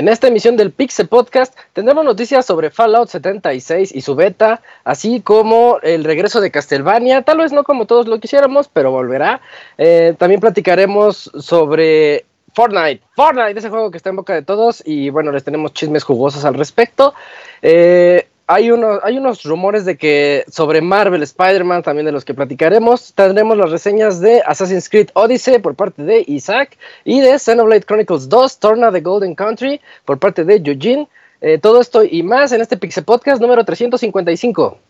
[0.00, 5.20] En esta emisión del Pixel Podcast tendremos noticias sobre Fallout 76 y su beta, así
[5.20, 9.42] como el regreso de Castlevania, tal vez no como todos lo quisiéramos, pero volverá.
[9.76, 12.24] Eh, también platicaremos sobre
[12.54, 16.02] Fortnite, Fortnite, ese juego que está en boca de todos y bueno, les tenemos chismes
[16.02, 17.12] jugosos al respecto.
[17.60, 18.68] Eh, hay,
[19.04, 23.70] hay unos rumores de que sobre Marvel, Spider-Man, también de los que platicaremos, tendremos las
[23.70, 28.90] reseñas de Assassin's Creed Odyssey por parte de Isaac y de Xenoblade Chronicles 2, Torna
[28.90, 31.08] the Golden Country por parte de Eugene.
[31.40, 34.89] Eh, todo esto y más en este Pixel Podcast número 355.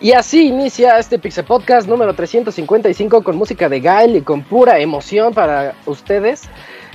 [0.00, 4.78] Y así inicia este Pixel Podcast número 355 con música de Gael y con pura
[4.78, 6.42] emoción para ustedes.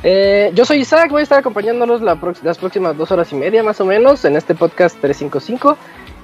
[0.04, 3.82] Eh, yo soy Isaac, voy a estar acompañándolos las próximas dos horas y media más
[3.82, 5.78] o menos en este podcast 355.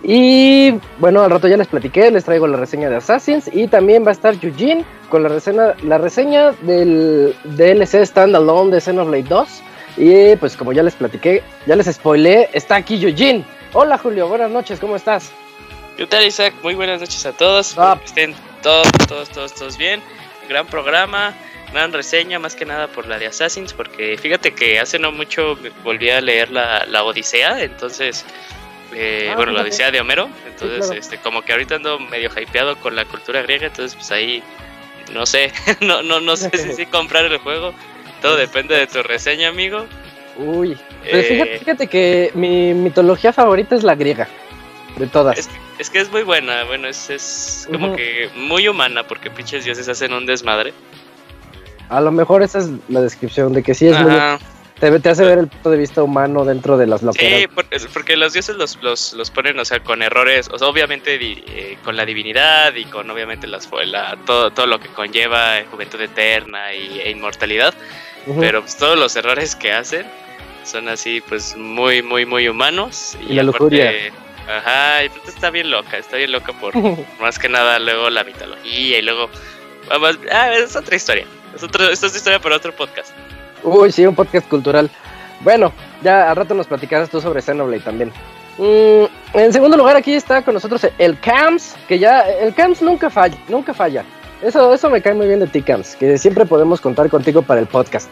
[0.03, 4.05] Y bueno, al rato ya les platiqué, les traigo la reseña de Assassins y también
[4.05, 9.63] va a estar Eugene con la reseña, la reseña del DLC Standalone de Xenoblade 2.
[9.97, 13.43] Y pues como ya les platiqué, ya les spoilé, está aquí Eugene.
[13.73, 15.33] Hola Julio, buenas noches, ¿cómo estás?
[15.99, 16.53] ¿Qué tal, Isaac?
[16.63, 17.77] Muy buenas noches a todos.
[17.77, 17.97] Ah.
[17.99, 18.33] Que estén
[18.63, 20.01] todos, todos, todos, todos bien.
[20.47, 21.33] Gran programa,
[21.73, 25.57] gran reseña, más que nada por la de Assassins, porque fíjate que hace no mucho
[25.83, 28.23] volví a leer la, la Odisea, entonces,
[28.95, 29.69] eh, Ah, bueno, la fíjate.
[29.71, 30.93] Odisea de Homero, entonces, claro.
[31.01, 34.41] este, como que ahorita ando medio hypeado con la cultura griega, entonces, pues ahí,
[35.11, 35.51] no sé,
[35.81, 37.73] no, no, no sé si, si comprar el juego.
[38.21, 39.85] Todo depende de tu reseña, amigo.
[40.37, 44.29] Uy, pues Eh, fíjate, fíjate que mi mitología favorita es la griega,
[44.95, 45.39] de todas.
[45.39, 49.65] Es, es que es muy buena, bueno, es, es como que muy humana, porque pinches
[49.65, 50.73] dioses hacen un desmadre.
[51.89, 54.37] A lo mejor esa es la descripción de que sí es muy, Ajá.
[54.79, 57.39] te, te hace ver el punto de vista humano dentro de las loqueras.
[57.39, 60.67] Sí, por- porque los dioses los, los, los ponen, o sea, con errores, o sea,
[60.67, 64.89] obviamente di- eh, con la divinidad y con obviamente las, la- todo, todo lo que
[64.89, 67.73] conlleva eh, juventud eterna y, e inmortalidad,
[68.39, 70.05] pero pues todos los errores que hacen
[70.63, 73.17] son así, pues muy, muy, muy humanos.
[73.27, 73.91] Y la lujuria.
[74.49, 76.73] Ajá, y aparte está bien loca, está bien loca por
[77.21, 79.29] más que nada luego la mitología y luego...
[79.87, 83.11] Vamos, ah, es otra historia, es otro, esta es historia para otro podcast.
[83.63, 84.89] Uy, sí, un podcast cultural.
[85.41, 85.71] Bueno,
[86.03, 88.11] ya al rato nos platicarás tú sobre Xenoblade también.
[88.57, 89.05] Mm,
[89.37, 93.37] en segundo lugar, aquí está con nosotros el Cams, que ya, el Cams nunca falla,
[93.47, 94.03] nunca falla.
[94.41, 97.61] Eso, eso me cae muy bien de ti, Cams, que siempre podemos contar contigo para
[97.61, 98.09] el podcast.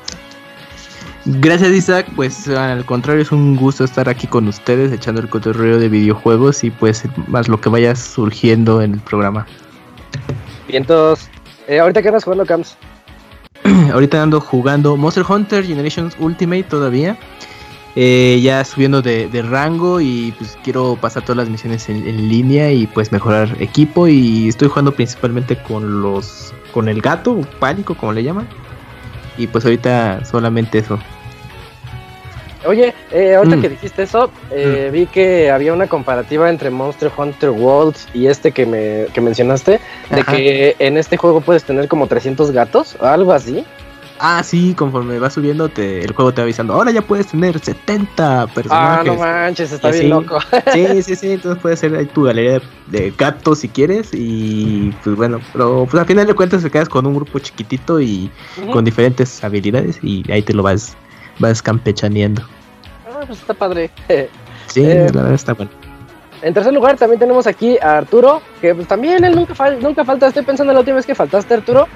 [1.30, 5.78] Gracias Isaac, pues al contrario es un gusto estar aquí con ustedes echando el cotorreo
[5.78, 9.46] de videojuegos y pues más lo que vaya surgiendo en el programa.
[10.70, 11.30] Bien, entonces,
[11.68, 12.78] eh, ahorita que andas jugando, Cams.
[13.92, 17.18] Ahorita ando jugando Monster Hunter Generations Ultimate todavía,
[17.98, 22.30] eh, ya subiendo de, de rango y pues quiero pasar todas las misiones en, en
[22.30, 27.96] línea y pues mejorar equipo y estoy jugando principalmente con los con el gato, pánico
[27.96, 28.48] como le llaman.
[29.38, 30.98] Y pues ahorita solamente eso.
[32.66, 33.62] Oye, eh, ahorita Mm.
[33.62, 38.52] que dijiste eso, eh, vi que había una comparativa entre Monster Hunter Worlds y este
[38.52, 40.32] que me que mencionaste, de Ajá.
[40.36, 43.64] que en este juego puedes tener como 300 gatos, o algo así.
[44.20, 46.74] Ah, sí, conforme va subiendo, te, el juego te va avisando.
[46.74, 49.06] Ahora ya puedes tener 70 Ah, personajes.
[49.14, 50.40] no manches, está bien loco.
[50.74, 51.32] Sí, sí, sí.
[51.34, 54.10] Entonces puedes hacer ahí tu galería de, de gatos si quieres.
[54.14, 58.02] Y pues bueno, pero pues al final de cuentas te quedas con un grupo chiquitito
[58.02, 58.32] y
[58.74, 60.00] con diferentes habilidades.
[60.02, 60.98] Y ahí te lo vas,
[61.40, 62.44] vas campechaneando.
[63.08, 63.90] Ah, pues está padre.
[64.68, 65.72] Sí, Eh, la verdad está bueno.
[66.42, 70.04] En tercer lugar también tenemos aquí a Arturo, que pues, también él nunca, fal nunca
[70.04, 70.28] falta.
[70.28, 71.88] Estoy pensando en la última vez que faltaste, Arturo,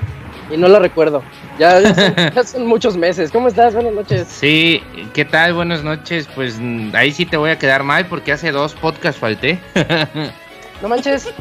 [0.50, 1.22] y no lo recuerdo.
[1.60, 3.30] Ya, ya, son, ya son muchos meses.
[3.30, 3.74] ¿Cómo estás?
[3.74, 4.28] Buenas noches.
[4.30, 4.82] Sí,
[5.14, 5.54] ¿qué tal?
[5.54, 6.30] Buenas noches.
[6.34, 6.60] Pues
[6.94, 9.60] ahí sí te voy a quedar mal porque hace dos podcasts falté.
[10.82, 11.32] No manches.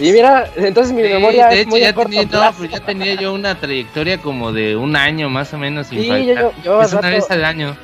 [0.00, 2.52] Y mira, entonces mi Sí, memoria de es hecho, muy ya a corto tenía, no,
[2.56, 6.08] pues ya tenía yo una trayectoria como de un año más o menos sin Sí,
[6.08, 6.26] faltar.
[6.26, 7.76] yo- yo es al una rato- vez al año.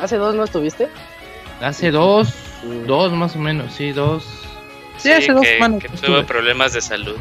[0.00, 0.88] ¿Hace dos no estuviste?
[1.60, 2.34] Hace dos,
[2.64, 2.86] Mm.
[2.86, 4.24] dos más o menos, sí, dos.
[4.96, 6.22] Sí, Sí, hace dos que, semanas que estuve.
[6.24, 7.16] problemas de salud.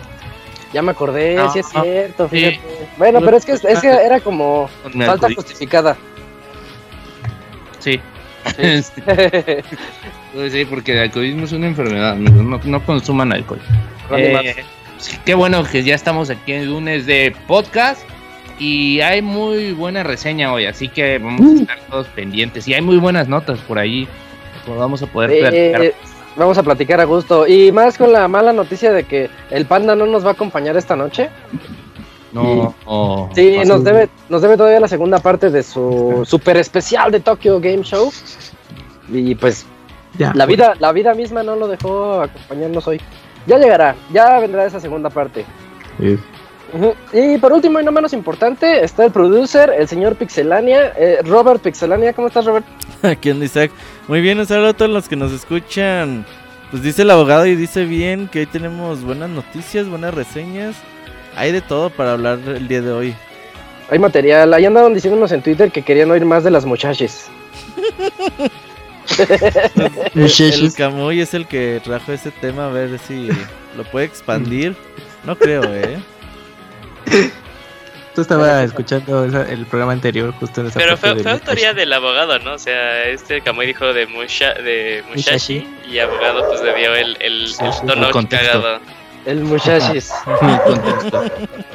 [0.73, 1.81] Ya me acordé, No, sí es no.
[1.83, 2.35] cierto, Sí.
[2.37, 2.61] fíjate.
[2.97, 4.69] Bueno, pero es que, es que era como
[5.05, 5.97] falta justificada.
[7.79, 7.99] Sí.
[10.33, 12.15] Pues sí, porque el alcoholismo es una enfermedad.
[12.15, 13.59] No, no consuman alcohol.
[14.15, 14.55] Eh,
[14.97, 18.01] sí, qué bueno que ya estamos aquí en lunes de podcast.
[18.59, 22.67] Y hay muy buena reseña hoy, así que vamos a estar todos pendientes.
[22.67, 24.07] Y hay muy buenas notas por ahí.
[24.65, 25.39] Pues vamos a poder Eh,
[25.71, 25.93] platicar.
[26.35, 27.47] vamos a platicar a gusto.
[27.47, 30.77] Y más con la mala noticia de que el panda no nos va a acompañar
[30.77, 31.29] esta noche.
[32.33, 36.57] No, no, Sí, no, nos debe, nos debe todavía la segunda parte de su super
[36.57, 38.11] especial de Tokyo Game Show.
[39.09, 39.65] Y pues
[40.17, 40.31] Ya.
[40.33, 43.01] la vida, la vida misma no lo dejó acompañarnos hoy.
[43.47, 45.45] Ya llegará, ya vendrá esa segunda parte.
[45.99, 46.17] Sí.
[47.11, 51.61] Y por último y no menos importante, está el producer, el señor Pixelania, eh, Robert
[51.61, 52.13] Pixelania.
[52.13, 52.65] ¿Cómo estás, Robert?
[53.01, 53.71] Aquí anda Isaac.
[54.07, 56.25] Muy bien, un saludo a todos los que nos escuchan.
[56.69, 60.77] Pues dice el abogado y dice bien que hoy tenemos buenas noticias, buenas reseñas.
[61.35, 63.15] Hay de todo para hablar el día de hoy.
[63.89, 64.53] Hay material.
[64.53, 67.29] Ahí andaban diciéndonos en Twitter que querían oír más de las muchachas.
[70.15, 73.29] El Camuy es el que trajo ese tema, a ver si
[73.75, 74.75] lo puede expandir.
[75.23, 75.99] No creo, ¿eh?
[78.15, 81.73] Tú estaba escuchando esa- el programa anterior, justo en esa Pero parte fue, fue autoría
[81.73, 82.53] del abogado, ¿no?
[82.53, 87.17] O sea, este Kamui dijo de, Musha, de Mushashi y abogado pues le dio el,
[87.21, 88.79] el, el tono cagado.
[89.25, 90.11] El muchachis.
[90.41, 91.23] el contexto.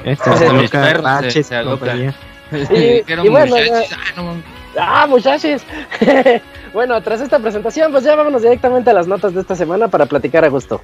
[0.04, 2.14] Está los loca, perros se- compañía.
[2.52, 4.42] Y bueno, muchachos, ya- ah, no.
[4.78, 5.62] ¡Ah, muchachos!
[6.74, 10.06] bueno, tras esta presentación, pues ya vámonos directamente a las notas de esta semana para
[10.06, 10.82] platicar a gusto.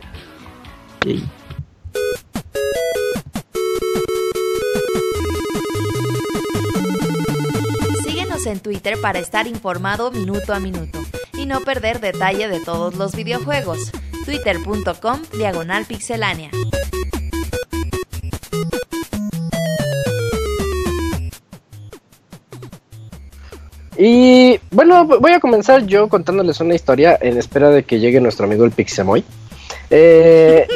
[1.05, 1.25] Sí.
[8.05, 11.00] Síguenos en Twitter para estar informado minuto a minuto
[11.35, 13.91] y no perder detalle de todos los videojuegos.
[14.24, 16.50] Twitter.com Diagonal Pixelánea.
[23.96, 28.46] Y bueno, voy a comenzar yo contándoles una historia en espera de que llegue nuestro
[28.46, 29.22] amigo el Pixemoy.
[29.94, 30.66] Eh,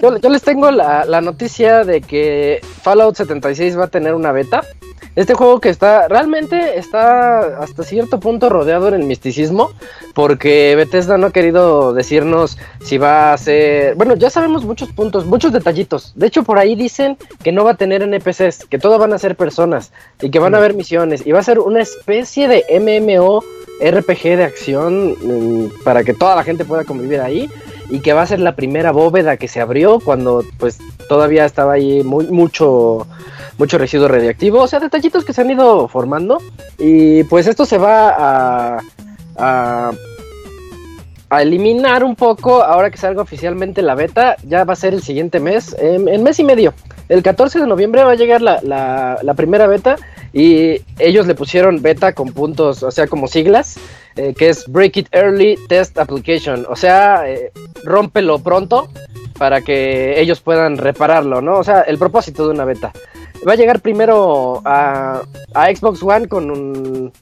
[0.00, 4.32] yo, yo les tengo la, la noticia de que Fallout 76 va a tener una
[4.32, 4.62] beta.
[5.16, 9.70] Este juego que está realmente está hasta cierto punto rodeado en el misticismo
[10.12, 13.94] porque Bethesda no ha querido decirnos si va a ser...
[13.94, 16.12] Bueno, ya sabemos muchos puntos, muchos detallitos.
[16.16, 19.18] De hecho, por ahí dicen que no va a tener NPCs, que todo van a
[19.18, 22.64] ser personas y que van a haber misiones y va a ser una especie de
[22.80, 23.44] MMO
[23.80, 27.48] RPG de acción mm, para que toda la gente pueda convivir ahí
[27.90, 30.78] y que va a ser la primera bóveda que se abrió cuando pues
[31.08, 33.06] todavía estaba ahí muy mucho
[33.58, 36.38] mucho residuo radiactivo, o sea, detallitos que se han ido formando.
[36.78, 38.80] Y pues esto se va a
[39.36, 39.92] a,
[41.30, 45.02] a eliminar un poco ahora que salga oficialmente la beta, ya va a ser el
[45.02, 46.74] siguiente mes, en, en mes y medio.
[47.08, 49.96] El 14 de noviembre va a llegar la, la primera beta
[50.34, 53.78] y ellos le pusieron beta con puntos, o sea, como siglas,
[54.16, 57.52] eh, que es Break It Early Test Application, o sea, eh,
[57.84, 58.88] rómpelo pronto
[59.38, 61.58] para que ellos puedan repararlo, ¿no?
[61.58, 62.92] O sea, el propósito de una beta.
[63.46, 65.22] Va a llegar primero a,
[65.54, 67.12] a Xbox One con un...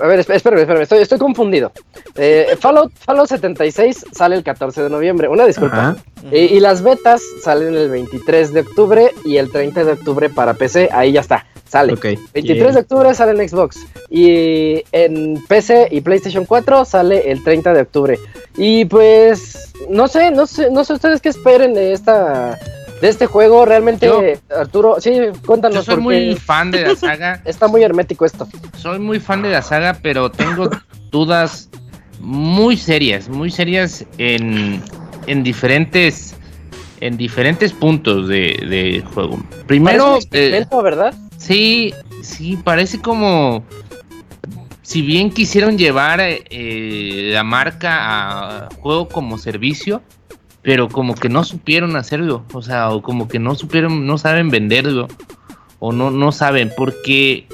[0.00, 1.72] A ver, espérame, espérame, estoy, estoy confundido.
[2.16, 5.96] Eh, Fallout, Fallout 76 sale el 14 de noviembre, una disculpa.
[6.30, 10.54] Y, y las betas salen el 23 de octubre y el 30 de octubre para
[10.54, 11.94] PC, ahí ya está, sale.
[11.94, 12.04] Ok.
[12.34, 17.72] 23 de octubre sale en Xbox y en PC y PlayStation 4 sale el 30
[17.72, 18.18] de octubre.
[18.56, 22.58] Y pues no sé, no sé, no sé ustedes qué esperen de esta
[23.00, 23.64] de este juego.
[23.64, 24.22] Realmente Yo-
[24.56, 25.12] Arturo, sí,
[25.44, 27.42] cuéntanos Yo soy muy fan de la saga.
[27.44, 28.48] está muy hermético esto.
[28.76, 30.70] Soy muy fan de la saga, pero tengo
[31.10, 31.68] dudas
[32.20, 34.82] muy serias, muy serias en,
[35.26, 36.34] en diferentes
[37.00, 39.38] en diferentes puntos de, de juego.
[39.66, 41.12] Primero, eh, ¿verdad?
[41.36, 43.62] sí, sí, parece como
[44.80, 50.00] si bien quisieron llevar eh, la marca a juego como servicio,
[50.66, 54.50] pero como que no supieron hacerlo, o sea, o como que no supieron, no saben
[54.50, 55.06] venderlo,
[55.78, 57.46] o no, no saben, porque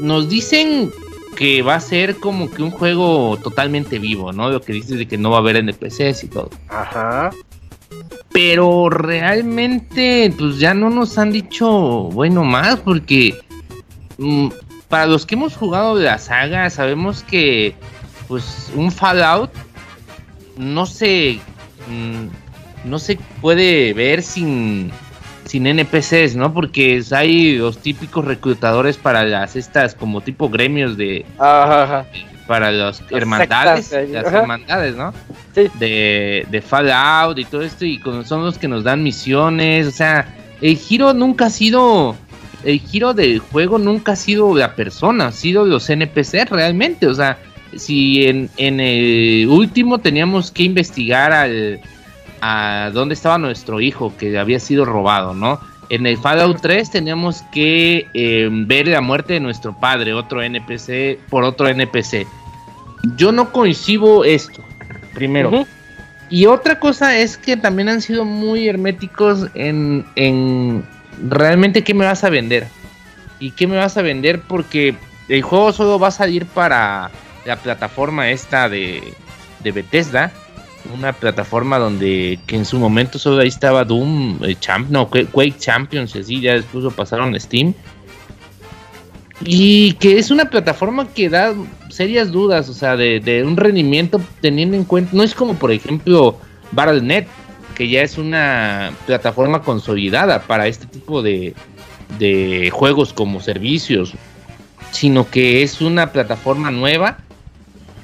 [0.00, 0.90] nos dicen
[1.36, 4.48] que va a ser como que un juego totalmente vivo, ¿no?
[4.48, 6.48] Lo que dices de que no va a haber NPCs y todo.
[6.70, 7.32] Ajá.
[8.32, 13.38] Pero realmente, pues ya no nos han dicho, bueno, más, porque
[14.16, 14.48] mm,
[14.88, 17.74] para los que hemos jugado de la saga, sabemos que,
[18.26, 19.50] pues, un Fallout
[20.56, 21.40] no se,
[21.88, 24.90] mm, no se puede ver sin,
[25.44, 26.52] sin NPCs, ¿no?
[26.54, 32.06] Porque hay los típicos reclutadores para las estas como tipo gremios de Ajá, ajá.
[32.46, 34.38] para las Las hermandades, sectas, las ajá.
[34.40, 35.12] hermandades, ¿no?
[35.54, 35.68] Sí.
[35.78, 39.90] De, de Fallout y todo esto y con- son los que nos dan misiones, o
[39.90, 42.16] sea, el giro nunca ha sido
[42.64, 47.14] el giro del juego nunca ha sido la persona, ha sido los NPC realmente, o
[47.14, 47.38] sea,
[47.76, 51.80] si en, en el último teníamos que investigar al
[52.40, 55.60] a dónde estaba nuestro hijo que había sido robado, ¿no?
[55.90, 61.18] En el Fallout 3 teníamos que eh, ver la muerte de nuestro padre, otro NPC,
[61.30, 62.26] por otro NPC.
[63.16, 64.62] Yo no coincido esto,
[65.14, 65.66] primero.
[66.30, 70.84] Y otra cosa es que también han sido muy herméticos en, en
[71.26, 72.66] realmente qué me vas a vender.
[73.40, 74.94] Y qué me vas a vender porque
[75.28, 77.10] el juego solo va a salir para
[77.48, 79.02] la plataforma esta de,
[79.64, 80.30] de Bethesda.
[80.94, 85.58] Una plataforma donde que en su momento solo ahí estaba Doom, eh, Champ, no, Quake
[85.58, 87.74] Champions, así ya después pasaron Steam.
[89.44, 91.54] Y que es una plataforma que da
[91.90, 95.72] serias dudas, o sea, de, de un rendimiento teniendo en cuenta, no es como por
[95.72, 96.38] ejemplo
[96.72, 97.26] Battle.net,
[97.74, 101.54] que ya es una plataforma consolidada para este tipo de,
[102.18, 104.12] de juegos como servicios,
[104.90, 107.18] sino que es una plataforma nueva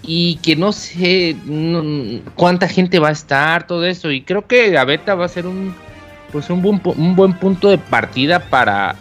[0.07, 4.71] y que no sé no- cuánta gente va a estar, todo eso, y creo que
[4.71, 5.75] la beta va a ser un
[6.33, 8.97] pues un buen, un buen punto de partida para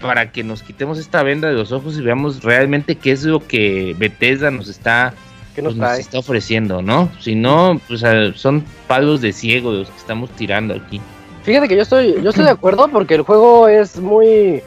[0.00, 3.40] para que nos quitemos esta venda de los ojos y veamos realmente qué es lo
[3.46, 5.14] que Bethesda nos está,
[5.54, 7.08] ¿Qué nos pues, nos está ofreciendo, ¿no?
[7.18, 11.00] Si no, pues son palos de ciego los que estamos tirando aquí.
[11.44, 14.60] Fíjate que yo estoy, yo estoy de acuerdo porque el juego es muy,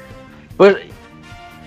[0.57, 0.77] pues,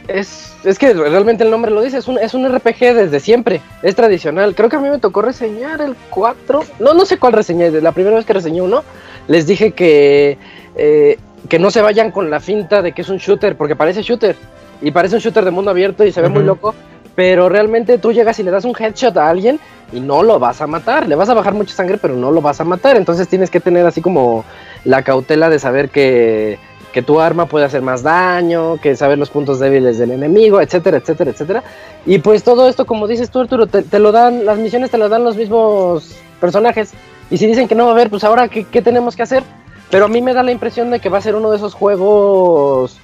[0.09, 3.61] es, es que realmente el nombre lo dice, es un, es un RPG desde siempre,
[3.83, 4.55] es tradicional.
[4.55, 7.93] Creo que a mí me tocó reseñar el 4, no, no sé cuál reseñé, la
[7.93, 8.83] primera vez que reseñé uno,
[9.29, 10.39] les dije que,
[10.77, 11.19] eh,
[11.49, 14.37] que no se vayan con la finta de que es un shooter, porque parece shooter,
[14.81, 16.75] y parece un shooter de mundo abierto y se ve muy loco,
[17.15, 19.61] pero realmente tú llegas y le das un headshot a alguien
[19.93, 22.41] y no lo vas a matar, le vas a bajar mucha sangre, pero no lo
[22.41, 24.45] vas a matar, entonces tienes que tener así como
[24.85, 26.59] la cautela de saber que,
[26.93, 30.99] que tu arma puede hacer más daño, que saber los puntos débiles del enemigo, etcétera,
[30.99, 31.65] etcétera, etcétera.
[32.05, 35.11] Y pues todo esto, como dices tú, Arturo, te, lo dan, las misiones te las
[35.11, 36.93] dan los mismos personajes.
[37.31, 39.43] Y si dicen que no va a haber, pues ahora, ¿qué, tenemos que hacer?
[39.91, 41.75] Pero a mí me da la impresión de que va a ser uno de esos
[41.75, 42.99] juegos...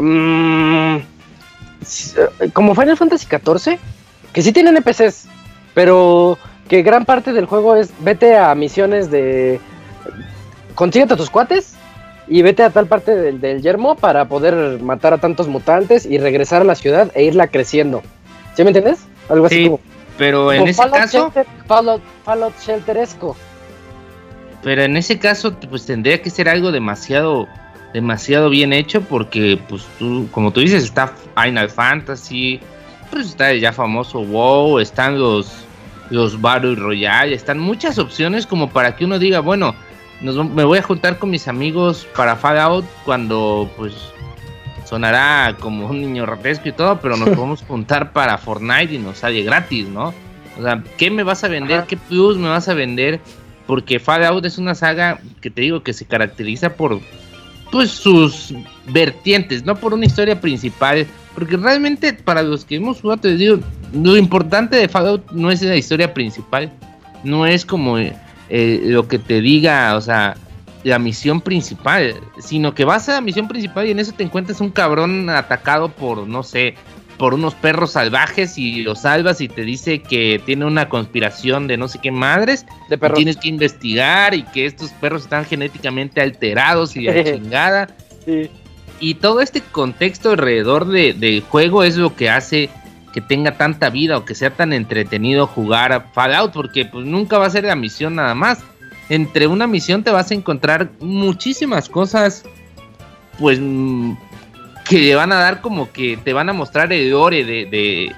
[0.00, 0.96] mm,
[2.52, 3.78] como Final Fantasy XIV,
[4.32, 5.26] que sí tienen NPCs,
[5.74, 9.60] pero que gran parte del juego es vete a misiones de
[10.74, 11.76] consíguete a tus cuates
[12.26, 16.18] y vete a tal parte del, del yermo para poder matar a tantos mutantes y
[16.18, 18.02] regresar a la ciudad e irla creciendo.
[18.56, 19.06] ¿Sí me entiendes?
[19.28, 19.80] Algo así Sí, como,
[20.16, 23.36] Pero en como ese Fallout caso, Shelter, Fallout, Fallout Shelteresco.
[24.62, 27.46] pero en ese caso, pues tendría que ser algo demasiado,
[27.92, 32.60] demasiado bien hecho, porque, pues tú, como tú dices, está Final Fantasy,
[33.10, 35.52] pues está ya famoso WoW, están los,
[36.10, 39.74] los Battle Royale, están muchas opciones como para que uno diga, bueno,
[40.20, 43.94] nos, me voy a juntar con mis amigos para Fallout cuando, pues,
[44.84, 49.18] sonará como un niño ratesco y todo, pero nos podemos juntar para Fortnite y nos
[49.18, 50.14] sale gratis, ¿no?
[50.58, 51.78] O sea, ¿qué me vas a vender?
[51.78, 51.86] Ajá.
[51.86, 53.20] ¿Qué plus me vas a vender?
[53.66, 57.00] Porque Fallout es una saga que te digo que se caracteriza por
[57.72, 58.54] pues sus
[58.86, 63.58] vertientes, no por una historia principal, porque realmente para los que hemos jugado te digo,
[63.92, 66.70] lo importante de Fallout no es la historia principal,
[67.24, 67.98] no es como
[68.48, 70.36] eh, lo que te diga, o sea,
[70.82, 74.60] la misión principal, sino que vas a la misión principal y en eso te encuentras
[74.60, 76.74] un cabrón atacado por, no sé,
[77.16, 81.76] por unos perros salvajes y lo salvas y te dice que tiene una conspiración de
[81.76, 83.16] no sé qué madres De perros.
[83.16, 87.88] tienes que investigar y que estos perros están genéticamente alterados y la chingada.
[88.26, 88.50] Sí.
[89.00, 92.68] Y todo este contexto alrededor de- del juego es lo que hace
[93.14, 97.46] que tenga tanta vida o que sea tan entretenido jugar Fallout, porque pues nunca va
[97.46, 98.58] a ser la misión nada más.
[99.08, 102.42] Entre una misión te vas a encontrar muchísimas cosas,
[103.38, 104.14] pues mm,
[104.84, 108.12] que le van a dar como que te van a mostrar el lore de, de-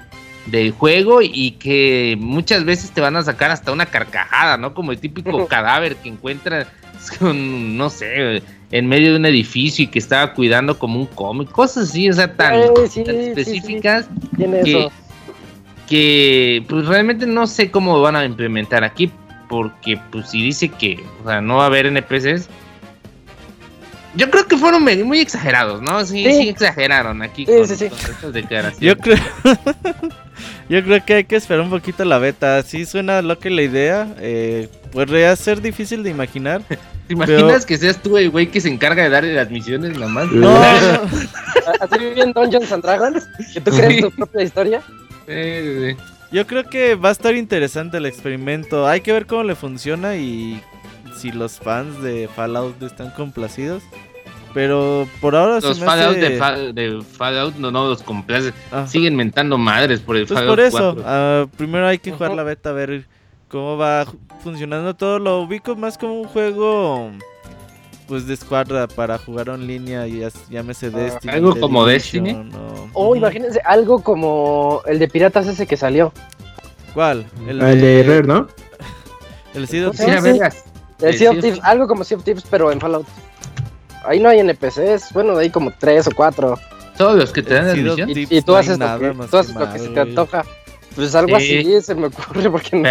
[0.47, 4.73] del juego y que muchas veces te van a sacar hasta una carcajada, ¿no?
[4.73, 6.67] Como el típico cadáver que encuentras
[7.19, 11.49] con, no sé, en medio de un edificio y que estaba cuidando como un cómic,
[11.51, 13.27] cosas así, o sea, tan, Eh, sí, tan sí, sí.
[13.29, 14.91] específicas que, eso.
[15.87, 19.09] que pues realmente no sé cómo van a implementar aquí,
[19.49, 22.49] porque pues si dice que o sea, no va a haber NPCs,
[24.15, 26.03] yo creo que fueron muy, muy exagerados, ¿no?
[26.03, 26.49] Sí, sí, Sí.
[26.49, 27.87] exageraron aquí Sí, con, sí, sí.
[27.89, 28.79] con estas declaraciones.
[28.79, 29.17] Yo creo,
[30.69, 32.63] yo creo que hay que esperar un poquito la beta.
[32.63, 34.07] Sí suena loca la idea.
[34.19, 34.69] Eh,
[35.05, 36.61] podría ser difícil de imaginar.
[37.07, 40.11] ¿Te imaginas que seas tú el güey que se encarga de darle las misiones nada
[40.11, 40.27] más?
[40.31, 40.49] No,
[41.79, 44.81] Así bien Dungeons and Dragons, que tú creas tu propia historia.
[45.27, 45.97] Eh, eh,
[46.31, 48.87] yo creo que va a estar interesante el experimento.
[48.87, 50.61] Hay que ver cómo le funciona y
[51.15, 53.83] si los fans de Fallout están complacidos.
[54.53, 58.01] Pero por ahora se Los me Fallout hace- de, Fa- de Fallout no, no los
[58.01, 58.53] complace.
[58.71, 58.87] Ajá.
[58.87, 61.03] Siguen mentando madres por el Pues Fallout por eso, 4.
[61.05, 63.05] ah, primero hay que jugar la beta a ver
[63.49, 64.05] cómo va
[64.43, 65.19] funcionando todo.
[65.19, 67.11] Lo ubico más como un juego
[68.07, 71.33] pues de escuadra para jugar en línea y llámese Destiny.
[71.33, 72.51] algo como Division, Destiny.
[72.55, 73.15] o- O Ujú.
[73.17, 76.13] imagínense algo como el de piratas ese que salió.
[76.93, 77.25] ¿Cuál?
[77.47, 78.47] El de Rare, ¿no?
[79.53, 80.63] El Sea of vergas.
[81.01, 83.05] El Sea of Thieves, algo como Sea of Thieves, pero en Fallout.
[84.05, 86.57] Ahí no hay NPCs, bueno, hay como tres o cuatro.
[86.97, 88.09] Todos los que te dan El misiones.
[88.09, 89.99] Y, Thieves y tú haces, lo que, más tú haces que lo que se te
[89.99, 90.43] antoja.
[90.97, 91.59] Pues algo Sí.
[91.59, 92.81] así se me ocurre porque no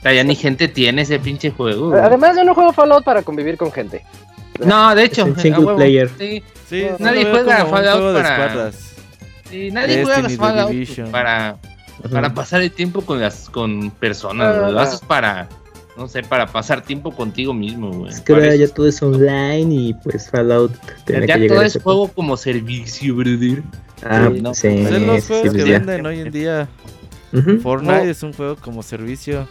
[0.00, 1.90] Pero ya ni gente tiene ese pinche juego.
[1.90, 2.00] güey.
[2.00, 4.04] Además, yo no juego Fallout para convivir con gente.
[4.64, 5.26] No, de hecho.
[5.26, 6.08] Es single huevo, player.
[6.16, 8.72] Sí, Sí, No, sí nadie juega Fallout para-
[9.50, 11.10] sí, nadie juega los Fallout pues, Division.
[11.12, 11.56] para,
[12.10, 14.56] para pasar el tiempo con las con personas.
[14.56, 14.70] Ah.
[14.70, 14.82] Lo ah.
[14.82, 15.48] haces para,
[15.96, 18.10] no sé, para pasar tiempo contigo mismo, güey.
[18.12, 20.72] Es que ahora ya todo es online y pues Fallout
[21.04, 23.62] tiene ya que todo es juego como servicio, brother.
[24.04, 25.78] Ah, Sí, no, sí, Pues es los sí, juegos pues que ya.
[25.78, 26.68] venden hoy en día.
[27.38, 27.60] Ujú.
[27.60, 28.10] Fortnite No.
[28.10, 29.46] es un juego como servicio.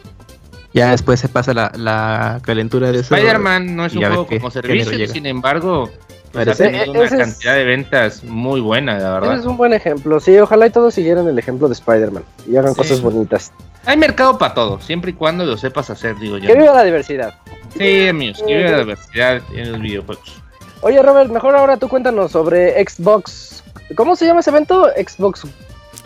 [0.73, 3.15] Ya después se pasa la, la calentura de eso.
[3.15, 5.89] Spider-Man no es un juego qué- como servicio, sin embargo,
[6.33, 9.21] pues, ha Parece- tenido una Ese es- cantidad de ventas muy buena, la Ese es
[9.21, 9.45] verdad.
[9.47, 10.19] un buen ejemplo.
[10.19, 12.77] Sí, ojalá y todos siguieran el ejemplo de Spider-Man y hagan Sí.
[12.77, 13.53] cosas bonitas.
[13.85, 16.47] Hay mercado para todo, siempre y cuando lo sepas hacer, digo yo.
[16.47, 17.35] Que viva la diversidad.
[17.77, 20.41] Sí, amigos, que viva la diversidad en los videojuegos.
[20.81, 23.63] Oye, Robert, mejor ahora tú cuéntanos sobre Xbox.
[23.95, 24.87] ¿Cómo se llama ese evento?
[24.97, 25.43] Xbox.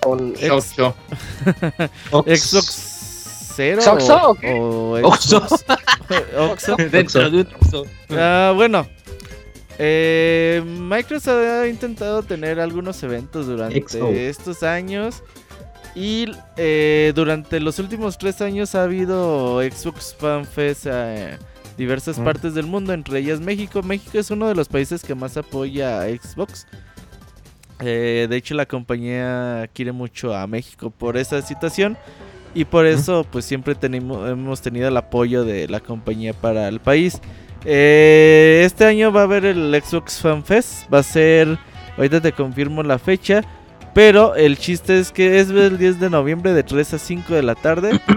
[0.05, 0.33] On...
[0.35, 0.93] Show, show.
[2.25, 2.97] Xbox
[3.55, 5.37] Zero ¿Xoxo o o, Oxo.
[6.37, 6.75] Oxo.
[6.91, 7.85] Dentro de un Oxxo.
[8.11, 8.87] Ah, bueno,
[9.77, 14.07] eh, Microsoft ha intentado tener algunos eventos durante XO.
[14.09, 15.23] estos años
[15.95, 16.25] y
[16.57, 21.37] eh, durante los últimos tres años ha habido Xbox Fan Fest en
[21.77, 22.23] diversas Mm.
[22.23, 23.81] partes del mundo, entre ellas México.
[23.83, 26.67] México es uno de los países que más apoya a Xbox.
[27.81, 31.97] Eh, de hecho, la compañía quiere mucho a México por esa situación.
[32.55, 36.79] Y por eso, pues siempre tenemos, hemos tenido el apoyo de la compañía para el
[36.79, 37.21] país.
[37.65, 40.91] Eh, este año va a haber el Xbox Fan Fest.
[40.91, 41.57] Va a ser,
[41.97, 43.41] ahorita te confirmo la fecha.
[43.93, 47.43] Pero el chiste es que es el 10 de noviembre de 3 a 5 de
[47.43, 47.99] la tarde.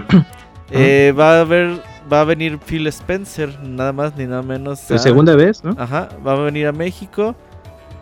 [0.75, 1.69] Eh, va a haber,
[2.11, 4.79] va a venir Phil Spencer, nada más ni nada menos.
[4.81, 5.75] Por a- segunda vez, ¿no?
[5.77, 7.35] Ajá, va a venir a México.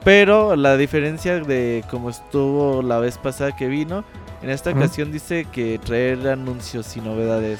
[0.04, 4.04] Pero la diferencia de como estuvo la vez pasada que vino,
[4.42, 7.60] en esta ocasión dice que traer anuncios y novedades.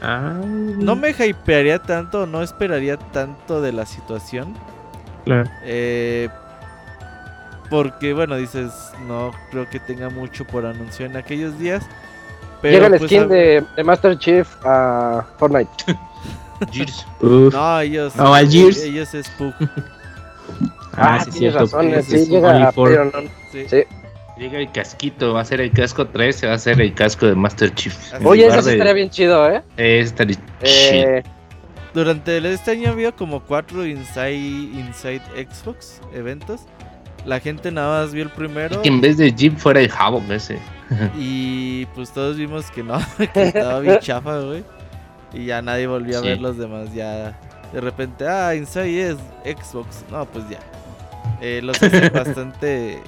[0.00, 4.54] Ah, No me hypearía tanto, no esperaría tanto de la situación.
[5.24, 5.50] claro.
[5.64, 6.28] eh,
[7.68, 8.72] porque, bueno, dices,
[9.06, 11.84] no creo que tenga mucho por anunciar en aquellos días.
[12.62, 15.70] Pero, Llega el pues, skin a- de, de Master Chief a Fortnite.
[16.72, 17.06] Gears.
[17.20, 18.12] No, ellos.
[18.18, 18.78] Oh, al Gears.
[18.82, 19.54] Ellos es Pug.
[21.00, 21.58] ah, sí, tienes cierto.
[21.60, 22.72] razón, pues, sí, es llega.
[23.52, 23.64] Sí.
[23.68, 23.82] Sí.
[24.38, 27.26] Llega el casquito, va a ser el casco 3, se va a hacer el casco
[27.26, 27.94] de Master Chief.
[28.24, 29.62] Oye, eso sí de- estaría bien chido, ¿eh?
[29.76, 30.44] Eh, estaría chido.
[30.62, 31.22] eh
[31.92, 36.60] Durante el- este año había como cuatro Inside, Inside Xbox eventos.
[37.26, 40.30] La gente nada más vio el primero Que en vez de Jeep fuera el Havoc
[40.30, 40.58] ese.
[41.18, 42.98] y pues todos vimos que no,
[43.34, 44.64] que estaba bien chafa, güey.
[45.34, 46.28] Y ya nadie volvió a Sí.
[46.28, 46.94] ver los demás.
[46.94, 47.38] Ya
[47.74, 49.16] de repente, ah, Inside es
[49.58, 50.02] Xbox.
[50.10, 50.58] No, pues ya.
[51.40, 53.02] Eh, los hacen bastante,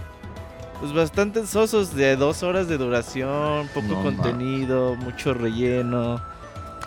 [0.81, 6.21] pues bastante sosos de dos horas de duración, poco No, contenido, mucho relleno.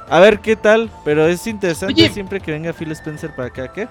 [0.10, 2.10] A ver qué tal, pero es interesante Oye.
[2.10, 3.88] siempre que venga Phil Spencer para acá, ¿qué?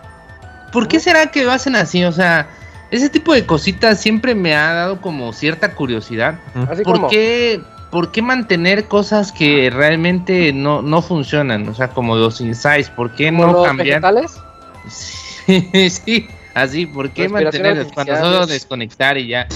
[0.72, 2.04] ¿Por qué será que lo hacen así?
[2.04, 2.48] O sea,
[2.90, 6.38] ese tipo de cositas siempre me ha dado como cierta curiosidad.
[6.70, 7.08] así ¿Por como.
[7.08, 11.68] qué, ¿Por qué mantener cosas que realmente no, no funcionan?
[11.68, 14.00] O sea, como los insights, ¿por qué como no los cambiar?
[14.00, 14.36] vegetales.
[15.46, 19.46] Sí, sí, así, ¿por qué mantenerlos cuando solo desconectar y ya?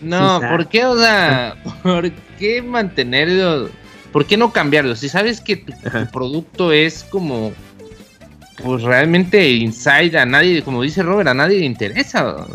[0.00, 3.70] No, Sí, ¿por qué, o sea, por qué mantenerlos?
[4.12, 4.98] ¿Por qué no cambiarlos?
[4.98, 7.52] Si sabes que tu, tu producto es como,
[8.62, 12.46] pues realmente inside a nadie, como dice Robert, a nadie le interesa.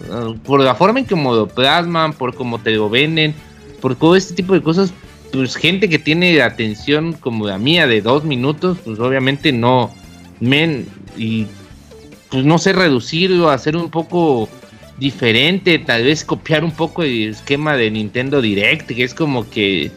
[0.44, 3.34] Por la forma en que lo plasman, por cómo te lo venden,
[3.82, 4.94] por todo este tipo de cosas,
[5.32, 9.94] pues gente que tiene atención como la mía de dos minutos, pues obviamente no,
[10.40, 11.48] men, y
[12.30, 14.50] pues no sé reducirlo, hacer un poco
[14.98, 19.92] diferente, tal vez copiar un poco el esquema de Nintendo Direct, que es como que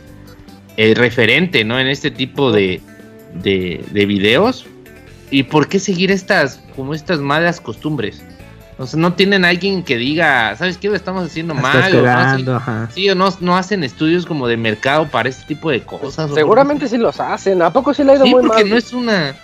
[0.76, 1.78] el referente, ¿no?
[1.80, 2.80] En este tipo de,
[3.34, 4.66] de, de videos.
[5.30, 8.22] ¿Y por qué seguir estas, como estas malas costumbres?
[8.78, 10.88] O sea, no tienen alguien que diga, ¿sabes qué?
[10.88, 11.94] Lo estamos haciendo mal.
[11.94, 12.88] o no hacen- ajá.
[12.94, 16.30] sí, o no, no hacen estudios como de mercado para este tipo de cosas.
[16.30, 17.60] o Seguramente sí los hacen.
[17.62, 18.70] ¿A poco sí le ha ido Sí, muy porque mal?
[18.70, 19.34] no es una.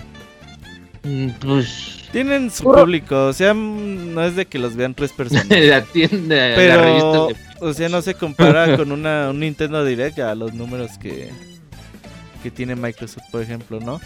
[1.02, 1.95] mm, Pues.
[2.16, 5.46] Tienen su público, o sea, mm, no es de que los vean tres personas.
[5.50, 7.26] la tienda, la Pero, revista
[7.60, 11.30] de- o sea, no se compara con una, un Nintendo Direct a los números que,
[12.42, 14.00] que tiene Microsoft, por ejemplo, ¿no?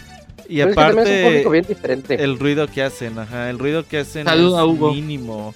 [0.49, 2.23] Y Pero es que es un aparte, público bien diferente.
[2.23, 4.93] el ruido que hacen, ajá, el ruido que hacen Saluda, es Hugo.
[4.93, 5.55] mínimo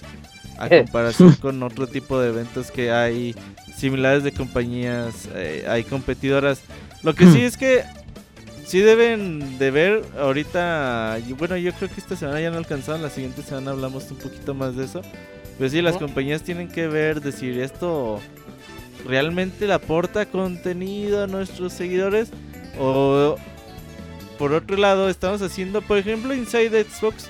[0.57, 0.83] a Eh.
[0.83, 3.35] comparación con otro tipo de eventos que hay
[3.77, 6.61] similares de compañías, eh, hay competidoras.
[7.03, 7.83] Lo que sí es que
[8.65, 13.09] sí deben de ver ahorita, bueno, yo creo que esta semana ya no alcanzaron, la
[13.09, 15.01] siguiente semana hablamos un poquito más de eso.
[15.57, 18.19] Pero sí, las compañías tienen que ver, decir, esto
[19.05, 22.29] realmente le aporta contenido a nuestros seguidores
[22.77, 23.37] o
[24.37, 27.29] por otro lado estamos haciendo, por ejemplo, Inside Xbox.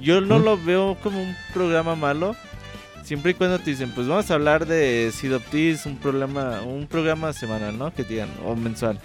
[0.00, 2.36] Yo no lo veo como un programa malo.
[3.02, 5.12] Siempre y cuando te dicen, pues vamos a hablar de
[5.50, 7.94] Thieves, un programa, un programa semanal, ¿no?
[7.94, 8.98] Que digan, o mensual.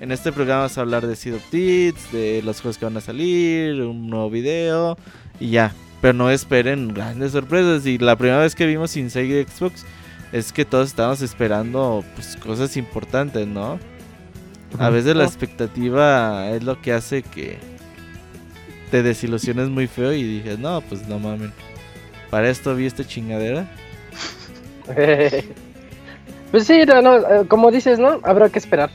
[0.00, 2.96] En este programa vamos a hablar de Seed of Thieves, de los juegos que van
[2.96, 4.96] a salir, un nuevo video
[5.38, 5.74] y ya.
[6.00, 7.84] Pero no esperen grandes sorpresas.
[7.84, 9.84] Y la primera vez que vimos Inside Xbox
[10.32, 13.78] es que todos estábamos esperando pues cosas importantes, ¿no?
[14.78, 17.58] A veces la expectativa es lo que hace que
[18.90, 21.50] te desilusiones muy feo y dices, no, pues no mames.
[22.30, 23.70] Para esto vi esta chingadera.
[26.50, 28.20] pues sí, no, no, eh, como dices, ¿no?
[28.22, 28.90] Habrá que esperar.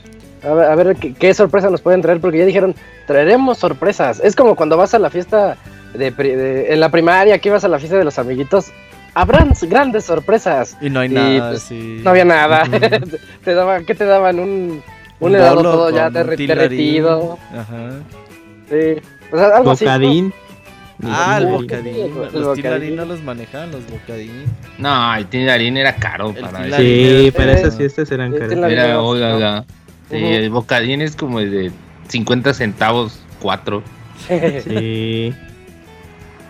[0.46, 2.74] A ver, a ver qué, qué sorpresa nos pueden traer, porque ya dijeron,
[3.06, 4.20] traeremos sorpresas.
[4.22, 5.56] Es como cuando vas a la fiesta
[5.94, 8.66] de, pri- de- en la primaria, que ibas a la fiesta de los amiguitos.
[9.14, 10.76] Habrán grandes sorpresas.
[10.80, 11.70] Y no hay Y, nada pues.
[11.72, 12.64] No había nada.
[13.44, 14.38] Te daban, ¿Qué te daban?
[14.38, 14.82] Un, un,
[15.30, 16.46] Un helado bolo todo ya tilarín.
[16.46, 17.38] derretido.
[17.52, 17.90] Ajá.
[18.68, 19.00] Sí.
[19.32, 19.90] O sea, algo así, ¿no?
[19.92, 20.32] Bocadín.
[21.02, 21.94] Ah, el Sí, bocadín.
[21.96, 22.54] el Los bocadín.
[22.62, 24.44] tilarín no los manejaban, los bocadín.
[24.78, 26.76] No, el Tindarín era caro El para.
[26.76, 28.52] Sí, para eh, esas fiestas eran caras.
[28.52, 29.06] oiga, ¿no?
[29.08, 29.64] oiga.
[30.10, 30.26] Sí, Ujú.
[30.26, 31.70] el bocadín es como de
[32.08, 33.82] 50 centavos, 4.
[34.64, 35.34] Sí.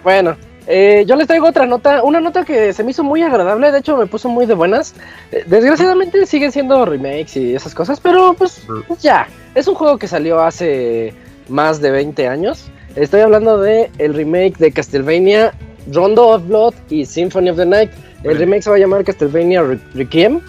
[0.04, 0.36] Bueno,
[0.68, 3.78] eh, yo les traigo otra nota, una nota que se me hizo muy agradable, de
[3.80, 4.94] hecho me puso muy de buenas.
[5.32, 9.98] Eh, desgraciadamente siguen siendo remakes y esas cosas, pero pues, pues ya, es un juego
[9.98, 11.12] que salió hace
[11.48, 12.66] más de 20 años.
[12.94, 15.52] Estoy hablando de el remake de Castlevania
[15.92, 17.90] Rondo of Blood y Symphony of the Night.
[18.22, 20.40] El remake se va a llamar Castlevania Re- Requiem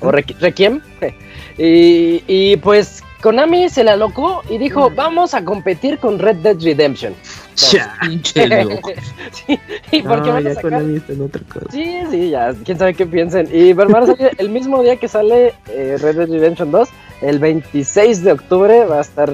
[0.00, 0.80] o Requ- Requiem.
[1.58, 6.56] Y, y pues Konami se la locó y dijo, vamos a competir con Red Dead
[6.60, 7.14] Redemption.
[8.34, 8.90] Loco.
[9.32, 9.58] Sí,
[9.90, 10.70] ¿Y por qué No, van a ya sacar?
[10.72, 11.66] Konami está en otra cosa.
[11.70, 13.48] Sí, sí, ya, quién sabe qué piensen.
[13.52, 16.88] Y van a salir el mismo día que sale eh, Red Dead Redemption 2,
[17.22, 19.32] el 26 de octubre va a estar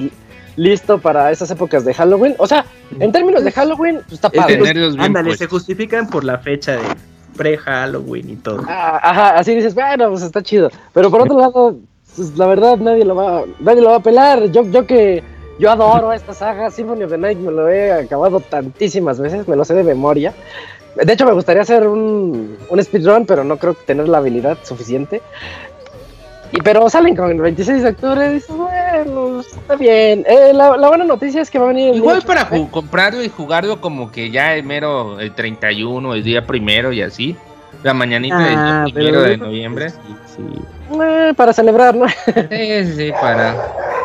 [0.56, 2.35] listo para esas épocas de Halloween.
[2.38, 2.64] O sea,
[2.98, 4.92] en términos de Halloween, pues está Es padre.
[4.98, 6.83] Ándale, se justifican por la fecha de
[7.37, 8.62] pre-Halloween y todo.
[8.68, 10.70] Ah, ajá, así dices, bueno, pues está chido.
[10.92, 11.76] Pero por otro lado,
[12.20, 14.50] pues, la verdad nadie lo va, nadie lo va a pelar.
[14.50, 15.22] Yo, yo que
[15.59, 19.56] yo adoro esta saga, Symphony of the Night me lo he acabado tantísimas veces, me
[19.56, 20.35] lo sé de memoria.
[21.02, 25.22] De hecho, me gustaría hacer un, un speedrun, pero no creo tener la habilidad suficiente.
[26.52, 30.26] Y, pero salen con el 26 de octubre y dices, bueno, está bien.
[30.28, 33.30] Eh, la, la buena noticia es que va a venir el Igual para comprarlo y
[33.30, 37.35] jugarlo como que ya el mero, el 31, el día primero y así.
[37.83, 39.88] La mañanita del Ah, primero de noviembre.
[39.88, 39.96] Sí,
[40.37, 40.42] sí.
[40.90, 42.07] Eh, para celebrar, ¿no?
[42.09, 42.14] Sí,
[42.50, 43.53] sí, sí, para,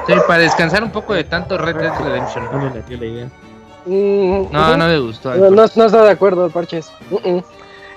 [0.08, 2.46] sí, para descansar un poco de tanto Red Dead Redemption.
[2.52, 3.26] No me latió la idea.
[3.86, 5.34] Mm, No, no me gustó.
[5.36, 6.92] No, no, no estoy de acuerdo, Parches.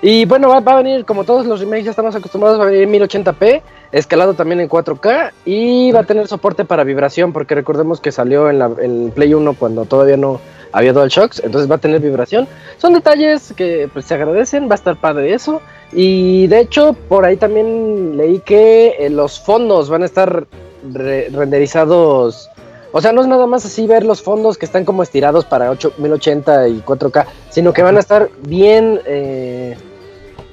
[0.01, 2.67] Y bueno, va, va a venir, como todos los remakes ya estamos acostumbrados, va a
[2.67, 7.53] venir en 1080p, escalado también en 4K y va a tener soporte para vibración, porque
[7.53, 10.39] recordemos que salió en, la, en Play 1 cuando todavía no
[10.71, 12.47] había DualShocks, entonces va a tener vibración.
[12.77, 15.61] Son detalles que pues, se agradecen, va a estar padre eso.
[15.91, 20.45] Y de hecho, por ahí también leí que eh, los fondos van a estar
[20.93, 22.49] re- renderizados.
[22.91, 25.69] O sea, no es nada más así ver los fondos que están como estirados para
[25.69, 29.75] 8, 1080 y 4K, sino que van a estar bien eh,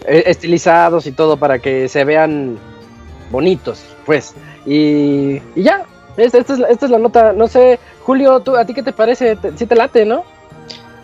[0.07, 2.59] eh, estilizados y todo para que se vean
[3.31, 4.35] bonitos, pues.
[4.67, 5.85] Y, y ya,
[6.17, 7.33] esta, esta es la, esta es la nota.
[7.33, 9.37] No sé, Julio, ¿tú, ¿a ti qué te parece?
[9.37, 10.25] Te- Sí te late, ¿no?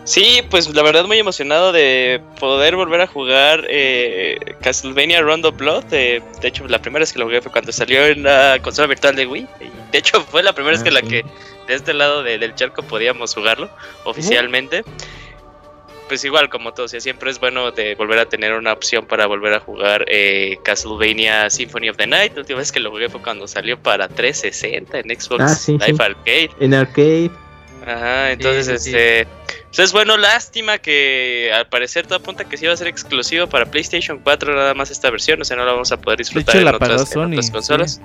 [0.05, 5.85] Sí, pues la verdad muy emocionado de poder volver a jugar eh, Castlevania Rondo Blood.
[5.91, 8.87] Eh, de hecho, la primera vez que lo jugué fue cuando salió en la consola
[8.87, 9.47] virtual de Wii.
[9.61, 11.07] Y de hecho, fue la primera vez Ah, que la sí.
[11.07, 11.25] que
[11.67, 13.69] de este lado de- del charco podíamos jugarlo
[14.03, 14.83] oficialmente.
[16.13, 19.07] Pues igual, como todo, o sea, siempre es bueno de volver a tener una opción
[19.07, 22.33] para volver a jugar eh, Castlevania Symphony of the Night.
[22.35, 25.71] La última vez que lo jugué fue cuando salió para 360 en Xbox Ah, sí,
[25.71, 26.03] Live sí.
[26.03, 26.49] Arcade.
[26.59, 27.31] En arcade.
[27.83, 28.95] Ajá, entonces, Sí, sí, sí.
[28.95, 29.27] este.
[29.69, 33.47] Pues es bueno, lástima que al parecer todo apunta que sí va a ser exclusivo
[33.47, 36.57] para PlayStation 4 nada más esta versión, o sea, no la vamos a poder disfrutar
[36.57, 38.01] hecho, en, otras, en Sony, otras consolas.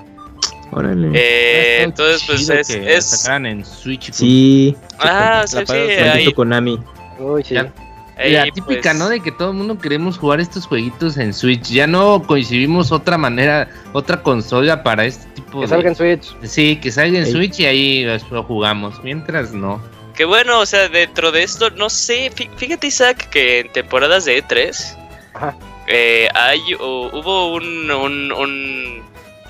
[0.73, 1.11] Órale.
[1.13, 2.71] Eh, Ah, entonces, pues es.
[2.71, 4.11] es sacaran en Switch.
[4.13, 4.75] sí.
[4.99, 6.81] ah, sí, sí, ahí, Konami.
[7.19, 7.53] Uy, sí.
[7.55, 7.71] Ya.
[8.19, 9.09] La típica, pues, ¿no?
[9.09, 11.69] De que todo el mundo queremos jugar estos jueguitos en Switch.
[11.71, 15.69] Ya no coincidimos otra manera, otra consola para este tipo Que de...
[15.69, 16.37] salga en Switch.
[16.43, 17.33] Sí, que salga en Ey.
[17.33, 19.03] Switch y ahí lo jugamos.
[19.05, 19.81] Mientras no.
[20.17, 24.25] Que bueno, o sea, dentro de esto, no sé, fí- fíjate Isaac que en temporadas
[24.25, 24.97] de E3
[25.35, 25.57] Ajá.
[25.87, 29.03] eh, hay, o- hubo un, un, un,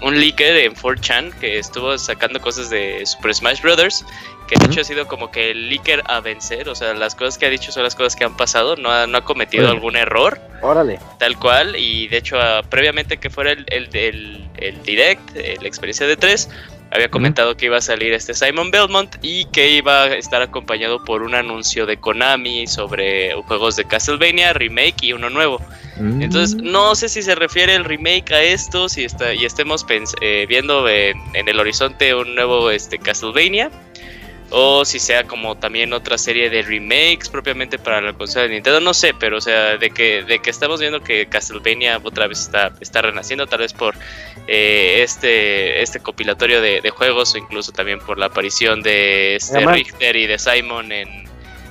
[0.02, 4.04] un leaker en 4chan que estuvo sacando cosas de Super Smash Brothers,
[4.48, 7.36] que de hecho ha sido como que el leaker a vencer, o sea, las cosas
[7.36, 9.76] que ha dicho son las cosas que han pasado, no ha, no ha cometido Órale.
[9.76, 10.98] algún error, Órale.
[11.18, 15.68] tal cual, y de hecho ah, previamente que fuera el, el, el- el direct, la
[15.68, 16.48] experiencia de 3,
[16.90, 21.04] había comentado que iba a salir este Simon Belmont y que iba a estar acompañado
[21.04, 25.60] por un anuncio de Konami sobre juegos de Castlevania, remake y uno nuevo.
[25.98, 26.22] Mm.
[26.22, 29.84] Entonces, no sé si se refiere el remake a esto, si está, y estemos
[30.20, 33.70] eh, viendo en, en el horizonte un nuevo este, Castlevania,
[34.50, 38.80] o si sea como también otra serie de remakes propiamente para la consola de Nintendo,
[38.80, 42.40] no sé, pero o sea, de que, de que estamos viendo que Castlevania otra vez
[42.40, 43.94] está, está renaciendo, tal vez por
[44.46, 49.56] eh, este, este compilatorio de, de juegos, o incluso también por la aparición de este
[49.58, 51.28] Además- Richter y de Simon en,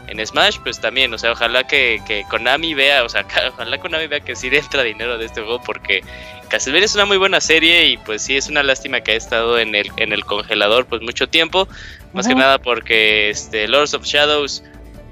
[0.08, 4.08] en Smash, pues también, o sea, ojalá que, que Konami vea, o sea, ojalá Konami
[4.08, 6.04] vea que sí entra dinero de este juego porque
[6.50, 9.60] Castlevania es una muy buena serie y pues sí es una lástima que ha estado
[9.60, 11.68] en el, en el congelador pues mucho tiempo,
[12.14, 14.64] más que nada porque este Lords of Shadows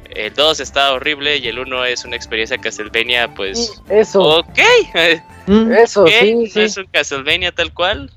[0.10, 4.22] el 2 está horrible y el 1 es una experiencia Castlevania pues Eso.
[4.40, 4.60] ok,
[5.48, 5.72] Mm.
[5.74, 6.62] Eso, sí, no sí.
[6.62, 8.10] es un Castlevania tal cual.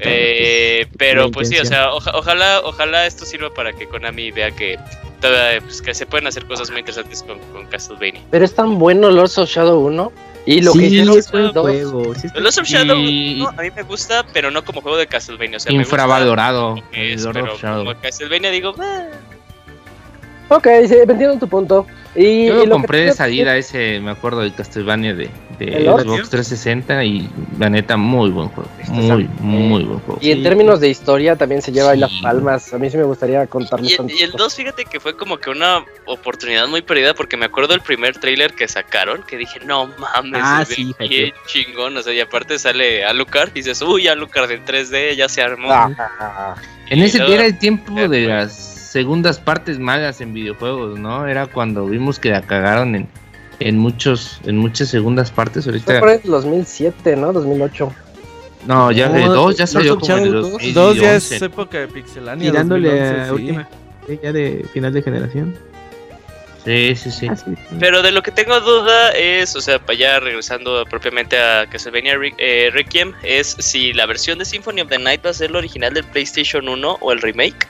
[0.00, 4.52] Eh, pero pues sí, o sea, oja- ojalá, ojalá esto sirva para que Konami vea
[4.52, 4.78] que
[5.20, 8.20] todavía, pues, que se pueden hacer cosas muy interesantes con, con Castlevania.
[8.30, 10.12] Pero es tan bueno Lords of Shadow 1.
[10.50, 12.14] Y lo sí, que hicieron es buen juego.
[12.14, 15.06] sí Lords of Y- Shadow no, a mí me gusta, pero no como juego de
[15.06, 15.58] Castlevania.
[15.58, 16.70] O sea, me gusta Infravalorado.
[16.76, 19.08] como que el es, Lord pero como Castlevania digo, "Ah".
[20.48, 21.86] Ok, sí, entiendo tu punto.
[22.14, 25.84] Y, Yo y lo compré de que salida ese, me acuerdo de Castlevania de, de.
[25.84, 29.30] Xbox 360 y la neta muy buen juego, Está muy bien.
[29.40, 30.18] muy buen juego.
[30.22, 30.42] Y en Sí.
[30.42, 32.72] términos de historia también se lleva ahí las palmas.
[32.72, 34.46] A mí sí me gustaría contarles Y, y el cosas.
[34.46, 38.16] 2, fíjate que fue como que una oportunidad muy perdida porque me acuerdo el primer
[38.18, 41.34] tráiler que sacaron que dije, no mames, Ah, sí, hype.
[41.46, 41.94] chingón.
[41.98, 45.68] O sea, y aparte sale Alucard y dices, uy, Alucard en 3D ya se armó.
[45.70, 46.54] Ah,
[46.90, 48.28] En Y ese era el tiempo Ya, de pues.
[48.28, 51.26] las segundas partes malas en videojuegos, ¿no?
[51.26, 53.08] Era cuando vimos que la cagaron en,
[53.60, 55.64] en muchos en muchas segundas partes.
[55.64, 57.32] fue Ahorita por el 2007, ¿no?
[57.32, 57.92] 2008.
[58.66, 60.52] no, ya de No, dos ya salió como en el Shadow dos.
[60.52, 60.80] 2011.
[60.80, 62.50] Dos ya es época de pixelania.
[62.50, 63.32] Tirándole 2011, a sí.
[63.32, 63.68] última.
[64.06, 65.58] sí, Ya de final de generación.
[66.64, 67.28] Sí, sí, sí.
[67.30, 67.54] Ah, sí.
[67.78, 72.18] Pero de lo que tengo duda es, o sea, para ya regresando propiamente a Castlevania
[72.38, 75.58] eh, Requiem, es si la versión de Symphony of the Night va a ser la
[75.58, 77.68] original del PlayStation 1 o el remake.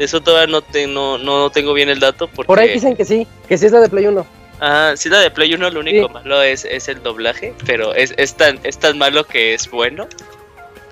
[0.00, 2.46] Eso todavía no, te- no, no tengo bien el dato porque...
[2.46, 4.26] Por ahí dicen que sí, que sí es la de Play 1.
[4.60, 6.12] Ah, sí, la de Play 1 lo único Sí.
[6.14, 10.06] malo es, es el doblaje, pero es, es, tan, es tan malo que es bueno.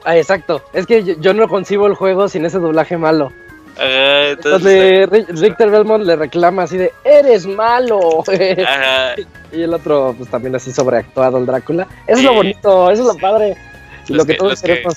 [0.05, 0.62] Ah, exacto.
[0.73, 3.33] Es que yo, yo no concibo el juego sin ese doblaje malo.
[3.79, 8.25] Ah, entonces, Richter Belmont le reclama así de, eres malo.
[8.66, 9.14] ajá,
[9.53, 11.87] y el otro, pues también así sobreactuado, el Drácula.
[12.07, 13.57] Eso es lo bonito, eso es lo padre.
[14.09, 14.94] Y Los lo que que- todos que- queremos.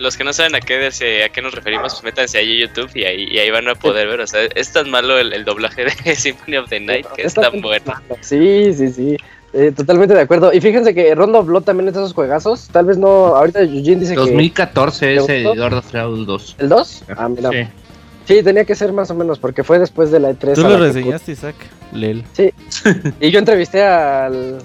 [0.00, 2.66] Los que no saben a qué, de- a qué nos referimos, pues métanse ahí a
[2.66, 4.20] YouTube y ahí, y ahí van a poder ver.
[4.20, 7.28] O sea, es tan malo el, el doblaje de Symphony of the Night que es
[7.28, 7.94] Está tan bueno.
[8.20, 9.16] Sí, sí, sí.
[9.52, 10.52] Eh, totalmente de acuerdo.
[10.52, 12.68] Y fíjense que Rondo of Blood también es de esos juegazos.
[12.68, 13.08] Tal vez no.
[13.36, 14.20] Ahorita Eugene dice que.
[14.20, 15.58] 2014 es ¿Te el?
[15.58, 16.56] Lord of Shadow 2.
[16.60, 17.04] ¿El 2?
[17.16, 17.50] Ah, mira.
[17.50, 17.68] Sí.
[18.26, 20.54] Sí, tenía que ser más o menos, porque fue después de la E3.
[20.54, 21.56] Tú lo reseñaste, Isaac.
[21.92, 22.22] Lel.
[23.20, 24.58] Y yo entrevisté al.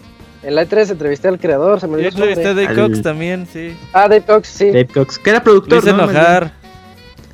[0.45, 2.31] En la E3 entrevisté al creador, se me Yo olvidó nombre.
[2.33, 3.75] entrevisté a Dave Al- Cox también, sí.
[3.93, 4.65] Ah, Dave Cox, sí.
[4.67, 5.97] Dave Cox, que era productor, hice ¿no?
[5.97, 6.51] Más enojar.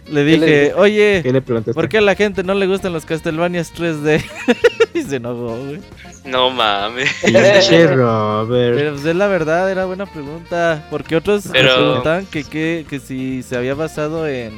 [0.08, 1.24] Le le dije, oye, bien.
[1.24, 1.74] ¿Qué le?
[1.74, 4.21] ¿por qué a la gente no le gustan los Castlevanias 3D?
[4.93, 5.80] y se enojó, güey.
[6.26, 7.10] No mames.
[7.24, 8.76] Pinche Robert.
[8.78, 10.86] Pero pues es la verdad, era buena pregunta.
[10.89, 14.52] Porque otros Pero- preguntaban que, que, que si se había basado en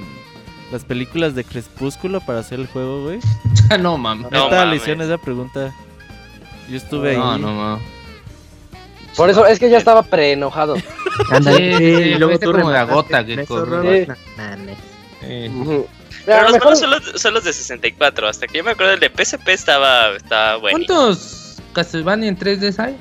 [0.72, 3.20] las películas de Crepúsculo para hacer el juego, güey?
[3.80, 4.32] no mames.
[4.32, 4.82] No le mames.
[4.82, 5.72] hicieron esa pregunta.
[6.70, 7.42] Yo estuve No, ahí.
[7.42, 7.84] no mames.
[9.16, 10.76] Por eso es que ya estaba pre-enojado.
[11.30, 13.46] Ándale, Sí, y luego tú como la gota que
[15.24, 15.88] Ujú.
[16.26, 18.28] Pero A lo los mejor- buenos son los, son los de 64.
[18.28, 20.78] Hasta que yo me acuerdo, el de PSP estaba, estaba bueno.
[20.78, 22.96] ¿Cuántos Castlevania en 3D hay?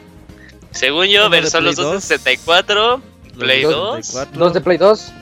[0.73, 4.39] Según yo, ver, de son los dos de 2, 64, Los Play de 2, 64.
[4.39, 5.13] Dos de Play 2.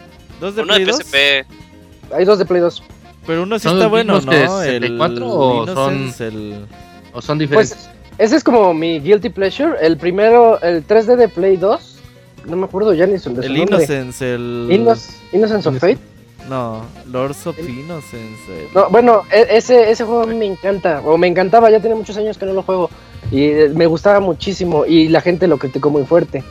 [0.41, 0.97] ¿Dos de uno de Play 2?
[1.03, 2.15] PSP.
[2.15, 2.83] Hay dos de Play 2.
[3.27, 4.31] Pero uno sí ¿Son está bueno, ¿no?
[4.33, 6.67] de El 64 o son- el...
[7.13, 7.89] ¿O son diferentes?
[8.21, 9.73] Ese es como mi guilty pleasure.
[9.81, 11.97] El primero, el 3D de Play 2.
[12.47, 13.77] No me acuerdo ya ni su, de su El nombre.
[13.77, 14.69] Innocence, el...
[14.71, 15.99] Innoc- Innocence of Fate.
[16.49, 18.19] No, Lords of Innocence.
[18.49, 21.01] el- No, bueno, e- ese, ese juego a mí me encanta.
[21.05, 22.91] O me encantaba, ya tiene muchos años que no lo juego.
[23.31, 24.85] Y eh, me gustaba muchísimo.
[24.85, 26.43] Y la gente lo criticó muy fuerte.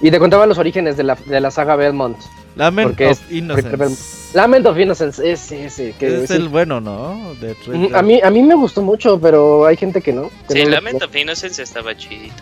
[0.00, 2.16] Y te contaba los orígenes de la, de la saga Belmont.
[2.56, 4.36] Lament porque of es- Innocence.
[4.36, 5.94] Lament of Innocence, ese, ese.
[5.98, 6.36] Que, es sí.
[6.36, 7.34] el bueno, ¿no?
[7.40, 7.94] De Dead.
[7.94, 10.30] a, mí, a mí me gustó mucho, pero hay gente que no.
[10.48, 12.34] que Sí, no Lament of Innocence estaba chidito.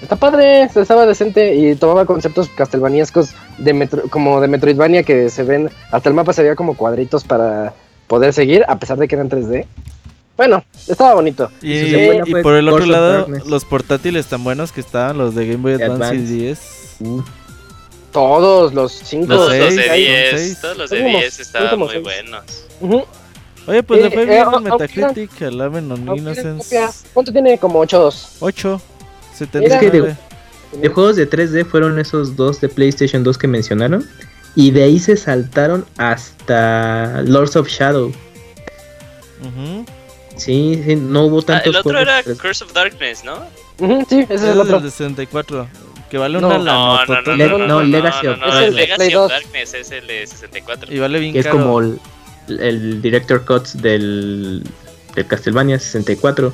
[0.00, 5.44] Está padre, estaba decente y tomaba conceptos castelvaniescos de metro- como de Metroidvania que se
[5.44, 7.72] ven, hasta el mapa se veía como cuadritos para
[8.08, 9.64] poder seguir, a pesar de que eran 3D.
[10.36, 11.50] Bueno, estaba bonito.
[11.60, 11.92] Y,
[12.32, 13.46] pues, por el otro lado, Darkness.
[13.46, 16.34] los portátiles tan buenos que estaban, los de Game Boy Advance y Advance.
[16.34, 16.96] 10.
[17.00, 17.22] Uh,
[18.12, 19.26] Todos los cinco.
[19.32, 20.60] Los los de son 10, seis.
[20.60, 22.04] todos los de Son como- 10 son estaban como muy seis.
[22.04, 22.44] buenos.
[22.80, 23.04] Ujú.
[23.68, 26.20] Oye, pues Eh, le fue eh, bien ah, en ah, Metacritic, el Lament of Aunque
[26.20, 26.64] Innocence.
[26.64, 27.58] copia, ¿Cuánto tiene?
[27.58, 28.80] Como 8 8.
[29.54, 29.78] Mira.
[29.78, 30.16] 79.
[30.72, 34.08] De juegos de 3D fueron esos dos de PlayStation 2 que mencionaron.
[34.54, 38.08] Y de ahí se saltaron hasta Lords of Shadow.
[39.40, 39.84] Ujú.
[40.36, 42.36] Sí, sí, no hubo Ah, tantos el otro juegos era 3D.
[42.40, 43.34] Curse of Darkness, ¿no?
[43.78, 44.76] Ujú, sí, ese es Ese el es otro.
[44.78, 45.68] el de 64.
[46.12, 46.46] Que vale No.
[46.48, 47.04] una No, lana.
[47.06, 48.76] no, no, no, no, no, no, Legacy no, of no, Es no, el el de
[48.84, 49.30] Play Legacy of 2.
[49.30, 50.94] Darkness es el de 64.
[50.94, 51.56] Y vale bien Que es caro.
[51.58, 51.98] como el,
[52.60, 54.62] el Director Cuts del,
[55.14, 56.52] del Castlevania 64.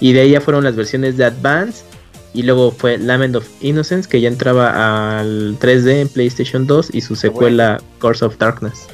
[0.00, 1.84] Y de ahí ya fueron las versiones de Advance.
[2.32, 6.94] Y luego fue Lament of Innocence, que ya entraba al 3D en PlayStation 2.
[6.94, 8.86] Y su secuela, Course of Darkness.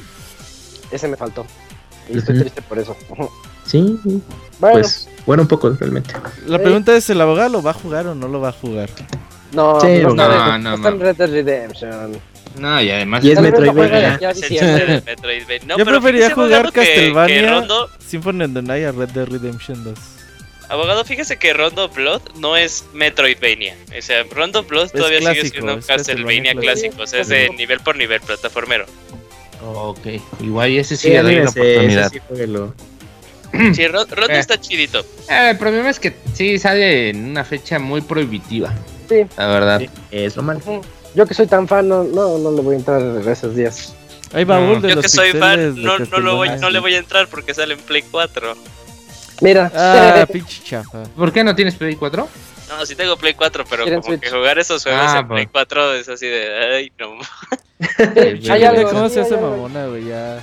[0.91, 1.45] Ese me faltó.
[2.13, 2.41] Y estoy Ujú.
[2.43, 2.97] triste por eso.
[3.63, 3.97] Sí,
[4.59, 6.13] Bueno, pues bueno, un poco realmente.
[6.47, 8.89] La pregunta es: ¿el abogado lo va a jugar o no lo va a jugar?
[9.53, 11.03] No, Sí, no, no, está, no, está en no.
[11.03, 12.21] Red Dead Redemption.
[12.59, 13.23] No, y además.
[13.23, 14.19] Y es Metroidvania.
[15.65, 17.41] No, Yo fíjese, jugar Castlevania.
[17.41, 19.99] Que Rondo, Symphony of the Night a Red Dead Redemption 2.
[20.69, 23.75] abogado, fíjese que Rondo Blood no es Metroidvania.
[23.97, 26.95] O sea, Rondo Blood Es todavía sigue clásico, siendo un es Castlevania Castlevania clásico.
[26.95, 27.03] clásico.
[27.03, 28.85] O sea, es de nivel por nivel, plataformero.
[29.63, 30.07] Ok,
[30.41, 32.11] igual y ese sí, Sí, le doy la anímese, ese oportunidad.
[32.11, 32.73] sí, jueguelo.
[33.73, 34.39] Sí, Ro- Rondo Eh.
[34.39, 35.01] está chidito.
[35.29, 38.73] Eh, el problema es que sí sale en una fecha muy prohibitiva.
[39.11, 39.25] Sí.
[39.37, 39.79] La verdad.
[39.79, 40.61] Sí, es lo malo.
[41.13, 43.93] Yo que soy tan fan, no, no, no le voy a entrar esos días.
[44.33, 44.79] Hay baúl No.
[44.81, 47.27] de Yo los que soy fan, no, no, lo voy, no le voy a entrar
[47.27, 48.55] porque sale en Play 4.
[49.41, 51.03] Mira, Ah, pinche chafa.
[51.17, 52.27] ¿Por qué no tienes Play 4?
[52.69, 54.21] No, sí tengo Play 4, pero como Switch.
[54.21, 55.65] que jugar esos juegos Ah, en Play pues.
[55.67, 57.17] 4 es así de, ay, no.
[58.53, 58.89] hay algo.
[58.89, 60.05] ¿Cómo se hace mamona, güey?
[60.05, 60.37] Ya.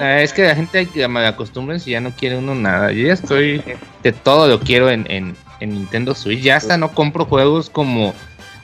[0.00, 2.92] Eh, es que la gente hay que me acostumbren si ya no quiere uno nada.
[2.92, 3.62] Yo ya estoy
[4.02, 6.40] de todo lo quiero en, en, en Nintendo Switch.
[6.40, 8.14] Ya hasta no compro juegos como.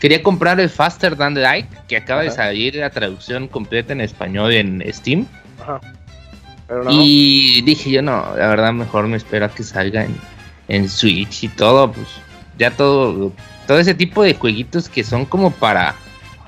[0.01, 4.53] Quería comprar el Faster Than Light, que acaba de salir la traducción completa en español
[4.53, 5.27] en Steam.
[5.61, 5.81] Ajá.
[6.67, 6.91] Pero no.
[6.93, 10.17] Y dije yo, no, la verdad, mejor me espero a que salga en,
[10.69, 11.93] en Switch y todo.
[11.93, 12.07] Pues
[12.59, 13.33] ya todo,
[13.67, 15.95] todo ese tipo de jueguitos que son como para,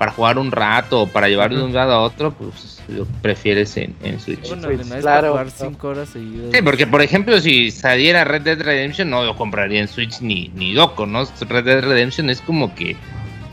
[0.03, 3.77] para jugar un rato o para llevarlo de un lado a otro, pues lo prefieres
[3.77, 4.45] en, en Switch.
[4.49, 5.33] Bueno, Switch, nada es claro.
[5.33, 6.49] para jugar 5 horas seguidas.
[6.53, 10.49] Sí, porque por ejemplo, si saliera Red Dead Redemption, no lo compraría en Switch ni,
[10.55, 11.23] ni loco, ¿no?
[11.47, 12.97] Red Dead Redemption es como que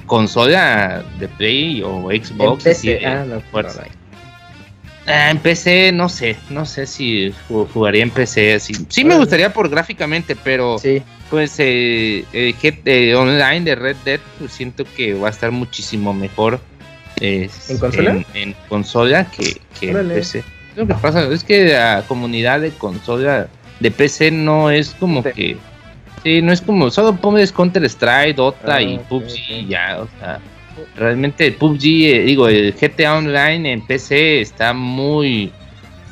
[0.06, 2.64] consola de Play o En Xbox.
[2.64, 3.82] PC, así de ah, no, fuerza.
[3.82, 4.00] no, no.
[5.06, 8.74] Ah, en PC, no sé, no sé si ju- jugaría en PC así.
[8.88, 13.96] Sí me gustaría por gráficamente, pero Sí, pues eh, el Get- eh, online de Red
[14.04, 16.60] Dead, pues siento que va a estar muchísimo mejor
[17.20, 18.10] eh, ¿En consola?
[18.10, 20.08] en, en consola que, que en.
[20.08, 20.42] PC.
[20.76, 23.48] Lo que pasa es que la comunidad de consola
[23.80, 25.30] de PC no es como Sí.
[25.34, 25.56] que
[26.22, 30.08] sí, no es como solo pones Counter Strike, Dota Ah, y PUBG y ya, o
[30.18, 30.38] sea,
[30.96, 35.50] realmente el PUBG, eh, digo, el GTA Online en PC está muy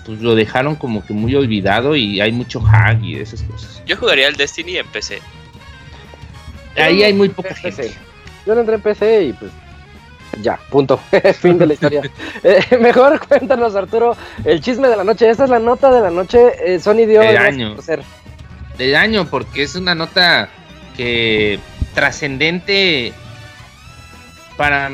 [0.08, 3.82] pues lo dejaron como que muy olvidado y hay mucho hack y esas cosas.
[3.84, 5.20] Yo jugaría el Destiny en PC.
[6.76, 7.60] Ahí hay muy poca PC.
[7.60, 7.92] gente.
[8.46, 9.52] Yo lo entré en PC y pues
[10.40, 10.98] ya, punto.
[11.40, 12.00] fin de la historia.
[12.42, 15.28] Eh, mejor cuéntanos, Arturo, el chisme de la noche.
[15.28, 16.52] Esta es la nota de la noche.
[16.64, 17.76] Eh, Sony dio El gracias año.
[18.78, 20.48] del año porque es una nota
[20.96, 21.60] que
[21.92, 23.12] trascendente
[24.56, 24.90] para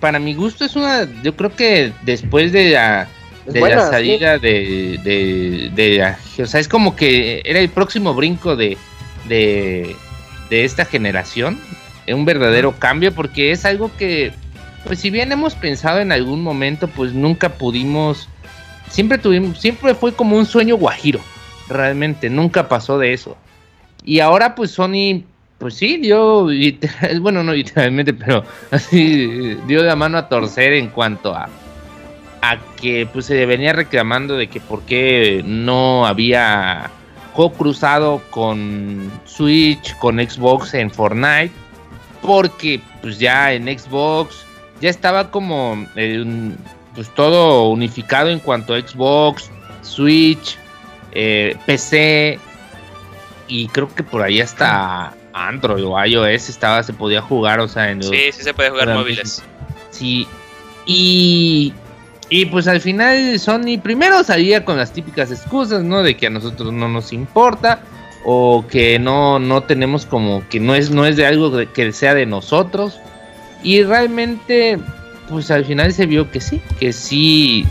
[0.00, 3.08] para mi gusto es una, yo creo que después de la,
[3.46, 8.56] de la salida de, de, de, o sea, es como que era el próximo brinco
[8.56, 8.76] de,
[9.28, 9.96] de,
[10.50, 11.58] de esta generación,
[12.08, 14.32] un verdadero cambio, porque es algo que,
[14.84, 18.28] pues si bien hemos pensado en algún momento, pues nunca pudimos,
[18.88, 21.20] siempre tuvimos, siempre fue como un sueño guajiro,
[21.68, 23.36] realmente, nunca pasó de eso.
[24.04, 25.24] Y ahora pues Sony
[25.62, 26.48] pues sí, dio,
[27.20, 31.48] bueno, no literalmente, pero así dio la mano a torcer en cuanto a,
[32.42, 36.90] a que pues se venía reclamando de que por qué no había
[37.32, 41.52] juego cruzado con Switch, con Xbox en Fortnite,
[42.20, 44.44] porque pues ya en Xbox
[44.80, 45.86] ya estaba como
[46.94, 49.50] pues todo unificado en cuanto a Xbox,
[49.82, 50.58] Switch,
[51.12, 52.38] eh, PC
[53.46, 57.90] y creo que por ahí hasta Android o iOS estaba, se podía jugar, o sea,
[57.90, 59.42] en Sí, sí se puede jugar móviles.
[59.90, 60.26] Sí,
[60.86, 61.72] y,
[62.34, 66.02] y pues al final Sony primero salía con las típicas excusas, ¿no?
[66.02, 67.80] De que a nosotros no nos importa
[68.24, 72.14] o que no, no tenemos como que no es, no es de algo que sea
[72.14, 72.98] de nosotros.
[73.62, 74.78] Y realmente,
[75.28, 77.66] pues al final se vio que sí, que sí,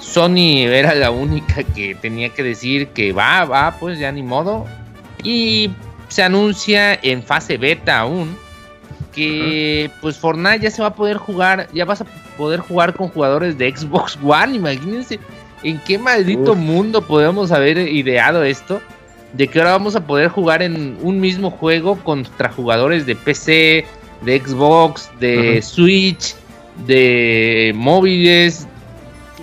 [0.00, 4.64] Sony era la única que tenía que decir que va, va, pues ya ni modo.
[5.22, 5.70] Y
[6.08, 8.34] se anuncia en fase beta aún
[9.14, 12.04] que pues Fortnite ya se va a poder jugar, ya vas a
[12.36, 15.18] poder jugar con jugadores de Xbox One, imagínense.
[15.62, 18.82] En qué maldito mundo podemos haber ideado esto,
[19.32, 23.86] de que ahora vamos a poder jugar en un mismo juego contra jugadores de PC,
[24.20, 26.34] de Xbox, de Switch,
[26.86, 28.66] de móviles,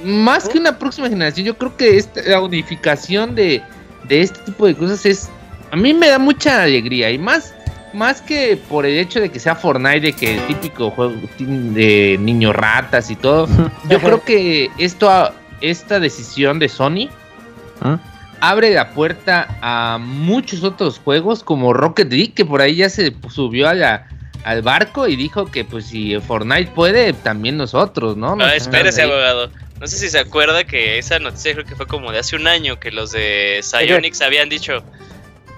[0.04, 3.62] más que una próxima generación, yo creo que esta, la unificación de,
[4.08, 5.30] de este tipo de cosas es
[5.72, 7.54] a mí me da mucha alegría y más
[7.94, 12.18] más que por el hecho de que sea Fortnite, de que el típico juego de
[12.20, 13.48] niños ratas y todo,
[13.90, 17.10] yo creo que esto, esta decisión de Sony
[17.82, 18.00] ¿Ah?
[18.40, 23.16] abre la puerta a muchos otros juegos como Rocket League, que por ahí ya se
[23.30, 24.08] subió a
[24.44, 28.36] al barco y dijo que pues si Fortnite puede, también nosotros, ¿no?
[28.40, 29.52] Ah, espérese, abogado.
[29.80, 32.48] No sé si se acuerda que esa noticia creo que fue como de hace un
[32.48, 34.84] año que los de Psyonix habían dicho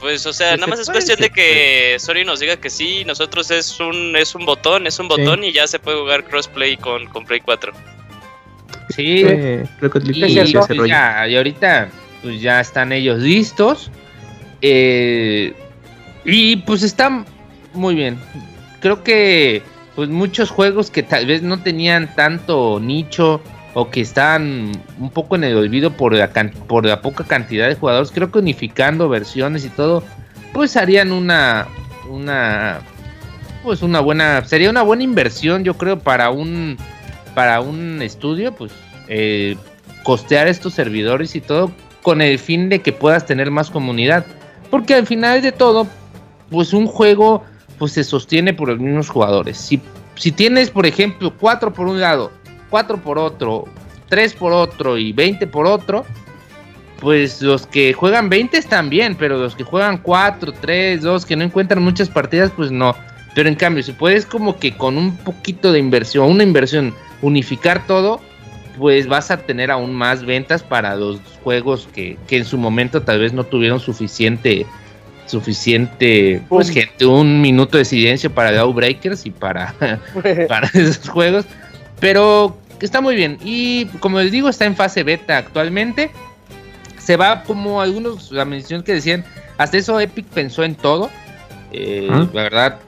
[0.03, 3.49] pues, o sea, nada más es cuestión de que Sony nos diga que sí, nosotros
[3.51, 7.07] es un es un botón, es un botón y ya se puede jugar crossplay con,
[7.07, 7.71] con Play 4.
[8.89, 11.89] Sí, que y, pues ya, y ahorita
[12.21, 13.91] pues ya están ellos listos.
[14.61, 15.53] Eh,
[16.25, 17.25] y pues están
[17.73, 18.19] muy bien.
[18.81, 19.61] Creo que
[19.95, 23.41] pues muchos juegos que tal vez no tenían tanto nicho
[23.73, 26.31] o que están un poco en el olvido por la,
[26.67, 30.03] por la poca cantidad de jugadores, creo que unificando versiones y todo,
[30.53, 31.67] pues harían una,
[32.09, 32.81] una,
[33.63, 36.77] pues una buena, sería una buena inversión, yo creo, para un,
[37.33, 38.71] para un estudio, pues
[39.07, 39.57] eh,
[40.03, 41.71] costear estos servidores y todo
[42.03, 44.25] con el fin de que puedas tener más comunidad,
[44.69, 45.87] porque al final de todo,
[46.51, 47.43] pues un juego,
[47.79, 49.57] pues se sostiene por los mismos jugadores.
[49.57, 49.81] Si,
[50.15, 52.31] si tienes, por ejemplo, cuatro por un lado
[52.73, 53.65] 4 por otro,
[54.09, 56.07] 3 por otro y 20 por otro,
[56.99, 61.35] pues los que juegan 20 están bien, pero los que juegan 4, 3, 2, que
[61.35, 62.95] no encuentran muchas partidas, pues no.
[63.35, 67.85] Pero en cambio, si puedes como que con un poquito de inversión, una inversión, unificar
[67.85, 68.19] todo,
[68.79, 73.03] pues vas a tener aún más ventas para los juegos que, que en su momento
[73.03, 74.65] tal vez no tuvieron suficiente
[75.27, 79.73] suficiente pues gente un minuto de silencio para Breakers y para,
[80.47, 81.45] para esos juegos
[82.03, 83.37] pero está muy bien.
[83.43, 86.11] Y como les digo, está en fase beta actualmente.
[86.99, 89.25] Se va como algunos, la mención que decían,
[89.57, 91.09] hasta eso Epic pensó en todo.
[91.71, 92.79] Eh, la verdad,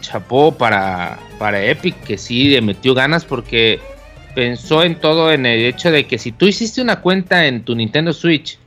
[0.00, 3.80] chapó para, para Epic, que sí le metió ganas porque
[4.34, 7.74] pensó en todo en el hecho de que si tú hiciste una cuenta en tu
[7.74, 8.58] Nintendo Switch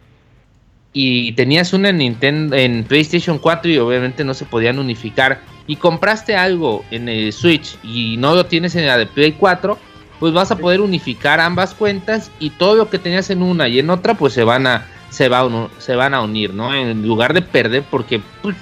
[0.93, 5.75] y tenías una en Nintendo en PlayStation 4 y obviamente no se podían unificar y
[5.75, 9.77] compraste algo en el Switch y no lo tienes en la de Play 4,
[10.19, 13.79] pues vas a poder unificar ambas cuentas y todo lo que tenías en una y
[13.79, 15.47] en otra pues se van a se va
[15.77, 16.73] se van a unir, ¿no?
[16.73, 18.55] En lugar de perder porque pues,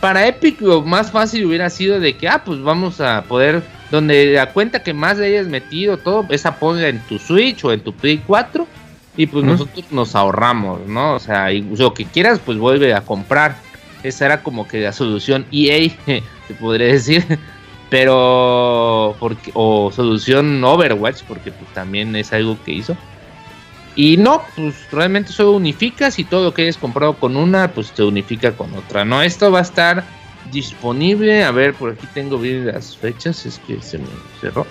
[0.00, 4.32] para Epic lo más fácil hubiera sido de que ah pues vamos a poder donde
[4.32, 7.80] la cuenta que más le hayas metido todo esa ponga en tu Switch o en
[7.80, 8.66] tu Play 4
[9.16, 11.14] y pues nosotros nos ahorramos, ¿no?
[11.14, 13.56] O sea, y lo que quieras pues vuelve a comprar.
[14.02, 15.90] Esa era como que la solución EA,
[16.48, 17.38] se podría decir
[17.90, 22.96] pero porque o solución Overwatch porque pues también es algo que hizo
[23.96, 27.92] y no pues realmente solo unificas y todo lo que hayas comprado con una pues
[27.92, 30.04] te unifica con otra no esto va a estar
[30.50, 34.06] disponible, a ver, por aquí tengo bien las fechas, es que se me
[34.40, 34.66] cerró.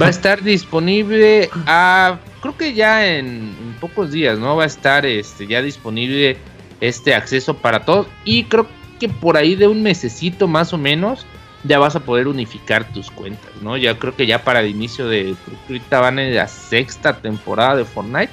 [0.00, 4.56] Va a estar disponible a, creo que ya en, pocos días, ¿no?
[4.56, 6.38] Va a estar este, ya disponible
[6.80, 8.66] este acceso para todos y creo
[8.98, 11.26] que por ahí de un mesecito más o menos
[11.64, 13.76] ya vas a poder unificar tus cuentas, ¿no?
[13.76, 15.34] Ya creo que ya para el inicio de,
[15.68, 18.32] ahorita van en la sexta temporada de Fortnite,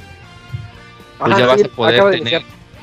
[1.20, 2.42] pues Ajá, ya vas sí, a poder tener,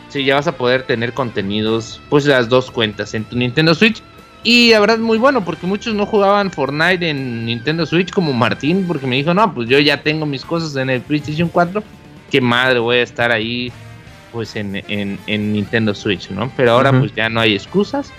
[0.08, 4.02] sí, ya vas a poder tener contenidos, pues las dos cuentas en tu Nintendo Switch.
[4.44, 8.84] Y la verdad muy bueno, porque muchos no jugaban Fortnite en Nintendo Switch, como Martín,
[8.86, 11.82] porque me dijo, no, pues yo ya tengo mis cosas en el PlayStation 4,
[12.30, 13.72] qué madre voy a estar ahí,
[14.30, 16.52] pues en, en, en Nintendo Switch, ¿no?
[16.56, 18.12] Pero ahora pues ya no hay excusas.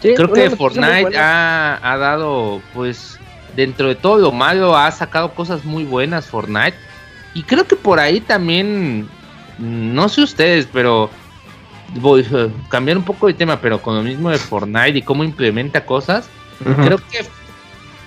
[0.00, 3.18] Sí, Creo que Fortnite ha, ha dado, pues,
[3.56, 6.74] dentro de todo lo malo, ha sacado cosas muy buenas Fortnite.
[7.34, 9.08] Y creo que por ahí también,
[9.58, 11.10] no sé ustedes, pero
[12.00, 15.24] voy a cambiar un poco de tema, pero con lo mismo de Fortnite y cómo
[15.24, 16.28] implementa cosas,
[16.84, 17.26] creo que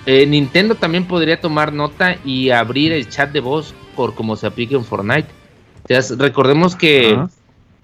[0.06, 4.46] eh, Nintendo también podría tomar nota y abrir el chat de voz por cómo se
[4.46, 5.28] aplica en Fortnite.
[5.88, 7.12] Ya s- recordemos que.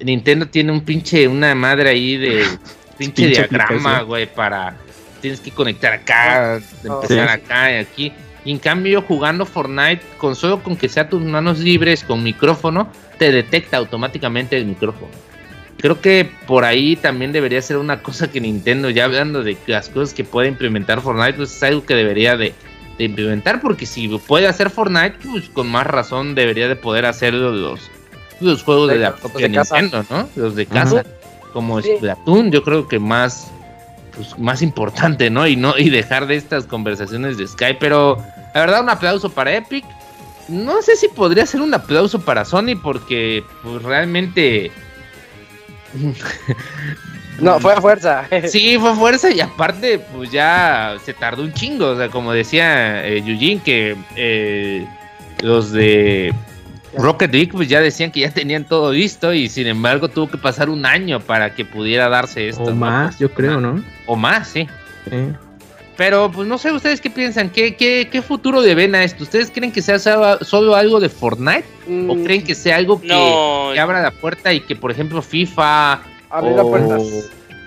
[0.01, 2.45] Nintendo tiene un pinche, una madre ahí de
[2.99, 4.77] pinche, Pinche diagrama, güey, para
[5.21, 7.33] tienes que conectar acá, Ah, empezar sí.
[7.45, 8.13] acá y aquí.
[8.45, 12.91] Y en cambio, jugando Fortnite, con solo con que sea tus manos libres, con micrófono,
[13.19, 15.11] te detecta automáticamente el micrófono.
[15.79, 19.89] Creo que por ahí también debería ser una cosa que Nintendo, ya hablando de las
[19.89, 22.55] cosas que puede implementar Fortnite, pues es algo que debería de,
[22.97, 27.51] de implementar, porque si puede hacer Fortnite, pues con más razón debería de poder hacerlo
[27.53, 27.91] los,
[28.41, 29.81] los juegos de, De- la propia casa.
[29.81, 30.29] Nintendo, ¿no?
[30.37, 31.05] Los de casa,
[31.49, 31.91] como Sí.
[31.97, 33.51] Splatoon, yo creo que más
[34.15, 35.47] pues, más importante, ¿no?
[35.47, 38.19] Y no y dejar de estas conversaciones de Skype, pero
[38.55, 39.85] la verdad un aplauso para Epic.
[40.49, 44.73] No sé si podría ser un aplauso para Sony porque pues realmente
[47.41, 48.27] No, fue a fuerza.
[48.49, 51.91] Sí, fue fuerza y aparte, pues ya se tardó un chingo.
[51.91, 54.87] O sea, como decía eh, Eugene, que eh,
[55.43, 56.35] los de
[56.97, 60.39] Rocket League, pues ya decían que ya tenían todo listo y sin embargo tuvo que
[60.39, 62.63] pasar un año para que pudiera darse esto.
[62.65, 62.77] O ¿no?
[62.77, 63.83] más, yo creo, ¿no?
[64.07, 64.67] O más, sí.
[65.11, 65.17] Sí.
[65.97, 67.51] Pero, pues no sé, ¿ustedes qué piensan?
[67.51, 69.25] ¿Qué, qué, qué futuro le ven a esto?
[69.25, 71.65] ¿Ustedes creen que sea solo algo de Fortnite?
[72.09, 74.93] ¿O Mm, creen que sea algo que, No, que abra la puerta y que, por
[74.93, 77.03] ejemplo, FIFA Abrir las o puertas.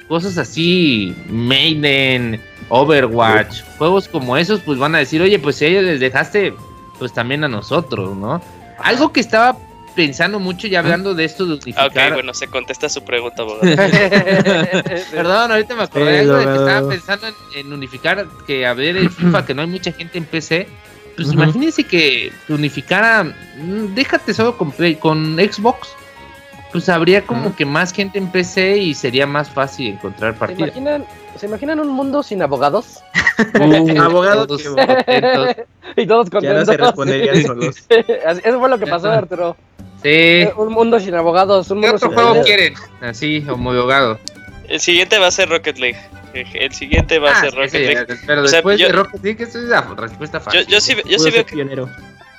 [0.07, 5.67] cosas así, Maiden, Overwatch, juegos como esos, pues van a decir, oye, pues si a
[5.67, 6.53] ellos les dejaste,
[6.99, 8.41] pues también a nosotros, ¿no?
[8.84, 9.58] Algo que estaba
[9.96, 12.14] pensando mucho ya hablando de esto de Ah, Ok, unificar.
[12.14, 13.62] bueno, se contesta su pregunta, abogado.
[15.12, 18.98] Perdón, ahorita me acordé algo de que estaba pensando en, en unificar, que a ver
[18.98, 20.68] el FIFA, que no hay mucha gente en PC.
[21.16, 21.36] Pues Ujú.
[21.44, 25.90] imagínense que unificara, mm, déjate solo con, Play- con Xbox.
[26.72, 30.69] Pues habría como que más gente en PC y sería más fácil encontrar ¿Se partidas.
[30.69, 31.05] imaginan,
[31.38, 32.99] ¿Se imaginan un mundo sin abogados?
[33.99, 34.69] abogado Todos que-
[35.05, 35.55] contentos.
[35.97, 36.67] y todos Ya no contentos.
[36.67, 37.76] se responderían solos.
[37.89, 39.09] Eso fue lo que pasó.
[39.11, 39.55] Arturo.
[40.03, 40.47] Sí.
[40.57, 41.69] Un mundo sin abogados.
[41.72, 42.47] Un ¿Qué mundo otro sin juego abogados.
[42.47, 42.74] quieren?
[43.01, 44.19] Así, homologado.
[44.67, 45.97] El siguiente va a ser Rocket League.
[46.34, 48.05] El siguiente va a Ah, ser sí, Rocket sí, League.
[48.26, 50.65] pero O sea, después yo- de Rocket League, eso es la respuesta Yo, fácil.
[50.67, 51.89] yo sí, yo sí ser veo que pionero.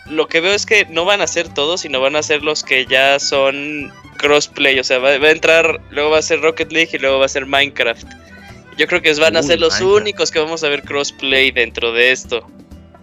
[0.07, 2.63] Lo que veo es que no van a ser todos, sino van a ser los
[2.65, 4.79] que ya son crossplay.
[4.79, 7.27] O sea, va, va a entrar, luego va a ser Rocket League y luego va
[7.27, 8.07] a ser Minecraft.
[8.79, 10.01] Yo creo que van a Uy, ser los Minecraft.
[10.03, 12.47] únicos que vamos a ver crossplay dentro de esto.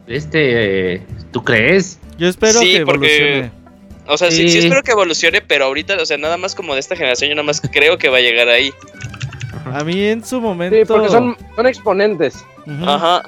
[0.08, 2.00] Este, eh, ¿tú crees?
[2.18, 3.60] Yo espero Sí, que porque- evolucione.
[4.08, 4.50] O sea, sí.
[4.50, 4.58] sí Sí.
[4.68, 7.45] espero que evolucione, pero ahorita, o sea, nada más como de esta generación, yo nada
[7.45, 8.72] más creo que va a llegar ahí.
[9.72, 10.76] A mí en su momento.
[10.76, 12.43] Sí, porque son, son exponentes.
[12.86, 13.22] Ajá.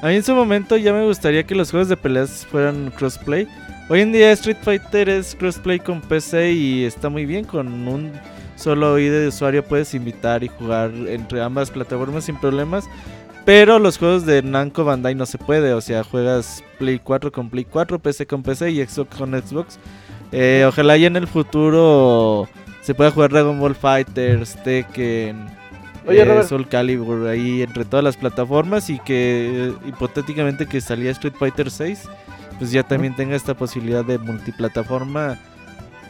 [0.00, 3.48] A mí en su momento ya me gustaría que los juegos de peleas fueran crossplay.
[3.88, 7.44] Hoy en día Street Fighter es crossplay con PC y está muy bien.
[7.44, 8.12] Con un
[8.54, 12.84] solo ID de usuario puedes invitar y jugar entre ambas plataformas sin problemas.
[13.44, 15.72] Pero los juegos de Namco Bandai no se puede.
[15.72, 19.80] O sea, juegas Play 4 con Play 4, PC con PC y Xbox con Xbox.
[20.30, 22.46] Eh, ojalá ya en el futuro
[22.82, 25.57] se pueda jugar Dragon Ball Fighters, Tekken,
[26.08, 26.42] Oye, eh.
[26.44, 31.70] Soul Calibur ahí entre todas las plataformas y que eh, hipotéticamente que salía Street Fighter
[31.70, 32.08] 6
[32.58, 35.38] pues ya también tenga esta posibilidad de multiplataforma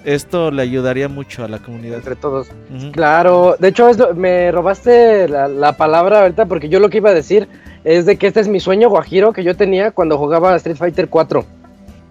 [0.04, 2.48] esto le ayudaría mucho a la comunidad Entre todos.
[2.92, 6.98] Claro, de hecho es lo- me robaste la, la palabra ahorita porque yo lo que
[6.98, 7.48] iba a decir
[7.84, 11.08] es de que este es mi sueño guajiro que yo tenía cuando jugaba Street Fighter
[11.08, 11.44] 4.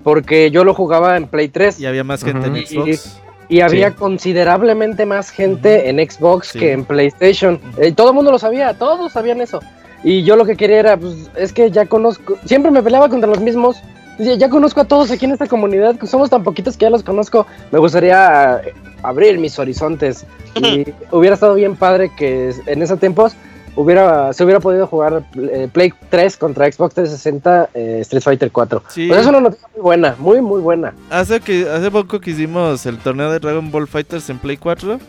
[0.03, 3.89] Porque yo lo jugaba en Play 3 y había más gente en Xbox y había
[3.89, 3.95] Sí.
[3.95, 6.59] considerablemente más gente en Xbox Sí.
[6.59, 7.59] que en PlayStation.
[7.77, 9.59] Eh, todo el mundo lo sabía, todos sabían eso.
[10.03, 13.29] Y yo lo que quería era, pues es que ya conozco, siempre me peleaba contra
[13.29, 13.81] los mismos.
[14.17, 16.89] Decía, ya conozco a todos aquí en esta comunidad, que somos tan poquitos que ya
[16.89, 17.45] los conozco.
[17.71, 18.73] Me gustaría eh,
[19.03, 20.25] abrir mis horizontes.
[20.55, 23.33] Y hubiera estado bien padre que en esos tiempos
[23.77, 28.83] hubiera, se hubiera podido jugar eh, Play 3 contra Xbox 360 eh, Street Fighter 4.
[28.89, 29.07] Sí.
[29.07, 30.93] Pues es una noticia muy buena, muy, muy buena.
[31.09, 34.99] Hace, que, hace poco que hicimos el torneo de Dragon Ball Fighters en Play 4,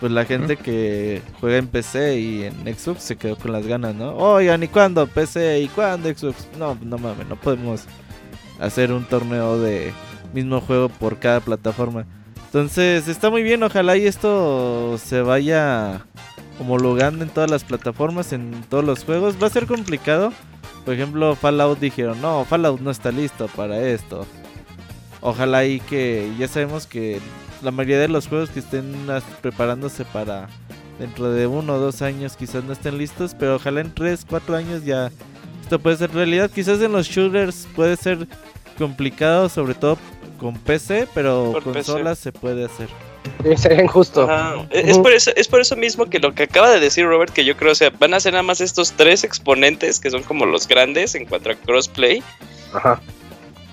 [0.00, 3.94] pues la gente que juega en PC y en Xbox se quedó con las ganas,
[3.94, 4.16] ¿no?
[4.16, 5.60] Oigan, ¿y cuándo PC?
[5.60, 6.48] ¿Y cuándo Xbox?
[6.58, 7.84] No, no mames, no podemos
[8.60, 9.92] hacer un torneo de
[10.32, 12.06] mismo juego por cada plataforma.
[12.46, 16.04] Entonces, está muy bien, ojalá y esto se vaya
[16.60, 19.36] homologando en todas las plataformas, en todos los juegos.
[19.42, 20.32] Va a ser complicado.
[20.84, 24.26] Por ejemplo, Fallout dijeron, no, Fallout no está listo para esto.
[25.20, 27.20] Ojalá y que ya sabemos que
[27.62, 28.92] la mayoría de los juegos que estén
[29.40, 30.48] preparándose para
[30.98, 34.54] dentro de uno o dos años quizás no estén listos, pero ojalá en tres, cuatro
[34.54, 35.10] años ya
[35.62, 36.50] esto puede ser realidad.
[36.50, 38.28] Quizás en los shooters puede ser
[38.76, 39.96] complicado, sobre todo
[40.38, 41.74] con PC, pero Por PC.
[41.74, 42.88] consolas se puede hacer.
[43.56, 44.22] Sería injusto.
[44.22, 44.66] Ajá.
[44.70, 47.44] Es, por eso, es por eso mismo que lo que acaba de decir Robert, que
[47.44, 50.46] yo creo, o sea, van a ser nada más estos tres exponentes que son como
[50.46, 52.22] los grandes en cuanto a crossplay.
[52.72, 53.00] Ajá.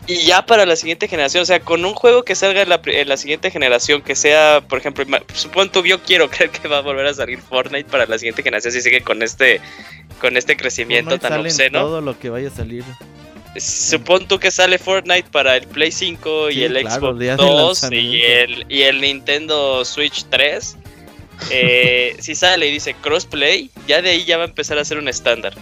[0.07, 2.81] Y ya para la siguiente generación, o sea, con un juego que salga en la,
[2.83, 6.79] en la siguiente generación, que sea, por ejemplo, supón tú, yo quiero creer que va
[6.79, 9.61] a volver a salir Fortnite para la siguiente generación si sigue con este,
[10.19, 11.79] con este crecimiento Fortnite tan obsceno.
[11.79, 12.83] todo lo que vaya a salir.
[13.57, 17.35] Supón tú que sale Fortnite para el Play 5 y Sí, el claro, Xbox día
[17.35, 20.77] de 2 y el, y el Nintendo Switch 3.
[21.49, 24.97] Eh, si sale y dice crossplay, ya de ahí ya va a empezar a ser
[24.97, 25.53] un estándar.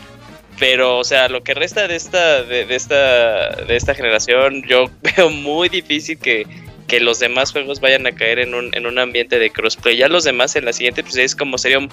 [0.60, 4.86] Pero, o sea, lo que resta de esta, de, de esta, de esta generación, yo
[5.16, 6.46] veo muy difícil que,
[6.88, 9.98] que los demás juegos vayan a caer en un, en un ambiente de crossplay.
[9.98, 11.90] Ya los demás en la siguiente, pues es como sería un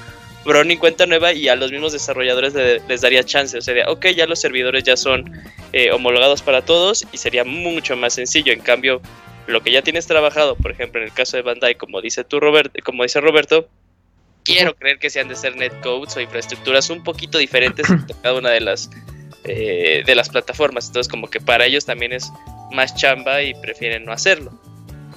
[0.46, 3.58] borrón y cuenta nueva y a los mismos desarrolladores le- les daría chance.
[3.58, 5.30] O sea, ok, ya los servidores ya son
[5.72, 8.52] eh, homologados para todos y sería mucho más sencillo.
[8.52, 9.02] En cambio,
[9.46, 12.40] lo que ya tienes trabajado, por ejemplo, en el caso de Bandai, como dice tú,
[12.40, 13.68] Robert, como dice Roberto,
[14.44, 18.50] quiero creer que sean de ser netcodes o infraestructuras un poquito diferentes en cada una
[18.50, 18.88] de las
[19.44, 20.86] eh, de las plataformas.
[20.88, 22.32] Entonces, como que para ellos también es
[22.72, 24.50] más chamba y prefieren no hacerlo.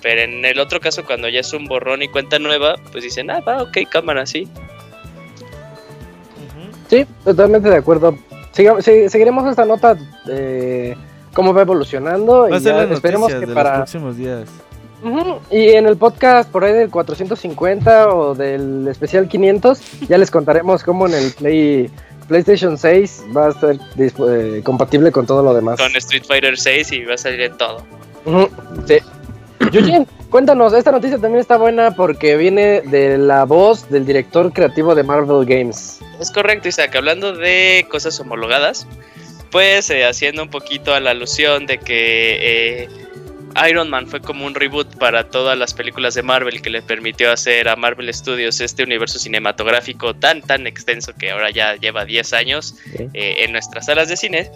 [0.02, 3.30] Pero en el otro caso, cuando ya es un borrón y cuenta nueva, pues dicen,
[3.32, 4.48] ah, va, ok, cámara, sí.
[6.90, 8.16] Sí, totalmente de acuerdo.
[8.52, 10.98] Siga- se- seguiremos esta nota de
[11.34, 14.50] cómo va evolucionando Va a y ser ya esperemos que de los para próximos días.
[15.02, 19.80] Ujú, y en el podcast por ahí del 450 o del especial 500
[20.10, 21.90] ya les contaremos cómo en el Play
[22.28, 25.80] PlayStation 6 va a estar eh, compatible con todo lo demás.
[25.80, 27.82] Con Street Fighter 6 y va a salir en todo.
[28.26, 28.50] Ujú,
[28.88, 28.98] sí.
[29.72, 34.95] Yujin, cuéntanos, esta noticia también está buena porque viene de la voz del director creativo
[34.95, 35.99] de Marvel Games.
[36.20, 36.95] Es correcto, Isaac.
[36.95, 38.88] Hablando de cosas homologadas,
[39.51, 42.89] pues eh, haciendo un poquito a la alusión de que eh,
[43.70, 47.32] Iron Man fue como un reboot para todas las películas de Marvel que le permitió
[47.32, 52.34] hacer a Marvel Studios este universo cinematográfico tan tan extenso que ahora ya lleva 10
[52.34, 52.76] años
[53.14, 54.51] eh, en nuestras salas de cine.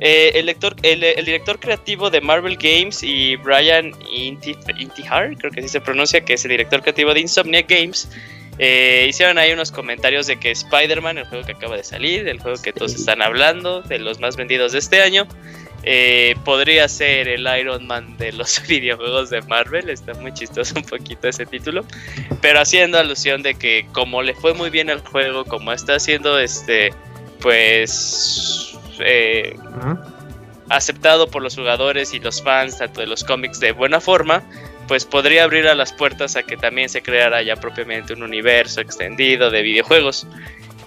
[0.00, 5.50] Eh, el, lector- el- el director creativo de Marvel Games y Brian Inti- Intihar, creo
[5.52, 8.08] que así se pronuncia, que es el director creativo de Insomniac Games,
[8.58, 12.40] eh, hicieron ahí unos comentarios de que Spider-Man, el juego que acaba de salir, el
[12.40, 15.26] juego que todos están hablando, de los más vendidos de este año,
[15.82, 19.88] eh, podría ser el Iron Man de los videojuegos de Marvel.
[19.88, 21.86] Está muy chistoso un poquito ese título.
[22.42, 26.38] Pero haciendo alusión de que como le fue muy bien al juego, como está haciendo
[26.38, 26.90] este,
[27.40, 28.78] pues...
[29.04, 29.56] eh,
[30.68, 34.42] aceptado por los jugadores y los fans tanto de los cómics de buena forma,
[34.86, 38.80] pues podría abrir a las puertas a que también se creara ya propiamente un universo
[38.80, 40.26] extendido de videojuegos.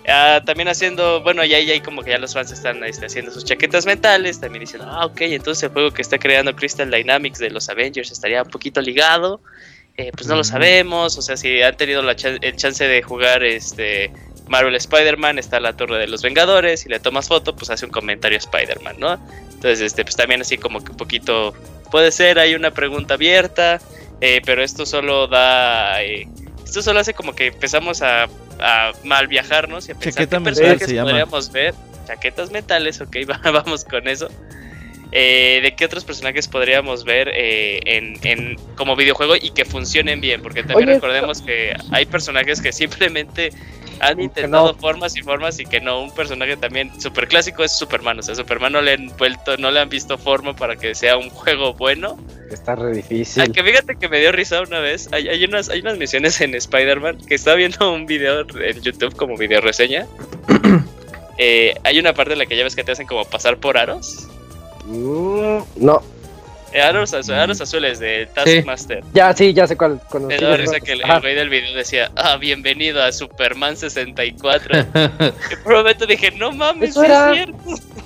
[0.07, 3.45] Ah, también haciendo, bueno, ya, ya como que ya los fans están este, haciendo sus
[3.45, 7.49] chaquetas mentales, también diciendo, ah, ok, entonces el juego que está creando Crystal Dynamics de
[7.49, 9.39] los Avengers estaría un poquito ligado.
[9.95, 13.03] Eh, pues no lo sabemos, o sea, si han tenido la chan- el chance de
[13.03, 14.11] jugar este
[14.47, 17.91] Marvel Spider-Man, está la Torre de los Vengadores, y le tomas foto, pues hace un
[17.91, 19.13] comentario Spider-Man, ¿no?
[19.53, 21.53] Entonces, este, pues también así como que un poquito
[21.91, 23.79] puede ser, hay una pregunta abierta,
[24.21, 26.27] eh, pero esto solo da, eh,
[26.65, 28.27] esto solo hace como que empezamos a,
[28.59, 31.73] a mal viajarnos y a pensar Chaqueta qué personajes podríamos ver,
[32.07, 34.27] chaquetas mentales, ok, va- vamos con eso.
[35.15, 40.19] Eh, de qué otros personajes podríamos ver eh, en, en- como videojuego y que funcionen
[40.21, 43.51] bien, porque también Oye, recordemos que hay personajes que simplemente
[43.99, 44.79] han que intentado no.
[44.79, 46.01] formas y formas y que no.
[46.01, 48.17] Un personaje también súper clásico es Superman.
[48.17, 51.15] O sea, Superman no le han vuelto, no le han visto forma para que sea
[51.15, 52.17] un juego bueno.
[52.51, 53.43] Está re difícil.
[53.43, 55.09] Aunque fíjate que me dio risa una vez.
[55.13, 59.15] Hay, hay unas, hay unas misiones en Spider-Man que estaba viendo un video en YouTube
[59.15, 60.07] como video reseña.
[61.39, 63.75] Eh, hay una parte en la que ya ves que te hacen como pasar por
[63.77, 64.27] aros.
[64.97, 66.01] Mm, no.
[66.71, 69.03] Eh, Aros, azu- aros azules de Taskmaster.
[69.13, 69.99] Ya, sí, ya sé cuál.
[70.09, 70.81] cuando Me risa cuál.
[70.81, 74.79] que el, güey del video decía, ah, bienvenido a Superman 64.
[75.51, 77.57] y por un momento dije, no mames, Eso era- es cierto.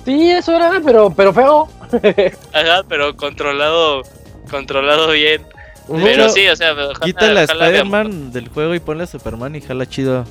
[0.04, 1.68] Sí, eso era, pero, pero feo.
[2.52, 4.02] Ajá, pero controlado,
[4.50, 5.42] controlado bien.
[5.90, 7.94] Pero sí, o sea, ojalá- Quítale a ojalá veamos.
[7.98, 10.26] Spider-Man del juego y ponle a Superman y jala chido.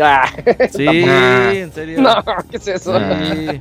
[0.00, 0.30] Ah,
[0.74, 2.00] Sí, en serio.
[2.00, 2.94] no, ¿qué es eso?
[2.96, 3.18] Ah.
[3.34, 3.60] Sí.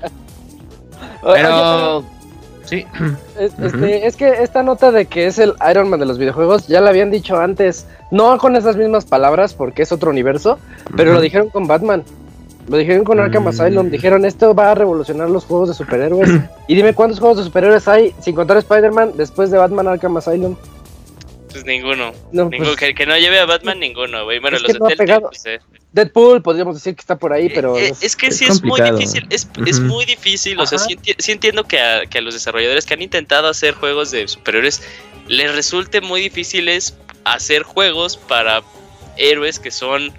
[1.24, 2.04] Oye, Pero.
[2.66, 2.86] Sí.
[3.40, 6.68] Es, este, es que esta nota de que es el Iron Man de los videojuegos
[6.68, 10.60] ya la habían dicho antes, no con esas mismas palabras porque es otro universo,
[10.96, 12.04] pero lo dijeron con Batman.
[12.68, 13.48] Lo dijeron con Arkham Mm.
[13.48, 16.30] Asylum, dijeron esto va a revolucionar los juegos de superhéroes.
[16.68, 20.56] y dime cuántos juegos de superhéroes hay sin contar Spider-Man después de Batman Arkham Asylum.
[21.52, 22.12] Pues ninguno.
[22.32, 24.38] No, Ninguno pues, que, que no lleve a Batman, ninguno, güey.
[24.40, 25.60] Bueno, Es los de Telltale, pues, eh.
[25.92, 28.62] Deadpool podríamos decir que está por ahí, pero Eh, es- es que es sí es
[28.64, 32.20] muy difícil, es, es muy difícil, o sea, sí, enti- sí entiendo que a, que
[32.20, 34.82] a los desarrolladores que han intentado hacer juegos de superhéroes
[35.28, 38.62] les resulte muy difíciles hacer juegos para
[39.18, 40.14] héroes que son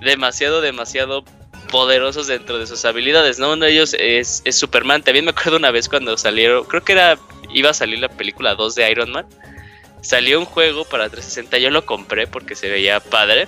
[0.00, 1.24] demasiado, demasiado
[1.70, 3.52] poderosos dentro de sus habilidades, ¿no?
[3.52, 6.92] Uno de ellos es, es Superman, también me acuerdo una vez cuando salieron, creo que
[6.92, 7.18] era,
[7.52, 9.26] iba a salir la película 2 de Iron Man,
[10.00, 13.46] salió un juego para 360, yo lo compré porque se veía padre.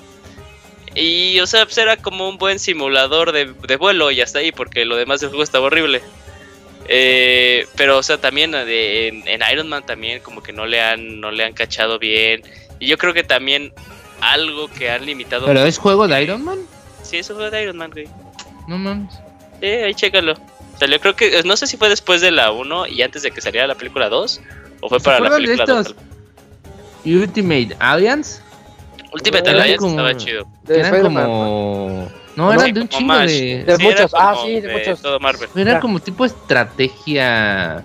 [0.95, 4.53] Y, o sea, pues era como un buen simulador de, de vuelo y hasta ahí,
[4.53, 6.03] porque lo demás del juego estaba horrible.
[6.88, 10.66] Eh, pero, o sea, también eh, de- en, en Iron Man también como que no
[10.66, 12.43] le han, no le han cachado bien.
[12.78, 13.72] Y yo creo que también
[14.20, 15.47] algo que han limitado...
[15.47, 16.59] ¿Pero es juego de Iron Man?
[17.03, 18.09] Sí, eso fue de Iron Man, güey.
[18.68, 19.14] No mames.
[19.61, 20.34] Sí, ahí chécalo.
[20.78, 23.40] Salió, creo que, no sé si fue después de la 1 y antes de que
[23.40, 24.40] saliera la película 2,
[24.80, 25.86] o fue ¿Se para la película 2.
[25.86, 26.05] estos
[27.05, 28.40] Ultimate Alliance?
[29.12, 30.46] Ultimate Eran Alliance como- estaba chido.
[30.68, 32.08] eran como...
[32.36, 33.26] No, No, eran de un chingo de...
[33.26, 35.02] De Sí, era muchos, ah, sí, de muchos.
[35.02, 35.48] Todo Marvel.
[35.54, 35.80] Ya.
[35.80, 37.84] como tipo estrategia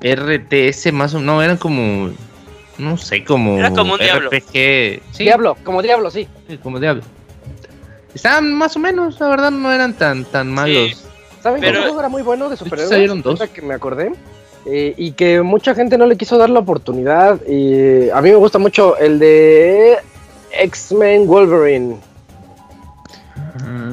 [0.00, 2.10] RTS más o no, eran como
[2.78, 4.30] no sé, como Era como un Diablo.
[4.30, 6.28] RPG, sí, Diablo, como Diablo, sí.
[6.48, 7.02] sí, como Diablo.
[8.14, 11.04] Estaban más o menos, la verdad no eran tan tan malos.
[11.42, 12.88] ¿Saben Pero- qué juego era muy bueno de superhéroes?
[12.90, 13.40] salieron dos.
[13.52, 14.12] Que me acordé.
[14.66, 17.40] Eh, y que mucha gente no le quiso dar la oportunidad.
[17.46, 19.96] Y a mí me gusta mucho el de
[20.52, 21.96] X-Men Wolverine.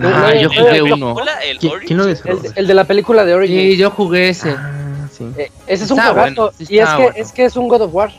[0.01, 1.16] Ah, no, yo jugué no, uno.
[1.43, 2.18] el ¿Quién, lo El,
[2.56, 3.62] el de la película de Origins.
[3.62, 4.51] Sí, yo jugué ese.
[4.51, 5.26] Ah, sí.
[5.38, 6.20] Eh, ese es un juegazo.
[6.20, 7.14] bueno, sí y es que, bueno.
[7.16, 8.12] es que es un God of War.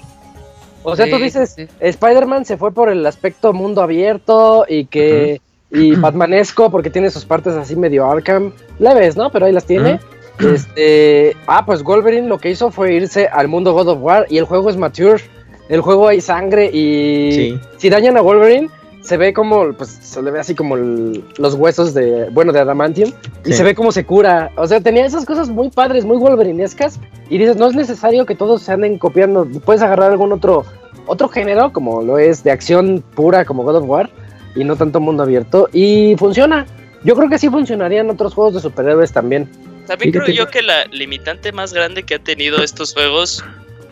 [0.83, 1.67] O sea, tú dices, sí.
[1.81, 5.41] Spider-Man se fue por el aspecto mundo abierto y que.
[5.69, 8.53] Y Batmanesco, porque tiene sus partes así medio Arkham.
[8.79, 9.31] Leves, ¿no?
[9.31, 9.99] Pero ahí las tiene.
[10.39, 11.37] Este.
[11.47, 14.27] Ah, pues Wolverine lo que hizo fue irse al mundo God of War.
[14.29, 15.23] Y el juego es mature.
[15.69, 17.33] El juego hay sangre y.
[17.33, 17.61] Sí.
[17.79, 18.69] Si dañan a Wolverine,
[19.03, 19.73] se ve como.
[19.73, 22.29] Pues se le ve así como el- los huesos de.
[22.31, 23.11] Bueno, de Adamantium.
[23.45, 23.55] Y Sí.
[23.55, 24.51] se ve como se cura.
[24.57, 27.01] O sea, tenía esas cosas muy padres, muy Wolverinescas.
[27.29, 29.47] Y dices, no es necesario que todos se anden copiando.
[29.65, 30.65] Puedes agarrar algún otro.
[31.09, 34.11] Otro género, como lo es de acción pura, como God of War.
[34.55, 35.69] Y no tanto mundo abierto.
[35.73, 36.67] Y funciona.
[37.05, 39.49] Yo creo que sí funcionarían otros juegos de superhéroes también.
[39.87, 43.45] También creo yo que la limitante más grande que ha tenido estos juegos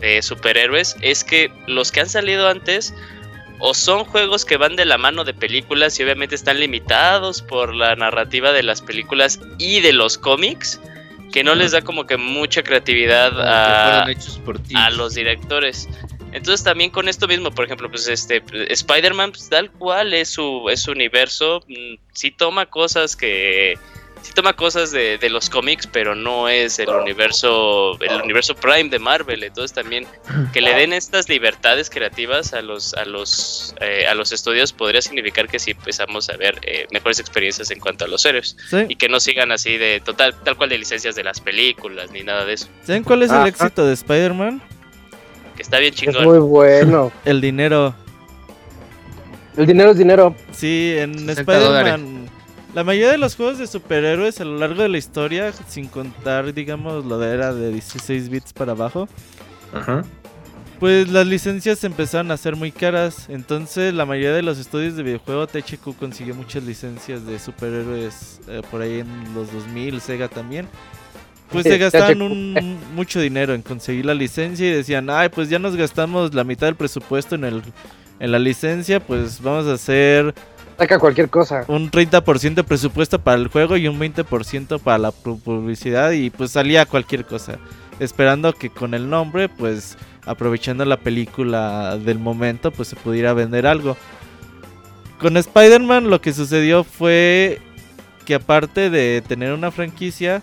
[0.05, 2.95] de superhéroes es que los que han salido antes
[3.59, 7.75] o son juegos que van de la mano de películas y obviamente están limitados por
[7.75, 10.81] la narrativa de las películas y de los cómics,
[11.33, 14.07] que no les da como que mucha creatividad a,
[14.91, 15.89] los directores.
[16.33, 20.69] Entonces también con esto mismo, por ejemplo, pues este Spider-Man pues, tal cual es su
[20.69, 23.79] es su universo, mm, sí toma cosas que
[24.25, 28.89] sí toma cosas de, de los cómics, pero no es el universo el universo Prime
[28.89, 29.45] de Marvel.
[29.45, 30.07] Entonces también
[30.53, 35.01] que le den estas libertades creativas a los a los eh, a los estudios podría
[35.03, 38.79] significar que sí empezamos a ver eh, mejores experiencias en cuanto a los héroes ¿Sí?
[38.89, 42.23] y que no sigan así de total tal cual de licencias de las películas ni
[42.23, 44.61] nada de eso, ¿Saben cuál es Ah, el éxito de Spider-Man?
[45.57, 46.25] que está bien Es chingón.
[46.25, 47.13] muy bueno.
[47.25, 47.95] El dinero.
[49.57, 50.35] El dinero es dinero.
[50.53, 52.24] Sí, en 60 Spider-Man.
[52.75, 56.53] La mayoría de los juegos de superhéroes a lo largo de la historia, sin contar,
[56.53, 59.09] digamos, lo de era de 16 bits para abajo,
[59.73, 60.03] Ajá.
[60.81, 63.29] pues las licencias empezaron a ser muy caras.
[63.29, 68.61] Entonces, la mayoría de los estudios de videojuego, THQ consiguió muchas licencias de superhéroes eh,
[68.73, 70.67] por ahí en los 2000, Sega también.
[71.53, 75.49] Pues Sí, se gastaban un, mucho dinero en conseguir la licencia y decían, ay, pues
[75.49, 77.63] ya nos gastamos la mitad del presupuesto en, el,
[78.19, 80.35] en la licencia, pues vamos a hacer
[80.79, 81.65] Saca cualquier cosa.
[81.69, 86.31] un 30% de presupuesto para el juego y un 20% para la pu- publicidad y
[86.31, 87.59] pues salía cualquier cosa.
[88.01, 89.97] Esperando que con el nombre, pues
[90.27, 93.97] aprovechando la película del momento, pues se pudiera vender algo.
[95.21, 97.61] Con Spider-Man lo que sucedió fue
[98.27, 100.43] que aparte de tener una franquicia,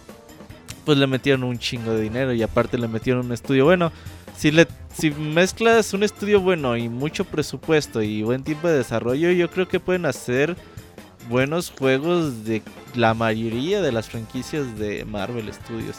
[0.85, 3.65] pues le metieron un chingo de dinero y aparte le metieron un estudio.
[3.65, 3.91] Bueno,
[4.37, 9.31] si le si mezclas un estudio bueno y mucho presupuesto y buen tiempo de desarrollo,
[9.31, 10.55] yo creo que pueden hacer
[11.29, 12.61] buenos juegos de
[12.95, 15.97] la mayoría de las franquicias de Marvel Studios.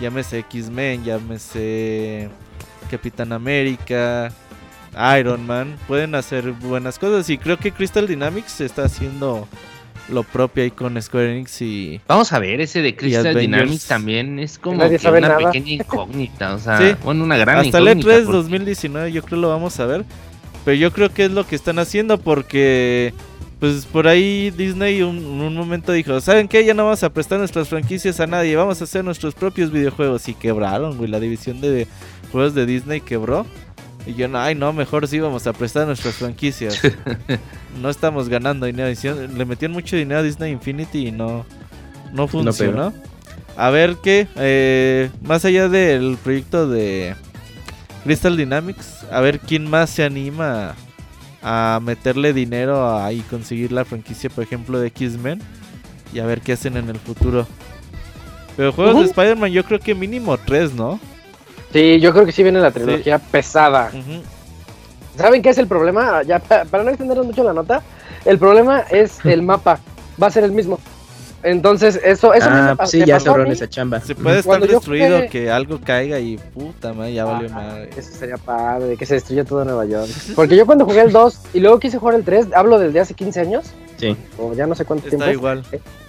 [0.00, 2.28] Llámese X-Men, llámese
[2.90, 4.30] Capitán América,
[5.18, 5.76] Iron Man.
[5.88, 9.48] Pueden hacer buenas cosas y creo que Crystal Dynamics está haciendo
[10.08, 12.00] lo propio ahí con Square Enix y...
[12.06, 13.34] Vamos a ver, ese de Crystal.
[13.34, 15.50] Dynamics también es como Nadie que sabe una nada.
[15.50, 16.96] pequeña incógnita, o sea, Sí.
[17.04, 18.10] bueno, una gran Hasta el incógnita.
[18.10, 20.04] E3 porque- 2019 yo creo lo vamos a ver.
[20.64, 23.12] Pero yo creo que es lo que están haciendo porque...
[23.58, 26.62] Pues por ahí Disney un, un momento dijo, ¿saben qué?
[26.62, 30.28] Ya no vamos a prestar nuestras franquicias a nadie, vamos a hacer nuestros propios videojuegos.
[30.28, 31.86] Y quebraron, güey, la división de
[32.30, 33.46] juegos de Disney quebró.
[34.06, 36.80] Y yo, no, ay no, mejor sí vamos a prestar nuestras franquicias.
[37.82, 38.88] no estamos ganando dinero.
[39.36, 41.44] Le metieron mucho dinero a Disney Infinity y no,
[42.12, 42.92] no funcionó.
[43.56, 47.16] a ver qué, eh, más allá del proyecto de
[48.04, 50.76] Crystal Dynamics, a ver quién más se anima
[51.42, 55.40] a meterle dinero a, y conseguir la franquicia, por ejemplo, de X-Men.
[56.12, 57.46] Y a ver qué hacen en el futuro.
[58.56, 60.98] Pero juegos de Spider-Man yo creo que mínimo tres, ¿no?
[61.76, 63.90] Sí, yo creo que sí viene la trilogía pesada.
[65.14, 66.22] ¿Saben qué es el problema?
[66.22, 67.82] Ya pa- para no extendernos mucho la nota,
[68.24, 69.78] el problema es el mapa.
[70.22, 70.78] Va a ser el mismo.
[71.42, 73.52] Entonces, eso, eso ah, me- sí, me ya mí.
[73.52, 74.00] esa chamba.
[74.00, 77.54] Se puede estar Cuando destruido, jugué- que algo caiga y puta madre, ya valió Ah,
[77.56, 77.90] madre.
[77.94, 80.08] Eso sería padre, que se destruya todo Nueva York.
[80.34, 83.12] Porque yo cuando jugué el 2 y luego quise jugar el 3, hablo desde hace
[83.12, 83.66] 15 años,
[83.96, 84.16] Sí.
[84.38, 85.30] o ya no sé cuánto Está tiempo.
[85.30, 85.64] es, igual.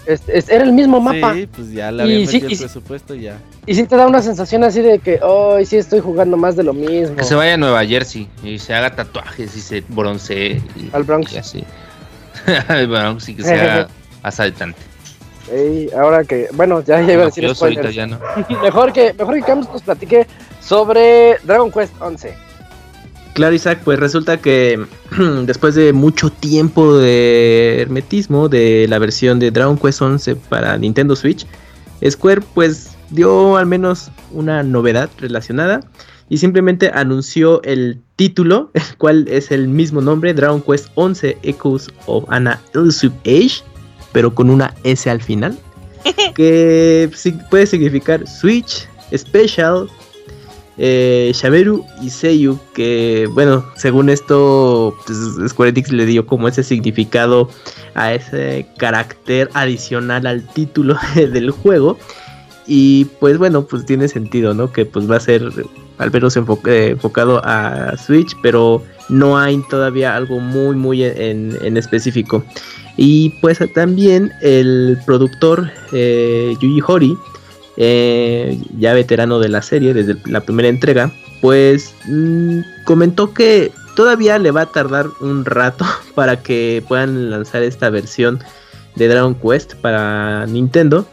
[0.05, 1.33] es- es- era el mismo mapa.
[1.33, 2.55] Sí, pues ya le Y habían sí, el sí.
[2.57, 3.37] presupuesto y ya.
[3.65, 6.63] Y sí te da una sensación así de que, hoy sí estoy jugando más de
[6.63, 7.15] lo mismo.
[7.15, 10.61] Que se vaya a Nueva Jersey y se haga tatuajes y se broncee.
[10.75, 11.33] Y, Al Bronx.
[11.33, 11.63] Y así.
[12.67, 13.87] Al Bronx y que sea
[14.23, 14.79] asaltante.
[15.51, 17.79] Ey, ahora que, bueno, ya, ya iba a decir spoilers.
[17.85, 18.19] italiano.
[18.63, 20.27] mejor que, mejor que Camus nos platique
[20.61, 22.33] sobre Dragon Quest 11.
[23.37, 24.83] Claro, Isaac, pues resulta que
[25.45, 31.15] después de mucho tiempo de hermetismo de la versión de Dragon Quest 11 para Nintendo
[31.15, 31.45] Switch,
[32.03, 35.81] Square pues dio al menos una novedad relacionada
[36.29, 41.91] y simplemente anunció el título, el cual es el mismo nombre, Dragon Quest 11 Echoes
[42.07, 43.61] of Anna Elusive Age,
[44.13, 45.55] pero con una S al final,
[46.33, 49.87] que sí- puede significar Switch Special
[50.77, 56.63] eh, Shaberu y Seiyu, que bueno, según esto, pues, Square Enix le dio como ese
[56.63, 57.49] significado
[57.95, 61.97] a ese carácter adicional al título del juego.
[62.67, 64.71] Y pues bueno, pues tiene sentido, ¿no?
[64.73, 65.49] Que pues va a ser
[65.99, 72.43] al menos enfo- enfocado a Switch, pero no hay todavía algo muy, muy en, específico.
[72.97, 77.17] Y pues también el productor eh, Yuji Horii
[77.77, 81.11] eh, ya veterano de la serie desde la primera entrega,
[81.41, 87.63] pues mm, comentó que todavía le va a tardar un rato para que puedan lanzar
[87.63, 88.39] esta versión
[88.95, 91.05] de Dragon Quest para Nintendo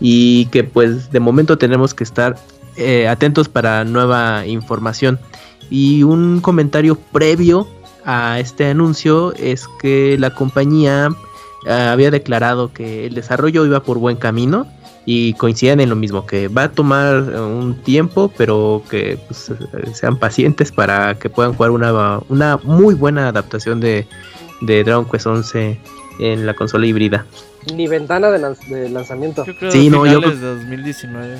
[0.00, 2.36] y que pues de momento tenemos que estar
[2.76, 5.18] eh, atentos para nueva información.
[5.70, 7.66] Y un comentario previo
[8.04, 11.08] a este anuncio es que la compañía
[11.66, 14.66] eh, había declarado que el desarrollo iba por buen camino
[15.08, 19.50] y coinciden en lo mismo, que va a tomar eh, un tiempo, pero que pues,
[19.50, 19.54] eh,
[19.94, 24.06] sean pacientes para que puedan jugar una, una muy buena adaptación de,
[24.62, 25.78] de Dragon Quest 11
[26.18, 27.24] en la consola híbrida.
[27.74, 29.44] Ni ventana de, lanz- de lanzamiento.
[29.44, 31.36] Yo creo Sí, que no, yo finales de 2019.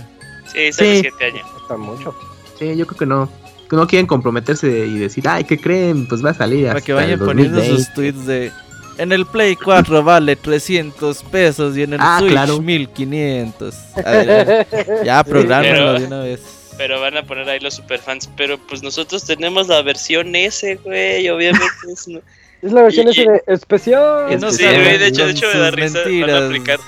[0.52, 1.00] Sí, sale Sí.
[1.18, 1.46] 7 años.
[1.62, 2.14] Está mucho.
[2.58, 3.28] Sí, yo creo que no,
[3.68, 6.06] que no quieren comprometerse y decir, ay, ¿qué creen?
[6.06, 7.84] Pues va a salir Para hasta que el vayan poniendo 2020".
[7.84, 8.52] sus tweets de.
[8.98, 12.60] En el Play 4 vale 300 pesos y en el Ah, Switch claro.
[12.60, 13.74] 1500.
[14.04, 14.66] A ver,
[15.04, 16.40] ya, prográmenlo Pero- de una vez.
[16.78, 18.28] Pero van a poner ahí los superfans.
[18.36, 21.28] Pero pues nosotros tenemos la versión S, güey.
[21.28, 22.08] Obviamente es.
[22.08, 22.20] no-
[22.62, 24.28] Es la versión Y- ese de especial.
[24.28, 26.80] Que no Sí, güey, de hecho- de hecho me da risa, van a aplicar.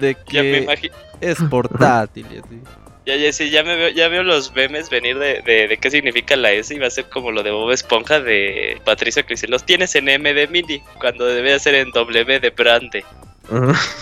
[0.00, 0.94] De Ya me que imagino.
[1.20, 2.60] es portátil y así.
[3.06, 5.90] Ya, ya, sí, ya me veo, ya veo los memes venir de, de, de qué
[5.90, 9.34] significa la S y va a ser como lo de Bob Esponja de Patricio que
[9.34, 13.04] dice, los tienes en M de mini, cuando debe ser en W de brande.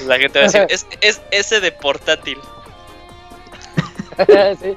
[0.06, 2.38] La gente va a decir, es, es S de portátil.
[4.60, 4.76] sí.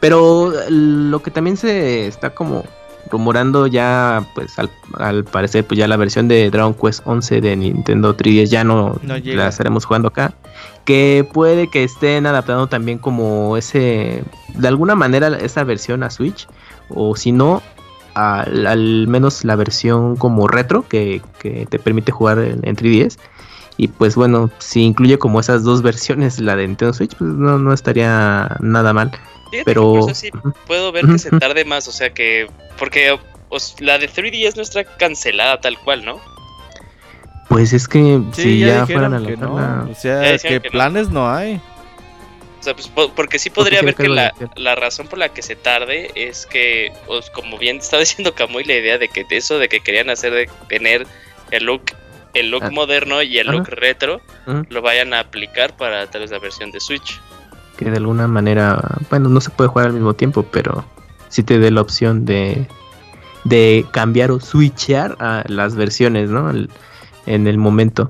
[0.00, 2.64] Pero lo que también se está como
[3.12, 7.56] rumorando ya, pues al, al parecer, pues ya la versión de Dragon Quest 11 de
[7.56, 10.34] Nintendo 3DS ya no, la estaremos jugando acá.
[10.84, 16.48] Que puede que estén adaptando también como ese, de alguna manera, esa versión a Switch.
[16.88, 17.62] O si no,
[18.14, 23.18] al, al menos la versión como retro que, que te permite jugar en, en 3DS.
[23.76, 27.58] Y pues bueno, si incluye como esas dos versiones, la de Nintendo Switch, pues no,
[27.58, 29.12] no estaría nada mal.
[29.52, 30.30] Fíjate Pero- por eso sí
[30.66, 32.48] puedo ver que se tarde más, o sea que.
[32.78, 33.16] Porque
[33.50, 36.20] os- la de 3DS no está cancelada tal cual, ¿no?
[37.48, 39.54] Pues es que Sí, si ya, ya, fueran a que no.
[39.90, 40.72] O sea, Ya dijeron que, que no.
[40.72, 41.60] planes no hay.
[42.60, 45.42] O sea, pues po- porque sí podría ver que la, la razón por la que
[45.42, 49.36] se tarde es que, pues, como bien estaba diciendo Camuy, la idea de que de
[49.36, 51.06] eso de que querían hacer de tener
[51.50, 51.82] el look,
[52.32, 52.70] el look Ah.
[52.70, 53.58] moderno y el Ajá.
[53.58, 54.64] look retro, Ujú.
[54.70, 57.20] lo vayan a aplicar para tal vez la versión de Switch.
[57.76, 60.84] Que de alguna manera, bueno, no se puede jugar al mismo tiempo, pero
[61.28, 62.66] sí te dé la opción de,
[63.44, 66.50] de cambiar o switchear a las versiones, ¿no?
[66.50, 66.70] El-
[67.26, 68.08] en el momento.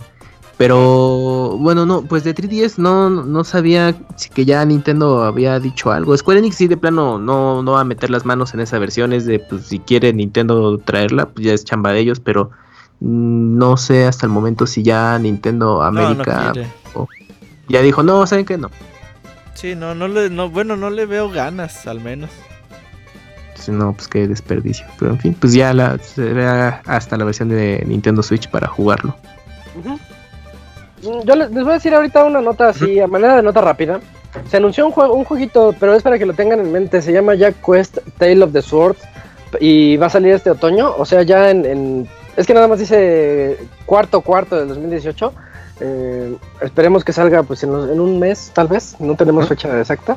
[0.56, 5.90] Pero bueno, no, pues de 3DS no, no sabía si que ya Nintendo había dicho
[5.90, 6.16] algo.
[6.16, 9.12] Square Enix sí de plano no, no va a meter las manos en esa versión,
[9.12, 12.50] es de pues si quiere Nintendo traerla, pues ya es chamba de ellos, pero
[13.00, 16.52] mm, no sé hasta el momento si ya Nintendo No, no América
[17.68, 18.56] ya dijo, no, ¿saben qué?
[18.58, 18.70] No.
[19.62, 22.30] Sí, no, no le, no, bueno, no le veo ganas, al menos.
[23.68, 24.84] No, pues qué desperdicio.
[24.98, 29.14] Pero en fin, pues ya la, será hasta la versión de Nintendo Switch para jugarlo.
[31.04, 33.60] Mm, Yo les, les voy a decir ahorita una nota así, a manera de nota
[33.60, 34.00] rápida.
[34.50, 37.00] Se anunció un, juego, un jueguito, pero es para que lo tengan en mente.
[37.00, 38.96] Se llama Jack Quest Tale of the Sword.
[39.60, 40.92] Y va a salir este otoño.
[40.96, 41.64] O sea, ya en.
[41.64, 45.32] en- es que nada más dice cuarto cuarto del 2018.
[45.80, 48.96] Eh, esperemos que salga pues en, los- en un mes, tal vez.
[49.00, 50.16] No tenemos fecha exacta.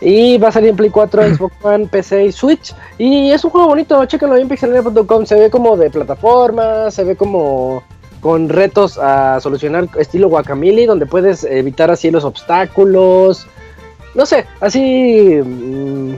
[0.00, 2.74] Y va a salir en Play 4, Xbox One, PC y Switch.
[2.98, 5.24] Y es un juego bonito, chéquenlo en pixelania.com.
[5.26, 7.82] Se ve como de plataforma, se ve como
[8.20, 13.46] con retos a solucionar estilo Guacamole, donde puedes evitar así los obstáculos.
[14.14, 16.14] No sé, así mm,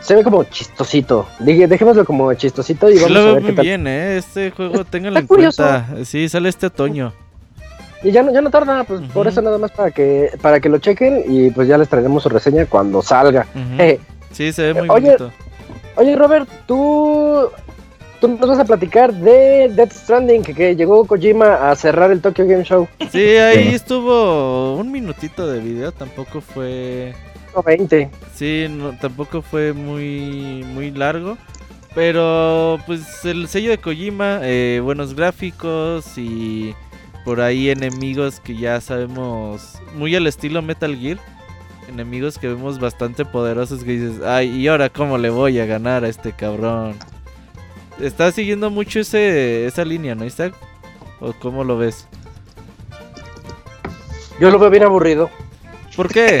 [0.00, 1.26] se ve como chistosito.
[1.40, 3.64] Dije, dejémoslo como chistosito y vamos lo a ver muy qué tal.
[3.66, 4.16] bien, ¿eh?
[4.16, 5.62] Este juego, ténganlo en curioso.
[5.62, 6.04] cuenta.
[6.04, 7.12] Sí, sale este otoño.
[8.02, 10.68] Y ya no, ya no tarda, pues por eso nada más para que para que
[10.68, 13.46] lo chequen y pues ya les traeremos su reseña cuando salga.
[13.78, 13.98] Eh,
[14.32, 15.32] Sí, se ve muy Oye, bonito.
[15.96, 17.48] Oye, Robert, tú,
[18.20, 22.20] tú nos vas a platicar de Death Stranding, que, que llegó Kojima a cerrar el
[22.20, 23.74] Tokyo Game Show Sí, ahí Sí.
[23.76, 27.14] estuvo un minutito de video, tampoco fue...
[27.64, 28.10] 20.
[28.34, 31.38] Sí, no, tampoco fue muy, muy largo.
[31.94, 36.74] Pero pues el sello de Kojima, eh, buenos gráficos y
[37.26, 41.18] por ahí enemigos que ya sabemos muy al estilo Metal Gear.
[41.88, 46.04] Enemigos que vemos bastante poderosos que dices, ay, ¿y ahora cómo le voy a ganar
[46.04, 46.94] a este cabrón?
[48.00, 50.54] Está siguiendo mucho ese, esa línea, ¿no, Isaac?
[51.20, 52.06] ¿O cómo lo ves?
[54.40, 55.28] Yo lo veo bien aburrido.
[55.96, 56.40] ¿Por qué?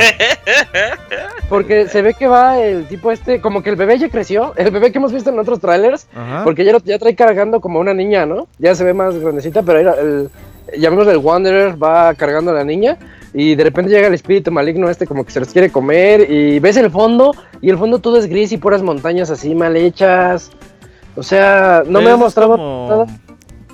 [1.48, 4.70] Porque se ve que va el tipo este, como que el bebé ya creció, el
[4.70, 6.44] bebé que hemos visto en otros trailers, Ajá.
[6.44, 8.48] porque ya, lo- ya trae cargando como una niña, ¿no?
[8.58, 10.28] Ya se ve más grandecita, pero era el,
[10.78, 12.96] llamémosle el Wanderer, va cargando a la niña
[13.34, 16.58] y de repente llega el espíritu maligno este como que se los quiere comer y
[16.58, 20.50] ves el fondo y el fondo todo es gris y puras montañas así mal hechas.
[21.16, 23.06] O sea, no me ha mostrado nada.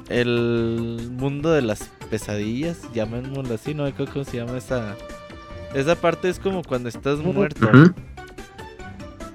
[0.09, 4.95] El mundo de las pesadillas, llamémoslo así, no acuerdo cómo se llama esa.
[5.75, 7.67] Esa parte es como cuando estás muerto.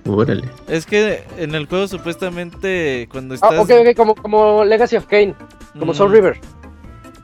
[0.05, 0.43] Órale.
[0.69, 3.59] Es que en el juego supuestamente cuando Ah, estás.
[3.59, 5.35] ok, ok, como, como Legacy of Kane,
[5.77, 6.39] como Mm, Soul River.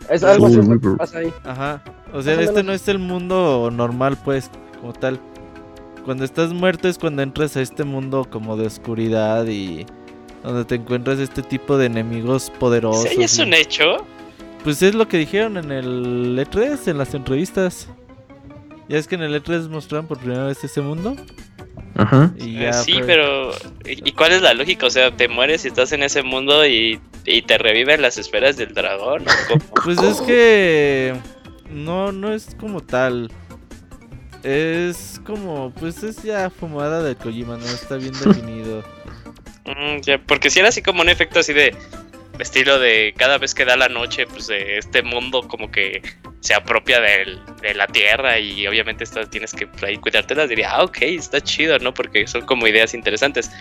[0.10, 1.34] Es algo así Soul lo que pasa ahí.
[1.44, 1.82] Ajá.
[2.14, 2.66] O sea, Más este menos.
[2.66, 4.50] no es el mundo normal, pues,
[4.80, 5.20] como tal.
[6.06, 9.86] Cuando estás muerto es cuando entras a este mundo como de oscuridad y
[10.44, 13.10] donde te encuentras este tipo de enemigos poderosos.
[13.10, 13.98] ¿Sí es y- un hecho?
[14.64, 17.88] Pues es lo que dijeron en el E3, en las entrevistas.
[18.90, 21.16] Ya es que en el E3 mostraron por primera vez ese mundo.
[21.96, 22.32] Ajá.
[22.40, 23.52] Y Eh, ya sí, fue- pero
[23.86, 24.86] ¿y cuál es la lógica?
[24.88, 28.58] O sea, te mueres y estás en ese mundo y, y te reviven las esferas
[28.58, 29.24] del dragón.
[29.84, 31.14] Pues es que
[31.70, 33.32] no, no es como tal.
[34.44, 38.84] Es como, pues es ya fumada de Kojima, no está bien definido.
[39.66, 41.74] Mm, ya, porque si era así como un efecto así de
[42.40, 46.02] estilo de cada vez que da la noche, pues de este mundo como que
[46.40, 50.72] se apropia del- de la tierra y obviamente esto tienes que por ahí cuidártelas, diría,
[50.76, 51.94] ah, ok, está chido, ¿no?
[51.94, 53.52] Porque son como ideas interesantes.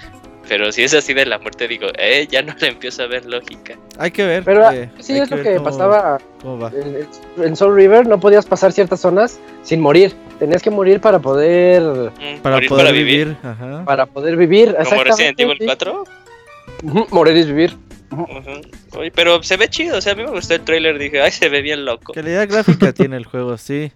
[0.49, 3.25] Pero si es así de la muerte, digo, eh, ya no le empiezo a ver
[3.27, 3.77] lógica.
[3.99, 4.43] Hay que ver.
[4.43, 6.73] Pero eh, sí es lo que cómo- pasaba cómo va.
[6.75, 7.07] en,
[7.45, 10.13] en Soul River, no podías pasar ciertas zonas sin morir.
[10.41, 13.37] Tenías que morir para poder Mm, Para morir poder vivir.
[13.45, 13.85] Ajá.
[13.85, 14.75] para poder vivir.
[14.89, 15.65] Como Resident Evil sí.
[15.67, 16.05] 4.
[16.83, 17.77] Ujú, Morir es vivir.
[18.13, 18.99] Ujú.
[18.99, 21.31] Oye, pero se ve chido, o sea, a mí me gustó el trailer, dije, ay,
[21.31, 22.13] se ve bien loco.
[22.13, 23.93] Calidad gráfica tiene el juego, sí.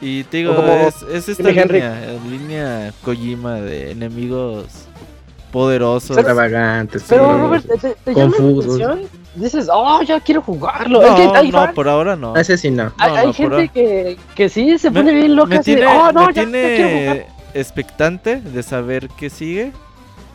[0.00, 4.66] Y te digo, es, es esta línea, eh, línea Kojima de enemigos
[5.52, 6.16] poderosos.
[6.16, 7.04] Extravagantes.
[7.08, 7.38] Pero sí.
[7.40, 8.80] Robert, ¿te, te, llama la Confusos.
[8.80, 9.08] atención?
[9.36, 11.00] Dices, oh, ya quiero jugarlo.
[11.00, 12.34] No, es que hay, no, por ahora no.
[12.36, 12.92] Ese sí no.
[12.98, 15.48] hay, no, hay gente que, que sí se Me- pone bien loca.
[15.50, 16.76] me así de, tiene, oh, no, me ya, ya quiero jugar.
[16.76, 19.72] tiene, expectante de saber qué sigue.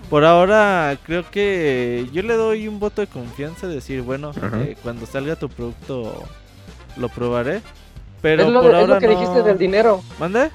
[0.09, 4.31] Por ahora creo que yo le doy un voto de confianza, decir, bueno,
[4.63, 6.23] eh, cuando salga tu producto
[6.95, 7.61] lo probaré.
[8.21, 10.01] Pero es lo, por es ahora lo que no- dijiste del dinero.
[10.19, 10.49] ¿Mande?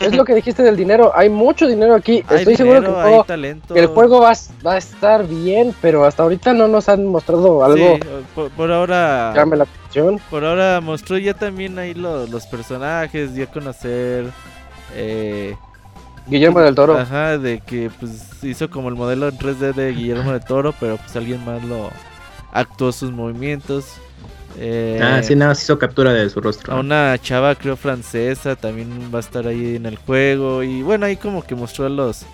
[0.00, 1.10] Es lo que dijiste del dinero.
[1.12, 2.22] Hay mucho dinero aquí.
[2.28, 5.74] Hay Estoy seguro que el juego, que el juego va, a- va a estar bien,
[5.82, 8.00] pero hasta ahorita no nos han mostrado algo Sí,
[8.32, 10.20] por, por ahora llame la atención.
[10.30, 14.26] Por ahora mostró ya también ahí lo- los personajes, dio a conocer.
[14.94, 15.56] Eh,
[16.28, 16.96] Guillermo del Toro.
[16.98, 20.96] Ajá, de que pues hizo como el modelo en 3D de Guillermo del Toro, pero
[20.96, 21.90] pues alguien más lo
[22.52, 23.94] actuó sus movimientos.
[24.58, 26.72] Eh, Ah, sí, nada más hizo captura de su rostro.
[26.74, 30.62] A una chava creo francesa también va a estar ahí en el juego.
[30.62, 32.24] Y bueno, ahí como que mostró a los,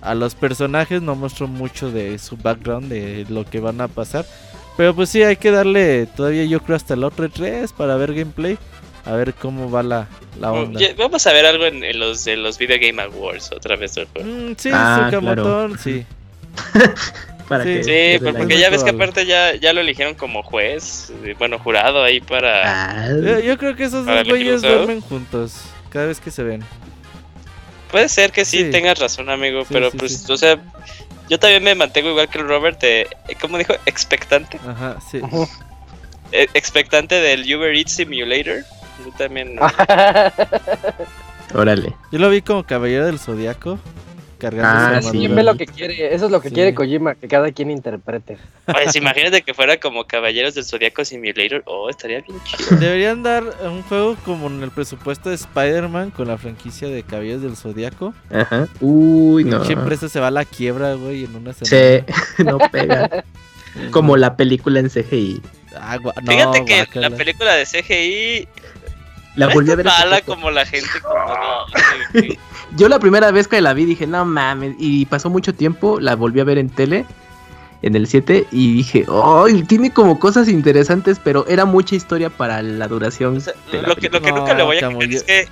[0.00, 4.24] a los personajes, no mostró mucho de su background, de lo que van a pasar.
[4.76, 8.12] Pero pues sí, hay que darle todavía yo creo hasta el otro 3 para ver
[8.14, 8.58] gameplay.
[9.06, 10.08] A ver cómo va la,
[10.40, 10.80] la onda.
[10.80, 13.94] Ya- Vamos a ver algo en, en los de los Video Game Awards otra vez.
[13.96, 15.42] Mm, sí, Ah, su claro.
[15.44, 16.04] camotón, sí.
[17.48, 17.70] Para sí.
[17.74, 21.34] que Sí, pues porque ya ves que aparte ya, ya lo eligieron como juez, eh,
[21.38, 23.04] bueno, jurado ahí para...
[23.04, 25.54] Ah, Yo, yo creo que esos dos güeyes duermen juntos
[25.90, 26.64] cada vez que se ven.
[27.92, 28.70] Puede ser que sí, Sí.
[28.72, 30.32] tengas razón, amigo, Sí, pero sí, pues, sí.
[30.32, 30.58] o sea,
[31.30, 33.06] yo también me mantengo igual que el Robert, de,
[33.40, 33.74] ¿cómo dijo?
[33.86, 34.58] Expectante.
[34.66, 35.20] Ajá, sí.
[36.32, 38.64] Eh, expectante del Uber Eats Simulator.
[39.04, 39.56] Yo también...
[41.54, 41.94] Órale.
[42.12, 43.78] Yo lo vi como caballero del zodiaco.
[44.38, 46.14] Cargando Ah, su sí, ve lo que quiere.
[46.14, 46.54] Eso es lo que Sí.
[46.56, 48.36] quiere Kojima, que cada quien interprete.
[48.66, 51.62] Pues imagínate que fuera como Caballeros del Zodiaco Simulator.
[51.64, 52.76] Oh, estaría bien chido.
[52.78, 57.40] Deberían dar un juego como en el presupuesto de Spider-Man con la franquicia de Caballeros
[57.40, 58.12] del Zodiaco.
[58.30, 58.68] Ajá.
[58.80, 59.58] Uy, no.
[59.60, 62.04] Pinche empresa se va a la quiebra, güey, en una Sí, semana.
[62.44, 63.24] no pega.
[63.90, 65.40] Como la película en CGI.
[65.78, 68.48] Ah, no, Fíjate que la película de CGI
[69.36, 69.86] La volví a ver.
[69.86, 70.88] mala como la gente.
[72.76, 74.74] Yo la primera vez que la vi dije, no mames.
[74.78, 77.04] Y pasó mucho tiempo, la volví a ver en tele,
[77.82, 79.62] en el 7, y dije, ¡ay!
[79.64, 83.36] tiene como cosas interesantes, pero era mucha historia para la duración.
[83.36, 85.22] O sea, de la lo que, lo que No, nunca le voy a yo- es
[85.22, 85.48] que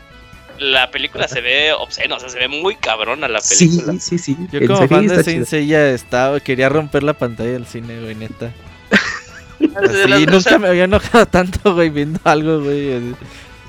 [0.59, 4.01] la película se ve obscena, o sea, se ve muy cabrona la Sí, película.
[4.01, 4.37] sí, sí.
[4.53, 5.47] Yo en como fan de Saint.
[5.47, 8.51] Seiya estaba, quería romper la pantalla del cine, güey, neta.
[9.59, 13.15] Sí, o nunca me había enojado tanto, güey, viendo algo, güey.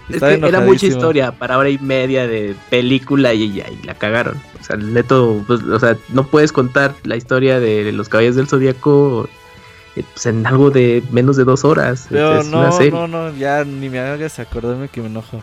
[0.10, 3.86] Es Estaba que era mucha historia para hora y media de película y ya, y
[3.86, 4.39] la cagaron.
[4.60, 8.47] O sea, neto, pues, o sea, no puedes contar la historia de los caballos del
[8.47, 9.28] zodiaco
[9.95, 12.06] eh, pues, en algo de menos de dos horas.
[12.10, 12.91] Pero es una no, serie.
[12.91, 15.41] no, no, ya ni me hagas acordarme que me enojo.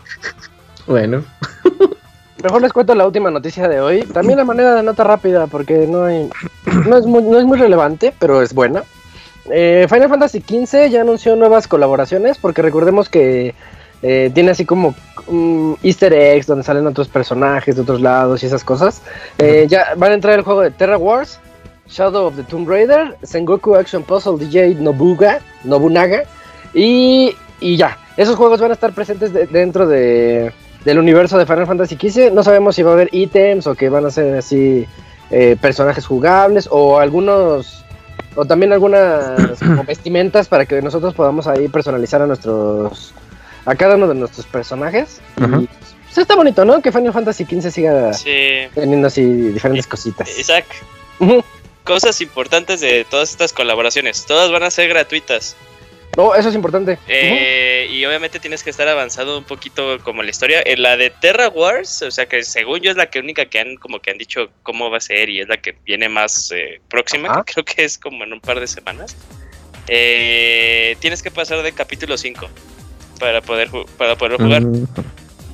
[0.86, 1.24] Bueno,
[2.42, 4.02] Mejor les cuento la última noticia de hoy.
[4.02, 6.28] También la manera de nota rápida, porque no hay,
[6.86, 8.82] no es muy, no es muy relevante, pero es buena.
[9.50, 13.54] Eh, Final Fantasy XV ya anunció nuevas colaboraciones, porque recordemos que
[14.02, 14.94] eh, tiene así como
[15.28, 19.02] mm, Easter eggs donde salen otros personajes de otros lados y esas cosas.
[19.38, 21.38] Eh, ya van a entrar el juego de Terra Wars,
[21.88, 26.22] Shadow of the Tomb Raider, Sengoku Action Puzzle DJ Nobuga, Nobunaga
[26.74, 27.98] y, y ya.
[28.16, 30.52] Esos juegos van a estar presentes de- dentro de,
[30.84, 32.32] del universo de Final Fantasy XV.
[32.32, 34.86] No sabemos si va a haber ítems o que van a ser así
[35.30, 37.84] eh, personajes jugables o algunos
[38.34, 43.12] o también algunas como vestimentas para que nosotros podamos ahí personalizar a nuestros
[43.64, 45.20] a cada uno de nuestros personajes.
[45.36, 46.82] Y pues, está bonito, ¿no?
[46.82, 48.68] Que Final Fantasy XV siga sí.
[48.74, 50.28] teniendo así diferentes cositas.
[50.38, 50.66] Isaac,
[51.84, 54.24] cosas importantes de todas estas colaboraciones.
[54.26, 55.56] Todas van a ser gratuitas.
[56.16, 56.98] No, eso es importante.
[57.08, 60.62] Eh, y obviamente tienes que estar avanzado un poquito como la historia.
[60.64, 63.58] En la de Terra Wars, o sea que según yo es la que única que
[63.58, 66.52] han como que han dicho cómo va a ser y es la que viene más
[66.54, 69.16] eh, próxima, que creo que es como en un par de semanas.
[69.88, 72.48] Eh, tienes que pasar de capítulo 5
[73.22, 74.62] para poder para poder jugar.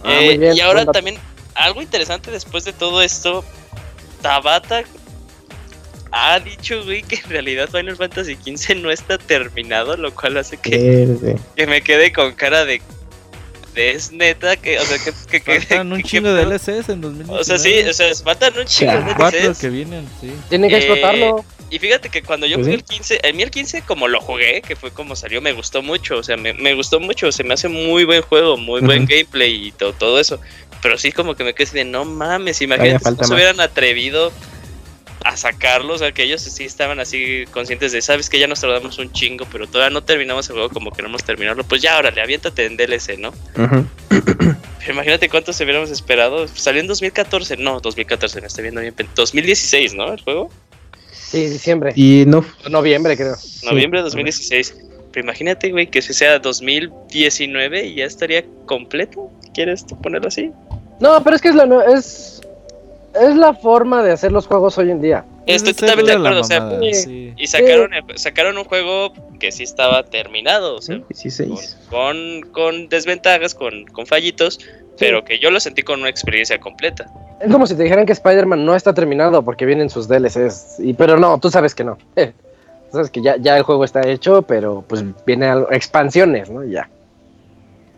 [0.03, 1.19] Ah, Eh, bien, y ahora también,
[1.55, 3.45] algo interesante después de todo esto,
[4.23, 4.85] Tabata
[6.11, 10.57] ha dicho, güey, que en realidad Final Fantasy XV no está terminado, lo cual hace
[10.57, 12.81] que, que me quede con cara de...
[13.75, 15.13] de es neta, que, o sea, que...
[15.31, 17.39] que, que- Faltan un que- chingo que- de DLCs en 2019.
[17.41, 19.59] O sea, sí, o sea, faltan un chingo de DLCs.
[19.59, 20.33] que vienen, sí.
[20.49, 21.45] Tienen que eh, explotarlo.
[21.71, 24.21] Y fíjate que cuando yo Pues jugué el 15, a mí el 15 como lo
[24.21, 27.45] jugué, que fue como salió, me gustó mucho, o sea, me, me gustó mucho, se
[27.45, 30.41] me hace muy buen juego, muy buen gameplay y todo, todo eso.
[30.81, 33.61] Pero sí como que me quedé así de, no mames, imagínate si no se hubieran
[33.61, 34.33] atrevido
[35.25, 38.61] a sacarlo, o sea, que ellos sí estaban así conscientes de, sabes que ya nos
[38.61, 42.21] tardamos un chingo, pero todavía no terminamos el juego como queremos terminarlo, pues ya, órale,
[42.23, 43.31] aviéntate en DLC, ¿no?
[43.57, 43.87] Ujú.
[44.79, 46.49] Pero imagínate cuánto se hubiéramos esperado.
[46.49, 48.95] Salió en 2014, no, 2014, me estoy viendo bien.
[49.15, 50.13] 2016, ¿no?
[50.13, 50.51] El juego.
[51.31, 51.93] Sí, diciembre.
[51.95, 53.35] Y no, Noviembre, creo.
[53.65, 54.75] Noviembre de 2016.
[55.13, 59.31] Pero imagínate, güey, que ese sea 2019 y ya estaría completo.
[59.55, 60.51] ¿Quieres tú ponerlo así?
[61.01, 62.41] No, pero es que es la es
[63.21, 65.25] es la forma de hacer los juegos hoy en día.
[65.47, 67.33] Estoy totalmente de acuerdo, o sea, mamada, y- sí.
[67.37, 71.79] y sacaron, sacaron un juego que sí estaba terminado, o sea, Sí, 16.
[71.89, 74.61] con, con desventajas, con, con fallitos,
[74.99, 77.07] pero que yo lo sentí con una experiencia completa.
[77.41, 80.77] Es como si te dijeran que Spider-Man no está terminado porque vienen sus DLCs.
[80.81, 81.97] Y, pero no, tú sabes que no.
[82.17, 86.65] Tú sabes que ya, ya el juego está hecho, pero pues viene algo- expansiones, ¿no?
[86.65, 86.89] Ya.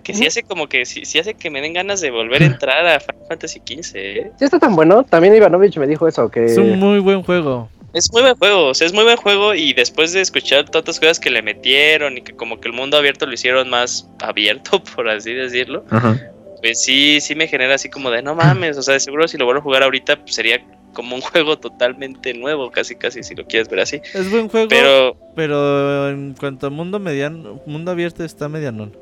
[0.02, 2.46] Que sí hace como que, sí, sí hace que me den ganas de volver a
[2.54, 4.32] entrar a Final Fantasy XV, ¿eh?
[4.36, 5.04] Sí está tan bueno.
[5.04, 6.46] También Ivanovich me dijo eso, que...
[6.46, 7.68] Es un muy buen juego.
[7.92, 10.98] Es muy buen juego, o sea, es muy buen juego y después de escuchar tantas
[10.98, 14.82] cosas que le metieron y que como que el mundo abierto lo hicieron más abierto,
[14.96, 16.20] por así decirlo, Ajá.
[16.60, 19.38] Pues sí, sí me genera así como de no mames, o sea, de seguro si
[19.38, 23.34] lo vuelvo a jugar ahorita pues sería como un juego totalmente nuevo, casi casi si
[23.34, 24.00] lo quieres ver así.
[24.14, 28.96] Es buen juego, pero, Pero en cuanto a mundo mediano, mundo abierto está medianón.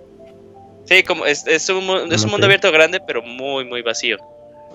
[0.84, 4.16] sí, como es, es un, es un mundo abierto grande, pero muy, muy vacío.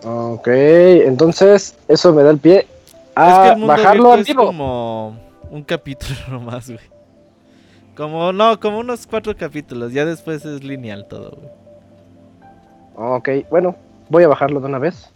[0.03, 2.67] Ok, entonces eso me da el pie
[3.15, 5.15] es que a el mundo bajarlo al es como
[5.51, 6.93] un capítulo nomás, güey.
[7.95, 9.93] Como, no, como unos cuatro capítulos.
[9.93, 11.62] Ya después es lineal todo, güey.
[12.95, 13.75] Ok, bueno,
[14.09, 15.09] voy a bajarlo de una vez.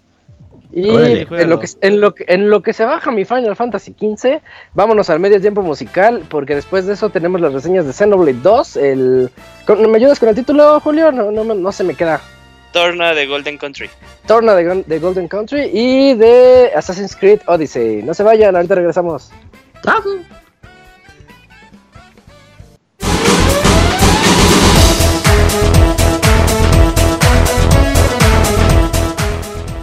[0.74, 1.28] Y Órale.
[1.32, 4.42] en lo, que, en, lo que, en lo que se baja mi Final Fantasy XV,
[4.74, 8.76] vámonos al medio tiempo musical, porque después de eso tenemos las reseñas de Xenoblade 2.
[8.78, 9.30] El,
[9.66, 11.12] con- ¿Me ayudas con el título, Julio?
[11.14, 12.20] No, no, me- no se me queda.
[12.74, 13.90] Torna de Golden Country.
[14.28, 18.04] Torna de, de Golden Country y de Assassin's Creed Odyssey.
[18.04, 19.32] No se vayan, ahorita regresamos.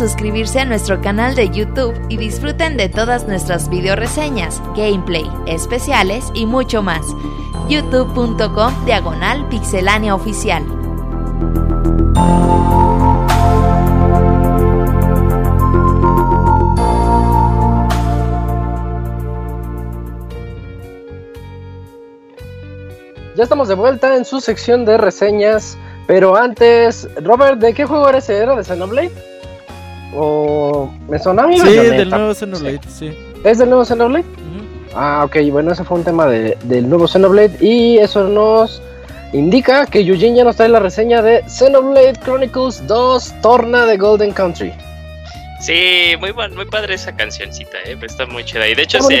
[0.00, 6.24] suscribirse a nuestro canal de YouTube y disfruten de todas nuestras video reseñas, gameplay, especiales
[6.32, 7.02] y mucho más.
[7.68, 10.64] youtube.com diagonal pixelánea oficial.
[23.36, 28.08] Ya estamos de vuelta en su sección de reseñas, pero antes, Robert, ¿de qué juego
[28.08, 28.30] eres?
[28.30, 29.29] ¿Era de Xenoblade?
[30.14, 31.58] ¿O me sonaba a mí?
[31.58, 31.96] Sí, Bayonetta?
[31.96, 33.16] del nuevo Xenoblade, sí.
[33.44, 34.24] ¿Es del nuevo Xenoblade?
[34.94, 38.82] Ah, ok, bueno, ese fue un tema de- del nuevo Xenoblade y eso nos
[39.32, 44.32] indica que Eugene ya nos trae la reseña de Xenoblade Chronicles 2 Torna de Golden
[44.32, 44.72] Country.
[45.60, 48.66] Sí, muy muy padre esa cancioncita, eh, está muy chida.
[48.66, 49.14] Y de hecho sí,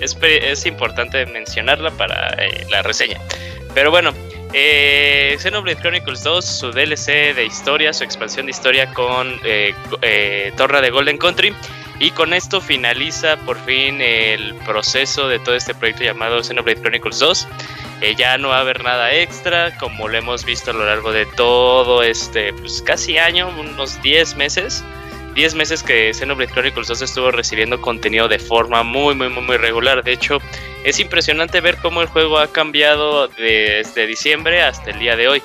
[0.00, 3.20] es, es importante mencionarla para eh, la reseña.
[3.74, 4.10] Pero bueno,
[4.52, 10.52] eh, Xenoblade Chronicles 2, su DLC de historia, su expansión de historia con eh, eh,
[10.56, 11.54] Torna de Golden Country.
[11.98, 17.18] Y con esto finaliza por fin el proceso de todo este proyecto llamado Xenoblade Chronicles
[17.18, 17.48] 2.
[18.02, 21.10] Eh, ya no va a haber nada extra, como lo hemos visto a lo largo
[21.10, 24.84] de todo este, pues casi año, unos 10 meses.
[25.36, 29.58] 10 meses que Xenoblade Chronicles 2 estuvo recibiendo contenido de forma muy, muy, muy, muy
[29.58, 30.02] regular.
[30.02, 30.38] De hecho,
[30.82, 35.42] es impresionante ver cómo el juego ha cambiado desde diciembre hasta el día de hoy.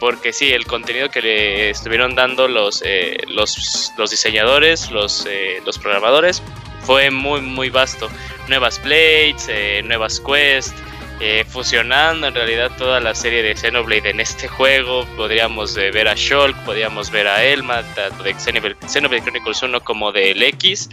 [0.00, 5.60] Porque sí, el contenido que le estuvieron dando los, eh, los, los diseñadores, los, eh,
[5.66, 6.42] los programadores,
[6.80, 8.08] fue muy, muy vasto.
[8.48, 10.74] Nuevas Blades, eh, nuevas quests,
[11.20, 15.06] eh, fusionando en realidad toda la serie de Xenoblade en este juego.
[15.16, 20.12] Podríamos eh, ver a Shulk, podríamos ver a Elma, tanto de Xenoblade, Chronicles 1 como
[20.12, 20.90] del X.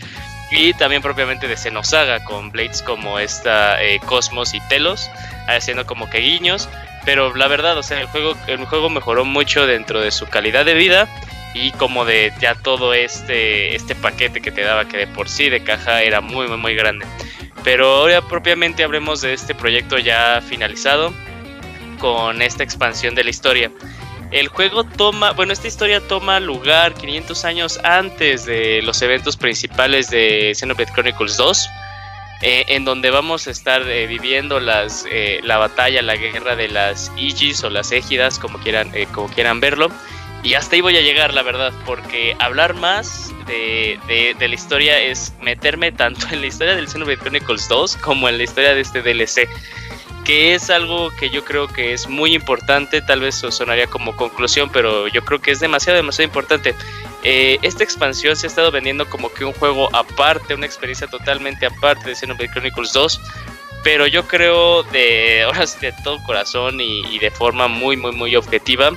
[0.51, 5.09] Y también propiamente de Xenosaga, con Blades como esta eh, Cosmos y Telos,
[5.47, 6.69] haciendo como que guiños.
[7.05, 10.65] Pero la verdad, o sea, el juego, el juego mejoró mucho dentro de su calidad
[10.65, 11.07] de vida
[11.53, 15.49] y como de ya todo este, este paquete que te daba, que de por sí
[15.49, 17.05] de caja era muy, muy, muy grande.
[17.63, 21.13] Pero ahora propiamente hablemos de este proyecto ya finalizado
[21.99, 23.71] con esta expansión de la historia.
[24.31, 30.09] El juego toma, bueno, esta historia toma lugar 500 años antes de los eventos principales
[30.09, 31.69] de Xenoblade Chronicles 2,
[32.41, 36.69] eh, en donde vamos a estar eh, viviendo las, eh, la batalla, la guerra de
[36.69, 39.91] las Aegis o las Égidas, como quieran, como quieran verlo.
[40.43, 44.99] Y hasta ahí voy a llegar, la verdad, porque hablar más de, de- la historia
[44.99, 48.81] es meterme tanto en la historia del Xenoblade Chronicles 2 como en la historia de
[48.81, 49.47] este DLC
[50.23, 54.69] que es algo que yo creo que es muy importante, tal vez sonaría como conclusión,
[54.71, 56.75] pero yo creo que es demasiado, demasiado importante.
[57.23, 61.65] Eh, esta expansión se ha estado vendiendo como que un juego aparte, una experiencia totalmente
[61.65, 63.19] aparte de Xenoblade Chronicles 2,
[63.83, 68.35] pero yo creo de, ahora de todo corazón y, y de forma muy, muy, muy
[68.35, 68.91] objetiva,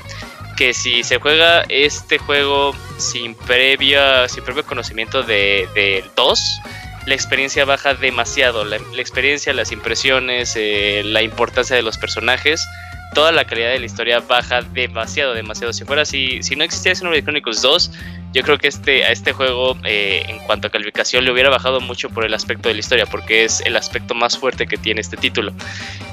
[0.56, 6.60] que si se juega este juego sin previa, sin previo conocimiento de- del 2,
[7.06, 8.64] la experiencia baja demasiado.
[8.64, 12.66] La, la experiencia, las impresiones, eh, la importancia de los personajes,
[13.14, 15.72] toda la calidad de la historia baja demasiado, demasiado.
[15.72, 17.90] Si fuera así, si no existiera Xenoblade Chronicles 2,
[18.32, 21.80] yo creo que este, a este juego, eh, en cuanto a calificación, le hubiera bajado
[21.80, 25.00] mucho por el aspecto de la historia, porque es el aspecto más fuerte que tiene
[25.00, 25.52] este título.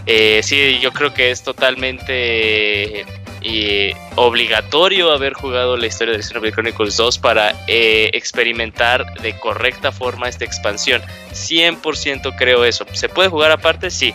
[0.06, 3.06] Eh, sí, yo creo que es totalmente
[3.44, 9.92] eh, obligatorio haber jugado la historia de Xenoblade Chronicles 2 para eh, experimentar de correcta
[9.92, 11.02] forma esta expansión.
[11.34, 12.86] 100% creo eso.
[12.94, 13.90] ¿Se puede jugar aparte?
[13.90, 14.14] Sí.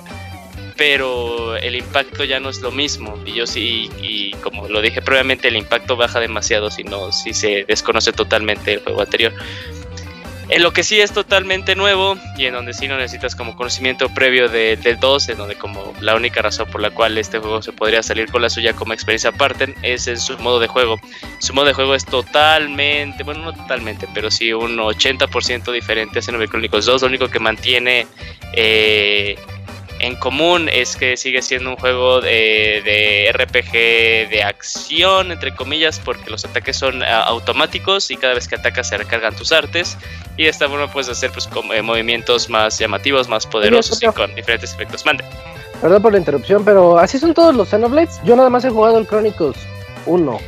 [0.77, 3.19] Pero el impacto ya no es lo mismo.
[3.24, 7.32] Y yo sí, y como lo dije previamente, el impacto baja demasiado si no, si
[7.32, 9.32] se desconoce totalmente el juego anterior.
[10.48, 14.09] En lo que sí es totalmente nuevo y en donde sí no necesitas como conocimiento
[14.14, 17.62] previo de- del 2, en donde como la única razón por la cual este juego
[17.62, 21.01] se podría salir con la suya como experiencia aparte es en su modo de juego.
[21.40, 26.23] Su modo de juego es totalmente, bueno no totalmente, pero sí un 80% diferente a
[26.23, 27.02] Xenoblade Chronicles 2.
[27.02, 28.06] Lo único que mantiene
[28.52, 29.36] eh,
[29.98, 36.01] en común es que sigue siendo un juego de, de RPG de acción, entre comillas,
[36.05, 39.97] porque los ataques son ah, automáticos y cada vez que atacas se recargan tus artes.
[40.36, 44.06] Y de esta forma puedes hacer pues, como, eh, movimientos más llamativos, más poderosos y
[44.06, 45.06] con diferentes efectos.
[45.06, 45.24] Mande.
[45.81, 48.20] Perdón por la interrupción, pero así son todos los Xenoblades.
[48.24, 49.56] Yo nada más he jugado el Chronicles
[50.06, 50.39] 1.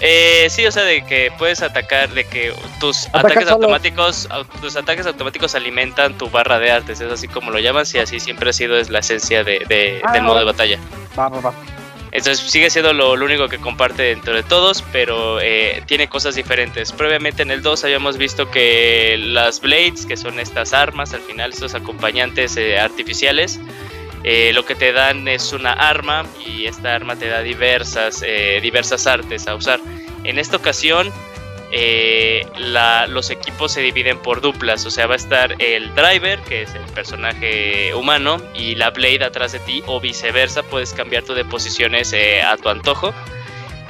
[0.00, 3.54] Eh, sí, o sea, de que puedes atacar, de que tus Ataca ataques solo.
[3.56, 7.94] automáticos, au- tus ataques automáticos alimentan tu barra de artes, es así como lo llamas
[7.94, 10.78] y así siempre ha sido es la esencia de, de- Ah, del modo de batalla.
[11.18, 11.54] Va, va, va.
[12.12, 16.36] Entonces sigue siendo lo, lo único que comparte dentro de todos, pero eh, tiene cosas
[16.36, 16.92] diferentes.
[16.92, 21.50] Previamente en el 2 habíamos visto que las Blades, que son estas armas, al final
[21.50, 23.58] estos acompañantes eh, artificiales,
[24.24, 28.58] eh, lo que te dan es una arma y esta arma te da diversas, eh,
[28.62, 29.80] diversas artes a usar.
[30.24, 31.12] En esta ocasión
[31.70, 32.46] eh,
[33.08, 36.74] los equipos se dividen por duplas, o sea, va a estar el driver, que es
[36.74, 41.44] el personaje humano, y la blade atrás de ti, o viceversa, puedes cambiar tu de
[41.44, 43.12] posiciones a tu antojo.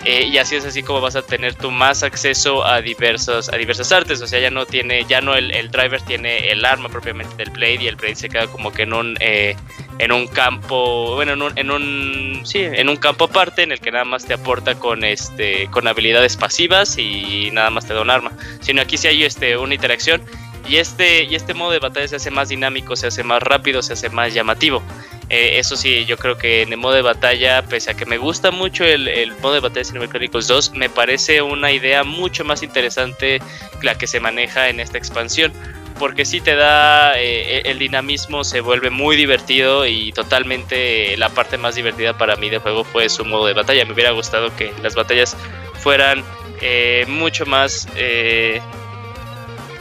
[0.05, 3.56] Eh, y así es así como vas a tener tu más acceso a diversas a
[3.56, 4.20] diversas artes.
[4.20, 7.51] O sea ya no tiene ya no el, el driver tiene el arma propiamente del
[7.51, 9.56] blade y el blade se queda como que en un eh,
[9.98, 13.81] en un campo bueno en un, en un sí en un campo aparte en el
[13.81, 18.02] que nada más te aporta con este con habilidades pasivas y nada más te da
[18.02, 18.32] un arma.
[18.60, 20.22] Sino aquí sí hay este una interacción
[20.66, 23.82] y este, y este modo de batalla se hace más dinámico, se hace más rápido,
[23.82, 24.82] se hace más llamativo.
[25.31, 28.19] Eh, eso sí, yo creo que en el modo de batalla, pese a que me
[28.19, 32.45] gusta mucho el, el modo de batalla de Chronicles 2, me parece una idea mucho
[32.45, 33.41] más interesante
[33.82, 35.53] la que se maneja en esta expansión.
[35.99, 41.57] Porque sí te da eh, el dinamismo, se vuelve muy divertido y totalmente la parte
[41.57, 43.85] más divertida para mí del juego fue su modo de batalla.
[43.85, 45.36] Me hubiera gustado que las batallas
[45.74, 46.24] fueran
[46.61, 48.61] eh, mucho más eh,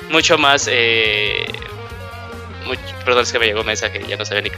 [0.10, 0.68] mucho más.
[0.72, 1.46] Eh,
[2.66, 4.58] mucho, perdón, es que me llegó un mensaje, ya no sabía ni qué.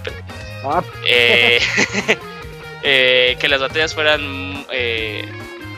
[0.64, 1.60] Ah, Eh,
[2.84, 4.66] eh, que las batallas fueran.
[4.72, 5.26] eh,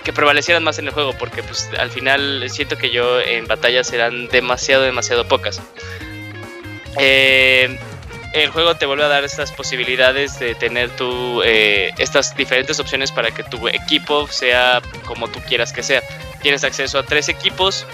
[0.03, 3.91] que prevalecieran más en el juego, porque pues al final siento que yo en batallas
[3.91, 5.61] eran demasiado, demasiado pocas.
[6.97, 7.77] Eh,
[8.33, 13.11] el juego te vuelve a dar estas posibilidades de tener tu, eh, estas diferentes opciones
[13.11, 16.01] para que tu equipo sea como tú quieras que sea.
[16.41, 17.85] Tienes acceso a tres equipos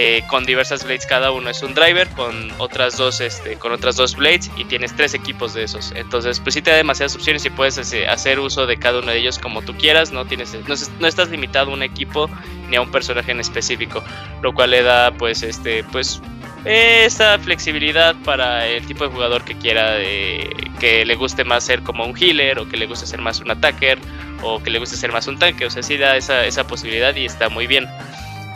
[0.00, 3.96] eh, con diversas blades cada uno es un driver con otras dos este con otras
[3.96, 5.90] dos blades y tienes tres equipos de esos.
[5.96, 9.10] Entonces pues sí te da demasiadas opciones y puedes este, hacer uso de cada uno
[9.10, 12.30] de ellos como tú quieras no tienes no, es- no estás limitado a un equipo
[12.68, 14.04] ni a un personaje en específico
[14.40, 16.20] lo cual le da pues este pues
[16.64, 20.48] esa flexibilidad para el tipo de jugador que quiera eh,
[20.78, 23.50] que le guste más ser como un healer o que le guste ser más un
[23.50, 23.98] attacker
[24.42, 25.66] o que le guste ser más un tanque.
[25.66, 27.86] O sea sí da esa, esa posibilidad y está muy bien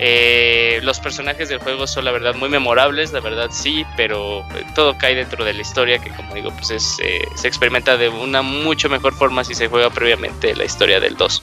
[0.04, 4.64] eh, los personajes del juego son la verdad muy memorables, la verdad sí, pero eh,
[4.74, 8.08] todo cae dentro de la historia que como digo pues es, eh, se experimenta de
[8.08, 11.42] una mucho mejor forma si se juega previamente la historia del 2.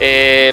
[0.00, 0.52] Eh,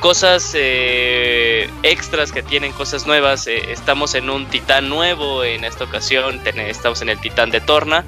[0.00, 7.00] cosas extras que tienen cosas nuevas, estamos en un titán nuevo en esta ocasión, estamos
[7.00, 8.04] en el titán de Torna.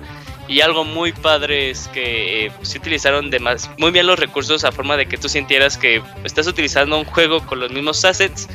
[0.51, 4.73] Y algo muy padre es que eh, se utilizaron demas- muy bien los recursos a
[4.73, 8.49] forma de que tú sintieras que estás utilizando un juego con los mismos assets,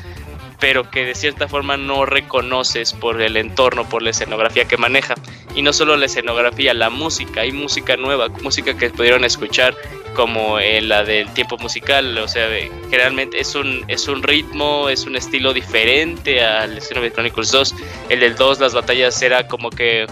[0.60, 5.16] pero que de cierta forma no reconoces por el entorno, por la escenografía que maneja.
[5.56, 9.74] Y no solo la escenografía, la música, hay música nueva, música que pudieron escuchar
[10.16, 12.50] como eh, la del tiempo musical, o sea,
[12.90, 17.76] generalmente es un, es un ritmo, es un estilo diferente al Xenoblade Chronicles 2.
[18.10, 20.08] El del 2, las batallas era como que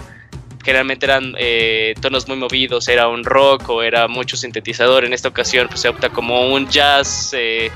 [0.64, 5.06] generalmente eran eh, tonos muy movidos, era un rock o era mucho sintetizador.
[5.06, 7.70] En esta ocasión pues, se opta como un jazz, eh,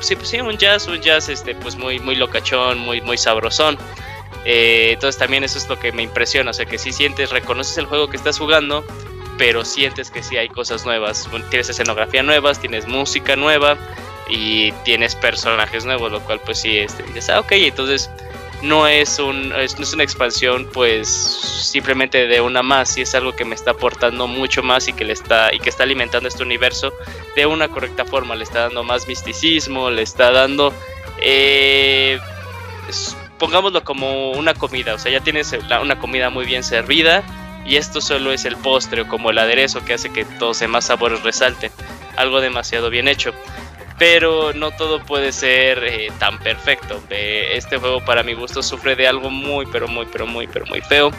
[0.00, 3.78] sí, pues, sí, un jazz, un jazz este, pues muy, muy locachón, muy, muy sabrosón.
[4.44, 7.76] Eh, entonces también eso es lo que me impresiona, o sea que si sientes, reconoces
[7.78, 8.84] el juego que estás jugando,
[9.38, 11.28] pero sientes que sí hay cosas nuevas.
[11.50, 13.76] Tienes escenografía nuevas, tienes música nueva
[14.28, 18.10] y tienes personajes nuevos, lo cual pues sí, este, dices, ah, ok, entonces
[18.62, 23.14] no es, un, es, no es una expansión pues simplemente de una más, y es
[23.14, 26.28] algo que me está aportando mucho más y que le está y que está alimentando
[26.28, 26.92] este universo
[27.36, 30.74] de una correcta forma, le está dando más misticismo, le está dando
[31.20, 32.18] eh,
[33.38, 37.22] pongámoslo como una comida, o sea, ya tienes una comida muy bien servida
[37.64, 40.60] y esto solo es el postre o como el aderezo que hace que todos los
[40.60, 41.72] demás sabores resalten,
[42.16, 43.32] algo demasiado bien hecho
[44.00, 47.02] pero no todo puede ser eh, tan perfecto.
[47.10, 50.64] Eh, este juego para mi gusto sufre de algo muy, pero muy, pero muy, pero
[50.64, 51.10] muy feo.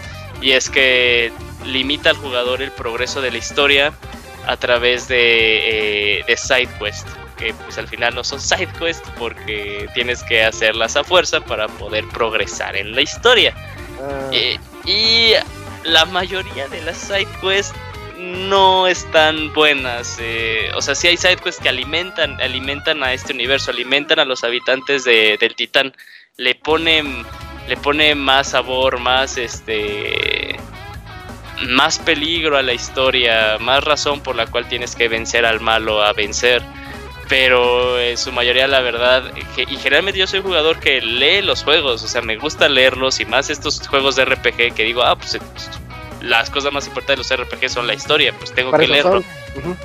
[0.42, 1.32] Y es que
[1.64, 3.94] limita al jugador el progreso de la historia
[4.48, 7.08] a través de, eh, de side quest.
[7.38, 11.68] Que pues al final no son side quest porque tienes que hacerlas a fuerza para
[11.68, 13.54] poder progresar en la historia.
[14.02, 15.34] ah, Eh, y
[15.84, 17.76] la mayoría de las side quests
[18.22, 20.18] no están buenas.
[20.22, 24.26] eh, o sea, sí hay side quests que alimentan, alimentan a este universo, alimentan a
[24.26, 25.94] los habitantes de- del Titán.
[26.38, 27.26] Le ponen,
[27.68, 30.58] le pone más sabor, más este
[31.68, 36.02] más peligro a la historia, más razón por la cual tienes que vencer al malo
[36.04, 36.62] a vencer.
[37.30, 41.64] Pero en su mayoría la verdad, y generalmente yo soy un jugador que lee los
[41.64, 45.16] juegos, o sea, me gusta leerlos y más estos juegos de RPG que digo, ah,
[45.16, 45.40] pues
[46.22, 49.24] las cosas más importantes de los RPG son la historia, pues tengo para que leerlo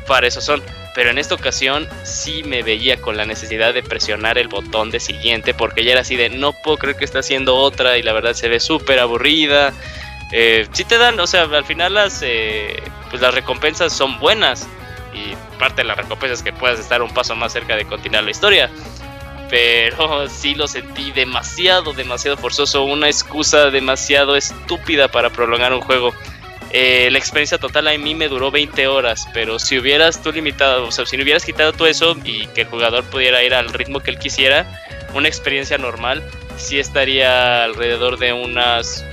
[0.06, 0.62] para eso son.
[0.94, 5.00] Pero en esta ocasión sí me veía con la necesidad de presionar el botón de
[5.00, 8.12] siguiente porque ya era así de no puedo creer que está haciendo otra y la
[8.12, 9.72] verdad se ve súper aburrida.
[10.32, 14.66] Eh, sí te dan, o sea, al final las, eh, pues las recompensas son buenas
[15.12, 18.24] y parte de las recompensas es que puedas estar un paso más cerca de continuar
[18.24, 18.70] la historia.
[19.48, 26.14] Pero sí lo sentí demasiado, demasiado forzoso, una excusa demasiado estúpida para prolongar un juego.
[26.70, 30.86] Eh, la experiencia total a mí me duró 20 horas, pero si hubieras tú limitado,
[30.86, 33.73] o sea, si no hubieras quitado todo eso y que el jugador pudiera ir al
[33.73, 34.66] ritmo que él quisiera,
[35.14, 36.23] una experiencia normal
[36.56, 39.05] sí estaría alrededor de unas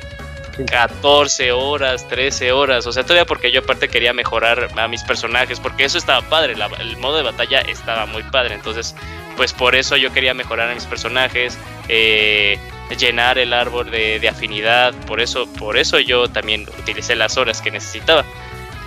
[0.70, 2.86] 14 horas, 13 horas.
[2.88, 6.56] O sea, todavía porque yo aparte quería mejorar a mis personajes, porque eso estaba padre,
[6.80, 8.56] el modo de batalla estaba muy padre.
[8.56, 8.96] Entonces,
[9.36, 11.58] pues por eso yo quería mejorar a mis personajes,
[11.88, 12.58] eh,
[12.98, 14.94] llenar el árbol de, afinidad.
[15.06, 18.26] Por eso, por eso yo también utilicé las horas que necesitaba.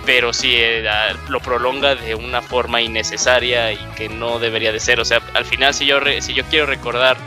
[0.05, 0.87] Pero sí, eh,
[1.27, 4.99] lo prolonga de una forma innecesaria y que no debería de ser.
[4.99, 7.17] O sea, al final, si yo, si yo quiero recordar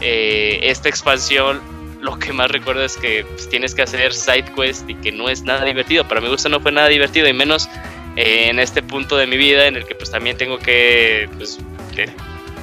[0.00, 1.60] eh, esta expansión,
[2.00, 5.28] lo que más recuerdo es que pues, tienes que hacer side quest y que no
[5.28, 6.06] es nada divertido.
[6.06, 7.68] Para mi gusto no fue nada divertido y menos
[8.16, 11.58] eh, en este punto de mi vida en el que pues también tengo que pues,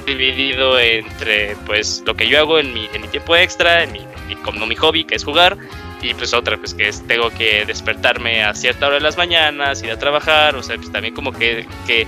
[0.06, 4.00] dividido entre pues lo que yo hago en mi, tiempo extra, en mi,
[4.44, 5.56] como mi hobby que es jugar
[6.00, 9.82] y pues otra pues que es, tengo que despertarme a cierta hora de las mañanas,
[9.82, 12.06] ir a trabajar, o sea, pues también como que, que,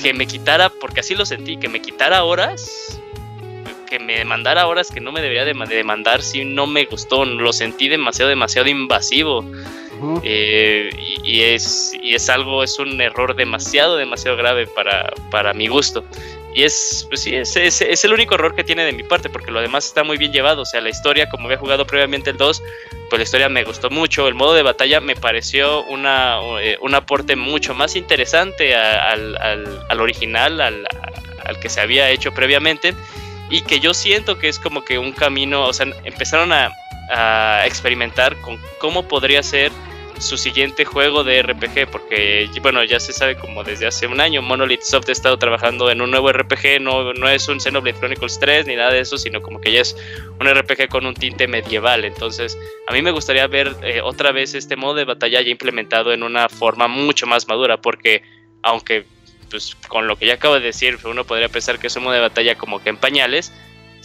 [0.00, 3.00] que me quitara, porque así lo sentí, que me quitara horas
[3.86, 7.52] que me demandara horas que no me debería de demandar si no me gustó, lo
[7.52, 9.44] sentí demasiado, demasiado invasivo.
[10.22, 10.90] Eh,
[11.24, 16.04] y, es, y es algo, es un error demasiado, demasiado grave para, para mi gusto.
[16.54, 19.50] Y es, pues sí, es, es, el único error que tiene de mi parte, porque
[19.50, 20.62] lo demás está muy bien llevado.
[20.62, 22.62] O sea, la historia, como había jugado previamente el 2,
[23.10, 24.26] pues la historia me gustó mucho.
[24.26, 29.84] El modo de batalla me pareció una, eh, un aporte mucho más interesante al, al,
[29.88, 30.88] al original, al,
[31.44, 32.94] al que se había hecho previamente
[33.50, 36.70] y que yo siento que es como que un camino, o sea, empezaron a,
[37.64, 39.72] experimentar con cómo podría ser
[40.18, 44.42] su siguiente juego de RPG, porque bueno, ya se sabe como desde hace un año
[44.42, 48.38] Monolith Soft ha estado trabajando en un nuevo RPG, no, no es un Xenoblade Chronicles
[48.40, 49.96] 3 ni nada de eso, sino como que ya es
[50.40, 52.58] un RPG con un tinte medieval, entonces
[52.88, 56.22] a mí me gustaría ver eh, otra vez este modo de batalla ya implementado en
[56.22, 58.22] una forma mucho más madura, porque
[58.62, 59.04] aunque
[59.50, 62.14] pues con lo que ya acabo de decir, uno podría pensar que es un modo
[62.14, 63.52] de batalla como que en pañales,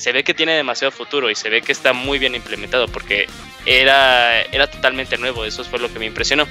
[0.01, 3.27] se ve que tiene demasiado futuro y se ve que está muy bien implementado porque
[3.67, 6.47] era, era totalmente nuevo, eso fue lo que me impresionó.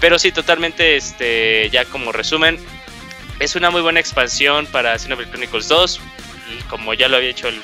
[0.00, 2.58] Pero sí, totalmente, este, ya como resumen,
[3.38, 6.00] es una muy buena expansión para Xenoblade Chronicles 2.
[6.68, 7.60] Como ya lo había hecho, el,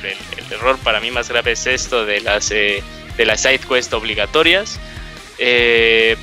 [0.53, 2.85] error para mí más grave es esto de las, eh,
[3.17, 4.79] de las side quests obligatorias.
[5.39, 6.17] Eh,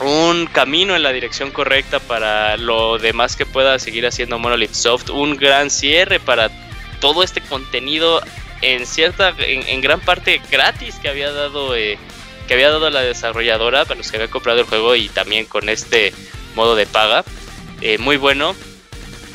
[0.00, 5.08] un camino en la dirección correcta para lo demás que pueda seguir haciendo Monolith Soft,
[5.08, 6.50] un gran cierre para
[7.00, 8.22] todo este contenido
[8.62, 11.98] en cierta, en, gran parte gratis que había dado eh,
[12.46, 15.68] que había dado la desarrolladora para los que habían comprado el juego y también con
[15.68, 16.12] este
[16.54, 17.24] modo de paga,
[17.80, 18.54] eh, muy bueno.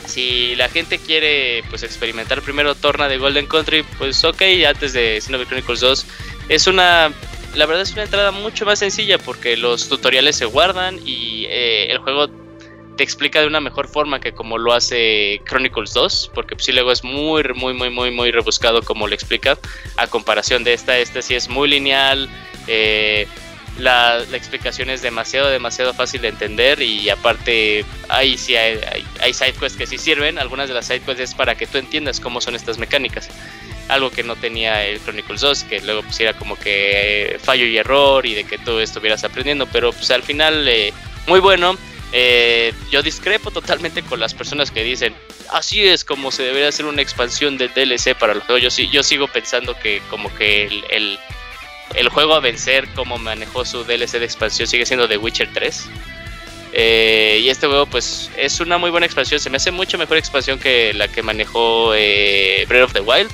[0.05, 5.19] Si la gente quiere pues experimentar primero Torna de Golden Country, pues ok, antes de
[5.19, 6.05] Xenoblade Chronicles 2
[6.49, 7.11] es una
[7.55, 11.87] la verdad es una entrada mucho más sencilla porque los tutoriales se guardan y eh,
[11.89, 12.27] el juego
[12.95, 16.91] te explica de una mejor forma que como lo hace Chronicles 2, porque pues, luego
[16.91, 19.57] es muy, muy, muy, muy, muy rebuscado como lo explica,
[19.97, 22.29] a comparación de esta, esta sí es muy lineal,
[22.67, 23.27] eh,
[23.77, 29.33] la, explicación es demasiado, demasiado fácil de entender y aparte hay, sí hay, hay, hay
[29.33, 32.55] sidequests que sí sirven, algunas de las sidequests es para que tú entiendas cómo son
[32.55, 33.29] estas mecánicas
[33.87, 38.25] algo que no tenía el Chronicles 2, que luego pusiera como que fallo y error
[38.25, 40.91] y de que tú estuvieras aprendiendo, pero pues al final eh,
[41.27, 41.77] muy bueno.
[42.17, 45.13] Eh, yo discrepo totalmente con las personas que dicen
[45.51, 48.57] así es como se debería hacer una expansión de DLC para el juego.
[48.57, 54.23] Yo, sigo pensando que como que el, juego a vencer, como manejó su DLC de
[54.23, 55.89] expansión, sigue siendo The Witcher 3.
[56.71, 60.15] Eh, y este juego pues es una muy buena expansión, se me hace mucho mejor
[60.15, 63.29] expansión que la que manejó Breath of the Wild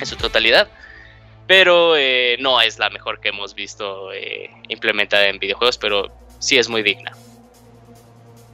[0.00, 0.68] en su totalidad.
[1.46, 6.58] Pero eh, no es la mejor que hemos visto eh, implementada en videojuegos, pero sí
[6.58, 7.12] es muy digna.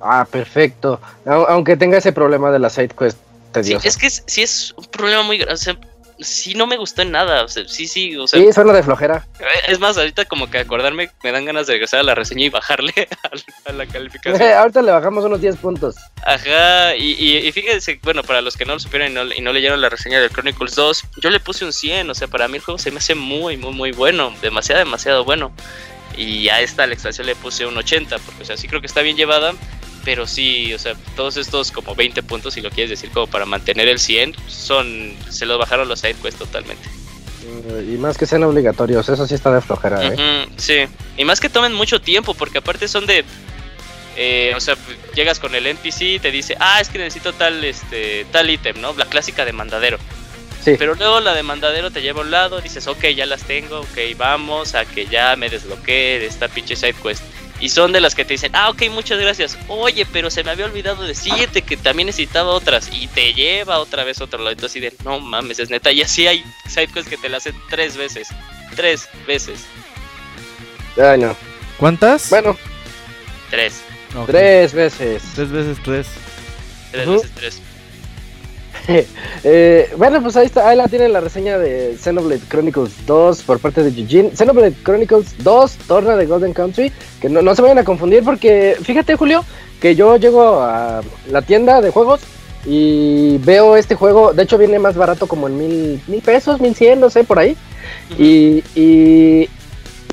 [0.00, 1.00] Ah, perfecto.
[1.24, 3.18] Aunque tenga ese problema de la side quest
[3.62, 5.56] Sí, es que sí es un problema muy grande
[6.18, 7.44] sí no me gustó en nada.
[7.44, 8.40] O sea, sí, sí, o sea.
[8.40, 9.26] Sí, suena de flojera.
[9.40, 12.46] Eh, es más, ahorita como que acordarme me dan ganas de regresar a la reseña
[12.46, 12.92] y bajarle
[13.64, 14.50] a, la calificación.
[14.52, 15.96] ahorita le bajamos unos 10 puntos.
[16.24, 20.20] Ajá, y, fíjense, bueno, para los que no lo supieron y no, leyeron la reseña
[20.20, 22.90] del Chronicles 2, yo le puse un 100, o sea, para mí el juego se
[22.90, 25.52] me hace muy, muy, muy bueno, demasiado, demasiado bueno.
[26.16, 28.86] Y a esta la expansión le puse un 80, porque, o sea, sí creo que
[28.86, 29.52] está bien llevada,
[30.06, 33.44] pero sí, o sea, todos estos como 20 puntos, si lo quieres decir como para
[33.44, 36.88] mantener el 100, son, se los bajaron los sidequests totalmente.
[37.42, 40.46] Mm, y más que sean obligatorios, eso sí está de flojera, ¿eh?
[40.56, 40.84] sí,
[41.16, 43.24] y más que tomen mucho tiempo, porque aparte son de
[44.16, 44.76] eh, o sea,
[45.16, 48.80] llegas con el NPC y te dice, ah, es que necesito tal, este, tal ítem,
[48.80, 48.94] ¿no?
[48.94, 49.98] La clásica demandadero.
[50.64, 50.76] Sí.
[50.78, 53.98] Pero luego la demandadero te lleva a un lado, dices, ok, ya las tengo, ok,
[54.16, 57.24] vamos a que ya me desbloquee de esta pinche side quest.
[57.58, 59.56] Y son de las que te dicen, ah, ok, muchas gracias.
[59.68, 62.90] Oye, pero se me había olvidado decirte que también necesitaba otras.
[62.92, 64.50] Y te lleva otra vez a otro lado.
[64.52, 65.90] Entonces, así de, no mames, es neta.
[65.90, 68.28] Y así hay side quests que te la hacen tres veces.
[68.74, 69.60] Tres veces.
[70.98, 71.34] Ay, no.
[71.78, 72.28] ¿Cuántas?
[72.30, 72.56] Bueno,
[73.50, 73.80] Tres.
[74.14, 74.26] Ok.
[74.26, 75.22] tres veces.
[75.34, 76.06] Tres veces tres.
[76.92, 77.62] Tres veces tres.
[79.48, 83.60] Eh, bueno, pues ahí está, ahí la tienen la reseña de Xenoblade Chronicles 2 por
[83.60, 84.32] parte de Eugene.
[84.34, 86.90] Xenoblade Chronicles 2, Torna de Golden Country,
[87.20, 89.44] que no, no se vayan a confundir porque fíjate Julio,
[89.80, 92.22] que yo llego a la tienda de juegos
[92.64, 96.74] y veo este juego, de hecho viene más barato como en mil, mil pesos, mil
[96.74, 97.56] cien, no sé, por ahí.
[98.18, 99.48] Y, y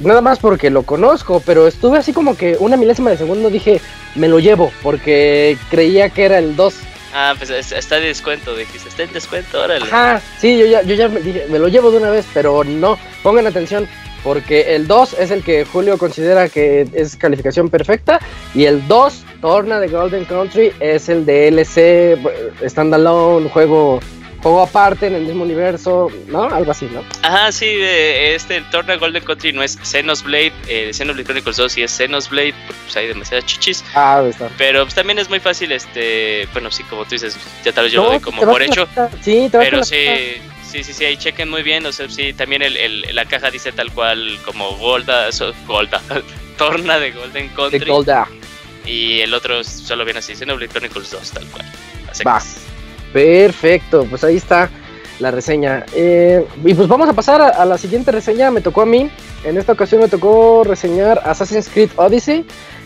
[0.04, 3.82] nada más porque lo conozco, pero estuve así como que una milésima de segundo dije,
[4.16, 6.74] me lo llevo, porque creía que era el 2.
[7.14, 9.85] Ah, pues es- está de descuento, dijiste, está en descuento, órale.
[9.85, 12.64] Ajá, sí, yo ya, yo ya me dije, me lo llevo de una vez, pero
[12.64, 13.88] no, pongan atención,
[14.23, 18.19] porque el 2 es el que Julio considera que es calificación perfecta,
[18.56, 22.18] y el 2, Torna de Golden Country, es el DLC,
[22.68, 23.99] standalone, juego,
[24.44, 26.44] juego aparte en el mismo universo, ¿no?
[26.44, 27.03] Algo así, ¿no?
[27.24, 31.72] Ajá, sí, eh, este el Torna Golden Country no es Xenoblade, eh, Xenoblade Chronicles 2
[31.72, 33.84] sí es Xenoblade, porque pues hay demasiadas chichis.
[33.95, 34.52] Ah, estar.
[34.57, 37.94] Pero pues, también es muy fácil, este, bueno, sí, como tú dices, ya tal vez
[37.94, 38.88] yo lo No, doy te como por hecho.
[39.22, 39.95] Sí, te Pero sí,
[40.70, 43.49] sí, sí, sí, ahí chequen muy bien, o sea, sí, también el, el- la caja
[43.49, 46.02] dice tal cual como Golda, so- Golda,
[46.57, 47.90] Torna de Golden De Country.
[47.90, 48.28] Golda.
[48.86, 51.65] Y el otro solo viene así, Xenoblade Chronicles 2, tal cual.
[52.11, 52.40] Así Va.
[52.40, 52.73] que-
[53.14, 54.69] Perfecto, pues ahí está
[55.19, 55.85] la reseña.
[55.94, 58.52] Eh, y pues vamos a pasar a, la siguiente reseña.
[58.52, 59.10] Me tocó a mí.
[59.44, 62.45] En esta ocasión me tocó reseñar Assassin's Creed Odyssey.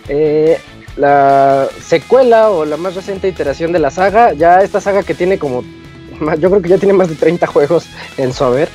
[0.10, 0.60] eh,
[0.98, 4.34] la secuela o la más reciente iteración de la saga.
[4.34, 5.64] Ya esta saga que tiene como.
[6.40, 7.86] Yo creo que ya tiene más de 30 juegos
[8.18, 8.70] en su haber.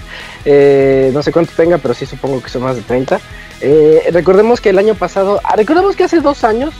[0.44, 3.20] Eh, no sé cuánto tenga, pero sí supongo que son más de 30.
[3.60, 5.40] Eh, recordemos que el año pasado.
[5.44, 6.72] ah, recordemos que hace dos años.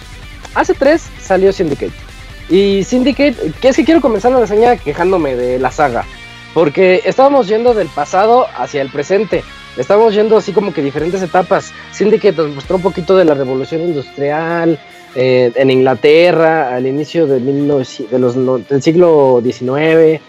[0.54, 2.11] Hace tres salió Syndicate.
[2.52, 6.04] Y Syndicate, que es que quiero comenzar la reseña quejándome de la saga.
[6.52, 9.42] Porque estábamos yendo del pasado hacia el presente.
[9.78, 11.72] Estábamos yendo así como que diferentes etapas.
[11.92, 14.78] Syndicate nos mostró un poquito de la revolución industrial
[15.14, 20.20] eh, en Inglaterra al inicio de 1900 de los, no- del siglo XIX.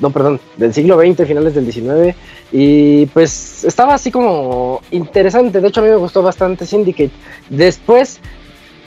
[0.00, 2.16] no, perdón, del siglo XX, finales del XIX.
[2.50, 5.60] Y pues estaba así como interesante.
[5.60, 7.12] De hecho, a mí me gustó bastante Syndicate.
[7.48, 8.18] Después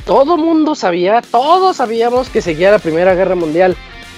[0.05, 3.75] todo mundo sabía, todos sabíamos que seguía la Primera Guerra Mundial,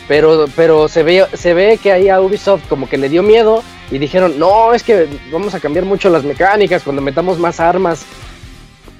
[0.07, 3.63] pero, pero se, ve, se ve que ahí a Ubisoft como que le dio miedo
[3.91, 8.05] y dijeron, no, es que vamos a cambiar mucho las mecánicas cuando metamos más armas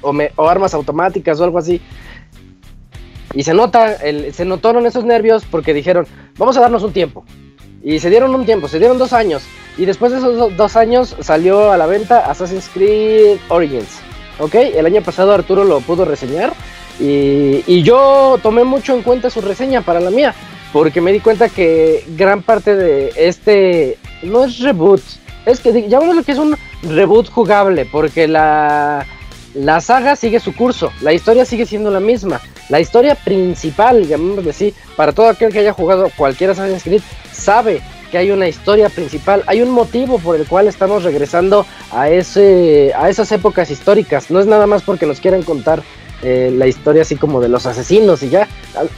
[0.02, 1.82] o, me- armas automáticas o algo así.
[3.34, 3.98] Y se nota,
[4.32, 6.06] se notaron esos nervios porque dijeron,
[6.38, 7.26] vamos a darnos un tiempo.
[7.84, 9.44] Y se dieron un tiempo, se dieron dos años.
[9.78, 14.00] Y después de esos do- dos años salió a la venta Assassin's Creed Origins.
[14.40, 14.56] ¿Ok?
[14.56, 16.54] El año pasado Arturo lo pudo reseñar.
[17.00, 20.34] Y, y yo tomé mucho en cuenta su reseña para la mía.
[20.72, 25.02] Porque me di cuenta que gran parte de este no es reboot.
[25.46, 27.86] Es que di- llamémoslo que es un reboot jugable.
[27.86, 29.06] Porque la,
[29.54, 30.92] la saga sigue su curso.
[31.02, 32.42] La historia sigue siendo la misma.
[32.70, 37.02] La historia principal, llamémoslo así, para todo aquel que haya jugado cualquier Assassin's Creed,
[37.32, 37.82] sabe
[38.14, 42.94] que hay una historia principal, hay un motivo por el cual estamos regresando a ese
[42.96, 44.30] a esas épocas históricas.
[44.30, 45.82] No es nada más porque nos quieran contar
[46.22, 48.48] eh, la historia así como de los asesinos y ya.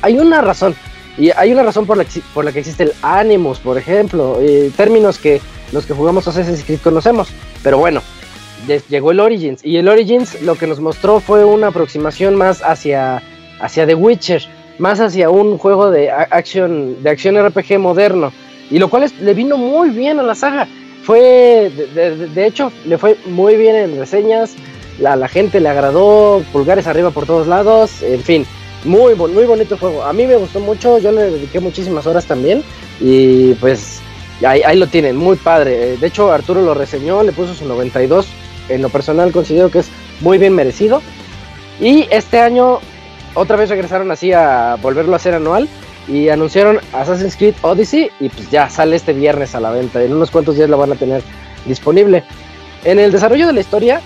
[0.02, 0.76] Hay una razón.
[1.18, 4.40] Y hay una razón por la, que, por la que existe el Animus, por ejemplo.
[4.42, 5.40] eh, términos que
[5.72, 7.30] los que jugamos Assassin's Creed conocemos.
[7.64, 8.02] Pero bueno,
[8.90, 9.64] llegó el Origins.
[9.64, 13.24] Y el Origins lo que nos mostró fue una aproximación más hacia,
[13.62, 14.44] hacia The Witcher.
[14.78, 18.34] Más hacia un juego de a- acción, de acción RPG moderno.
[18.72, 20.68] Y lo cual es- le vino muy bien a la saga.
[21.04, 24.56] Fue, de, hecho, le fue muy bien en reseñas.
[25.00, 28.46] La, la gente le agradó, pulgares arriba por todos lados, en fin.
[28.86, 30.04] Muy, muy bonito juego.
[30.04, 32.64] A mí me gustó mucho, yo le dediqué muchísimas horas también.
[33.00, 34.00] Y pues
[34.44, 35.98] ahí, ahí lo tienen, muy padre.
[35.98, 38.28] De hecho, Arturo lo reseñó, le puso su 92.
[38.70, 39.90] En lo personal considero que es
[40.22, 41.02] muy bien merecido.
[41.80, 42.80] Y este año
[43.36, 45.68] otra vez regresaron así a volverlo a hacer anual
[46.07, 50.03] y anunciaron Assassin's Creed Odyssey y pues ya sale este viernes a la venta.
[50.03, 51.23] En unos cuantos días lo van a tener
[51.65, 52.23] disponible.
[52.84, 54.02] En el desarrollo de la historia,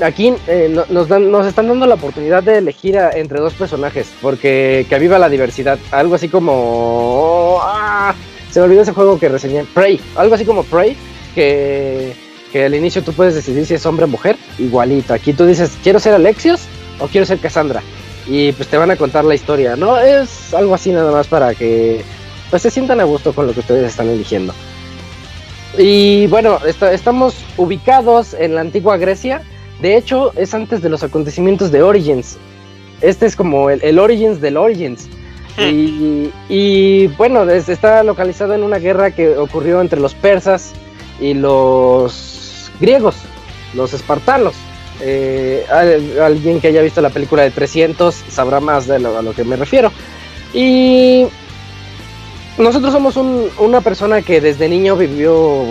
[0.00, 4.10] aquí eh, no- nos, dan, nos están dando la oportunidad de elegir entre dos personajes
[4.20, 5.78] porque que aviva la diversidad.
[5.92, 7.58] Algo así como...
[7.62, 8.14] ah,
[8.50, 9.64] se me olvidó ese juego que reseñé.
[9.72, 10.00] Prey.
[10.16, 10.96] Algo así como Prey.
[11.34, 12.14] Que,
[12.52, 14.36] que al inicio tú puedes decidir si es hombre o mujer.
[14.58, 15.14] Igualito.
[15.14, 16.62] Aquí tú dices, quiero ser Alexios
[16.98, 17.80] o quiero ser Cassandra.
[18.26, 19.98] Y pues te van a contar la historia, ¿no?
[19.98, 22.02] Es algo así nada más para que
[22.50, 24.52] pues se sientan a gusto con lo que ustedes están eligiendo.
[25.78, 29.42] Y bueno, estamos ubicados en la antigua Grecia.
[29.80, 32.36] De hecho, es antes de los acontecimientos de Origins.
[33.00, 35.08] Este es como el, Origins del Origins.
[35.58, 40.72] Y, y, bueno, está localizado en una guerra que ocurrió entre los persas
[41.20, 43.16] y los griegos,
[43.74, 44.54] los espartanos.
[45.04, 45.66] Eh,
[46.22, 49.44] alguien que haya visto la película de 300 sabrá más de lo, a lo que
[49.44, 49.90] me refiero.
[50.54, 51.26] Y
[52.58, 55.64] nosotros somos una persona que desde niño vivió,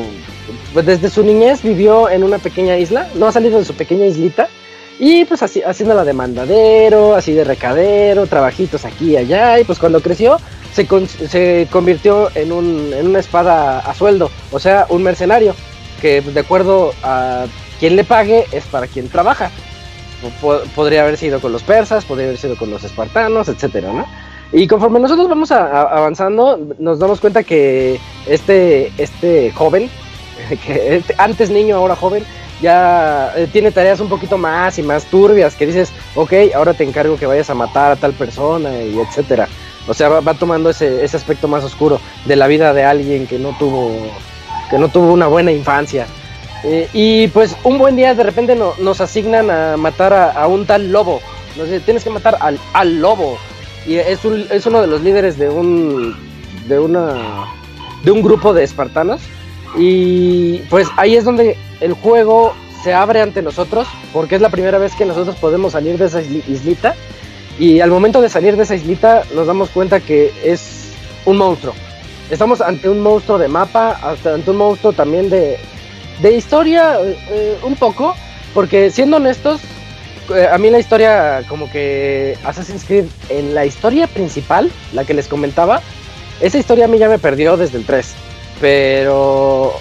[0.73, 4.05] pues desde su niñez vivió en una pequeña isla, no ha salido de su pequeña
[4.05, 4.49] islita.
[4.99, 9.59] Y pues así, haciendo la de mandadero, así de recadero, trabajitos aquí y allá.
[9.59, 10.37] Y pues cuando creció,
[10.73, 10.87] se,
[11.27, 12.51] se convirtió en,
[12.93, 15.55] en una espada a sueldo, o sea, un mercenario,
[16.01, 17.45] que de acuerdo a
[17.81, 19.49] quien le pague es para quien trabaja.
[20.75, 24.05] podría haber sido con los persas, podría haber sido con los espartanos, etcétera, ¿no?
[24.53, 29.89] Y conforme nosotros vamos avanzando, nos damos cuenta que este, este joven,
[30.63, 32.23] que antes niño, ahora joven,
[32.61, 36.83] ya eh, tiene tareas un poquito más y más turbias, que dices, ok, ahora te
[36.83, 39.47] encargo que vayas a matar a tal persona y etcétera.
[39.87, 43.39] O sea, va, tomando ese, ese, aspecto más oscuro de la vida de alguien que
[43.39, 43.91] no tuvo,
[44.69, 46.05] que no tuvo una buena infancia.
[46.63, 50.91] Eh, y pues un buen día de repente nos asignan a matar a, un tal
[50.91, 51.21] lobo.
[51.57, 53.37] No sé, tienes que matar al, al lobo.
[53.85, 56.15] Y es, es uno de los líderes de un,
[56.67, 57.45] de una,
[58.03, 59.21] de un grupo de espartanos.
[59.77, 64.77] Y pues ahí es donde el juego se abre ante nosotros, porque es la primera
[64.77, 66.95] vez que nosotros podemos salir de esa islita.
[67.59, 70.91] Y al momento de salir de esa islita nos damos cuenta que es
[71.25, 71.73] un monstruo.
[72.29, 75.57] Estamos ante un monstruo de mapa, ante un monstruo también de,
[76.21, 78.15] de historia eh, un poco,
[78.53, 79.61] porque siendo honestos,
[80.33, 85.13] eh, a mí la historia, como que Assassin's Creed, en la historia principal, la que
[85.13, 85.81] les comentaba,
[86.39, 88.13] esa historia a mí ya me perdió desde el 3.
[88.59, 89.73] Pero,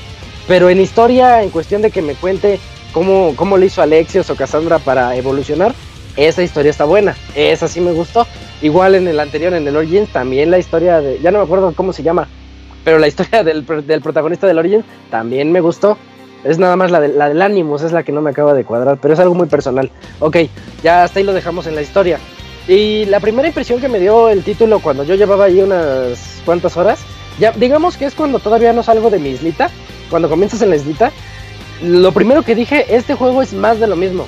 [0.48, 2.58] pero en historia, en cuestión de que me cuente
[2.92, 5.74] cómo, cómo le hizo Alexios o Cassandra para evolucionar,
[6.16, 7.16] esa historia está buena.
[7.34, 8.26] Esa sí me gustó.
[8.62, 11.18] Igual en el anterior, en el Origins, también la historia de.
[11.20, 12.28] Ya no me acuerdo cómo se llama.
[12.84, 15.96] Pero la historia del, del protagonista del Origins también me gustó.
[16.44, 18.64] Es nada más la, de, la del Animus, es la que no me acaba de
[18.64, 19.90] cuadrar, pero es algo muy personal.
[20.20, 20.36] Ok,
[20.82, 22.18] ya hasta ahí lo dejamos en la historia.
[22.66, 26.76] Y la primera impresión que me dio el título cuando yo llevaba ahí unas cuantas
[26.76, 27.00] horas,
[27.38, 29.70] ya digamos que es cuando todavía no salgo de mi islita,
[30.08, 31.12] cuando comienzas en la islita,
[31.82, 34.26] lo primero que dije, este juego es más de lo mismo.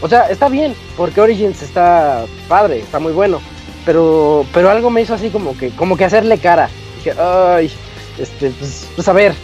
[0.00, 3.40] O sea, está bien, porque Origins está padre, está muy bueno,
[3.84, 6.68] pero pero algo me hizo así como que como que hacerle cara.
[6.96, 7.70] Dije, ay,
[8.18, 9.34] este, pues, pues a ver,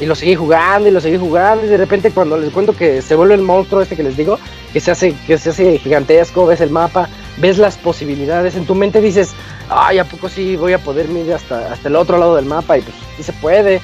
[0.00, 3.00] y lo seguí jugando y lo seguí jugando y de repente cuando les cuento que
[3.00, 4.38] se vuelve el monstruo este que les digo,
[4.72, 7.08] que se hace, que se hace gigantesco, ves el mapa,
[7.38, 9.32] ves las posibilidades, en tu mente dices,
[9.68, 12.78] ay, ¿a poco sí voy a poder ir hasta, hasta el otro lado del mapa?
[12.78, 13.80] Y pues sí se puede.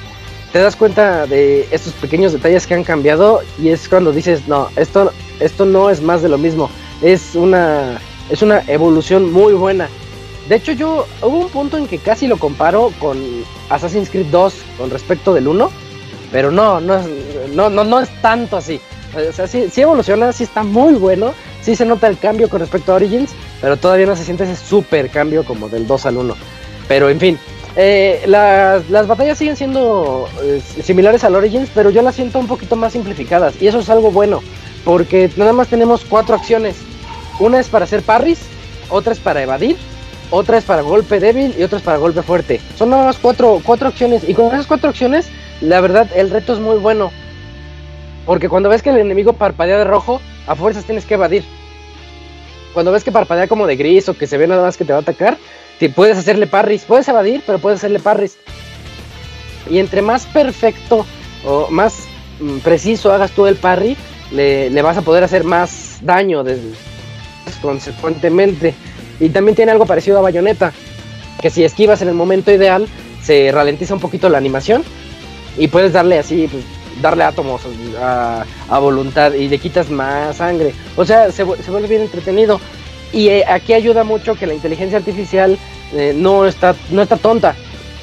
[0.51, 4.67] Te das cuenta de estos pequeños detalles que han cambiado y es cuando dices, no,
[4.75, 6.69] esto, esto no es más de lo mismo,
[7.01, 9.87] es una, es una evolución muy buena.
[10.49, 13.17] De hecho, yo hubo un punto en que casi lo comparo con
[13.69, 15.71] Assassin's Creed 2 con respecto del 1
[16.31, 17.05] pero no, no es,
[17.53, 18.79] no, no, no es tanto así.
[19.15, 22.91] O sea, sí, evoluciona, sí está muy bueno, sí se nota el cambio con respecto
[22.91, 26.35] a Origins, pero todavía no se siente ese super cambio como del 2 al 1.
[26.87, 27.39] Pero en fin,
[27.75, 32.47] eh, las, las, batallas siguen siendo eh, similares al Origins, pero yo las siento un
[32.47, 33.61] poquito más simplificadas.
[33.61, 34.41] Y eso es algo bueno,
[34.85, 36.77] porque nada más tenemos cuatro acciones.
[37.39, 38.39] Una es para hacer parries,
[38.89, 39.75] otra es para evadir,
[40.29, 42.61] otra es para golpe débil y otra es para golpe fuerte.
[42.77, 44.27] Son nada más cuatro, cuatro acciones.
[44.27, 45.27] Y con esas cuatro acciones
[45.61, 47.11] la verdad, el reto es muy bueno.
[48.25, 51.43] Porque cuando ves que el enemigo parpadea de rojo, a fuerzas tienes que evadir.
[52.73, 54.93] Cuando ves que parpadea como de gris o que se ve nada más que te
[54.93, 55.37] va a atacar,
[55.79, 56.83] te puedes hacerle parries.
[56.83, 58.37] Puedes evadir, pero puedes hacerle parries.
[59.69, 61.05] Y entre más perfecto
[61.45, 62.05] o más
[62.39, 63.95] mm, preciso hagas tú el parry,
[64.31, 66.43] le, vas a poder hacer más daño
[67.61, 68.73] consecuentemente.
[69.19, 70.71] Y también tiene algo parecido a Bayonetta,
[71.41, 72.87] que si esquivas en el momento ideal,
[73.21, 74.83] se ralentiza un poquito la animación
[75.57, 76.63] y puedes darle así, pues,
[77.01, 77.61] darle átomos
[77.99, 78.45] a,
[78.79, 80.73] voluntad y le quitas más sangre.
[80.95, 82.59] O sea, se, vuelve bien entretenido.
[83.13, 85.57] Y eh, aquí ayuda mucho que la inteligencia artificial
[85.93, 87.55] eh, no, está, no está tonta.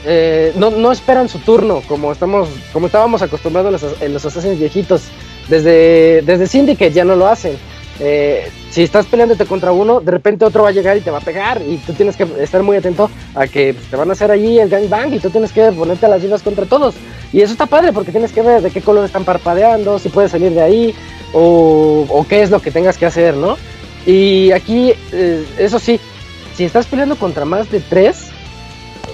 [0.05, 4.25] Eh, no, no esperan su turno como estamos como estábamos acostumbrados en los, en los
[4.25, 5.05] Assassins viejitos.
[5.49, 7.57] Desde, desde Syndicate ya no lo hacen.
[8.01, 11.19] Eh, si estás peleándote contra uno, de repente otro va a llegar y te va
[11.19, 14.13] a pegar y tú tienes que estar muy atento a que pues, te van a
[14.13, 16.95] hacer allí el gangbang y tú tienes que ponerte a las vivas contra todos.
[17.33, 20.31] Y eso está padre porque tienes que ver de qué color están parpadeando, si puedes
[20.31, 20.95] salir de ahí
[21.33, 23.57] o, qué es lo que tengas que hacer, ¿no?
[24.07, 26.01] Y aquí, eh, eso sí,
[26.57, 28.29] si estás peleando contra más de tres,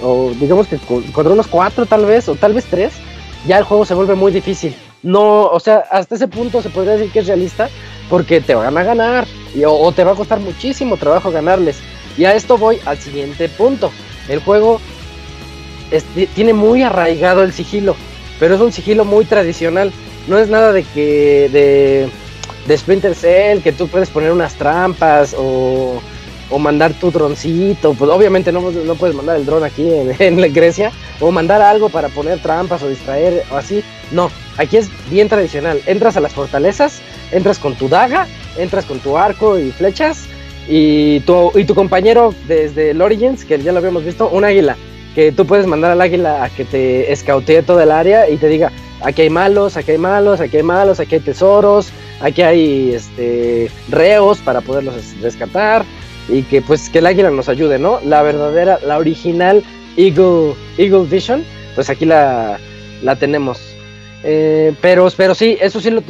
[0.01, 2.93] o digamos que con- contra unos cuatro tal vez, o tal vez tres,
[3.45, 4.75] ya el juego se vuelve muy difícil.
[5.03, 7.69] No, o sea, hasta ese punto se podría decir que es realista,
[8.09, 9.27] porque te van a ganar,
[9.67, 11.77] o te va a costar muchísimo trabajo ganarles.
[12.17, 13.91] Y a esto voy al siguiente punto.
[14.29, 14.79] El juego
[15.91, 17.95] es- ti- tiene muy arraigado el sigilo,
[18.39, 19.91] pero es un sigilo muy tradicional.
[20.27, 22.09] No es nada de que de,
[22.67, 26.01] de Splinter Cell, que tú puedes poner unas trampas o,
[26.49, 27.93] o mandar tu droncito.
[27.93, 31.89] Pues obviamente no, no puedes mandar el dron aquí en, en Grecia, o mandar algo
[31.89, 33.83] para poner trampas o distraer o así.
[34.11, 35.79] No, aquí es bien tradicional.
[35.85, 37.01] Entras a las fortalezas,
[37.31, 40.25] entras con tu daga, entras con tu arco y flechas.
[40.67, 44.75] Y tu, y tu compañero desde el Origins, que ya lo habíamos visto, un águila
[45.15, 48.47] que tú puedes mandar al águila a que te escautee todo el área y te
[48.49, 48.71] diga,
[49.01, 51.89] aquí hay malos, aquí hay malos, aquí hay malos, aquí hay tesoros,
[52.19, 55.85] aquí hay este reos para poderlos es- rescatar
[56.27, 57.99] y que pues que el águila nos ayude, ¿no?
[58.05, 59.63] La verdadera, la original
[59.95, 61.43] Eagle, Eagle Vision,
[61.75, 62.59] pues aquí la,
[63.01, 63.59] la tenemos.
[64.23, 66.01] Eh, pero, pero sí, eso sí lo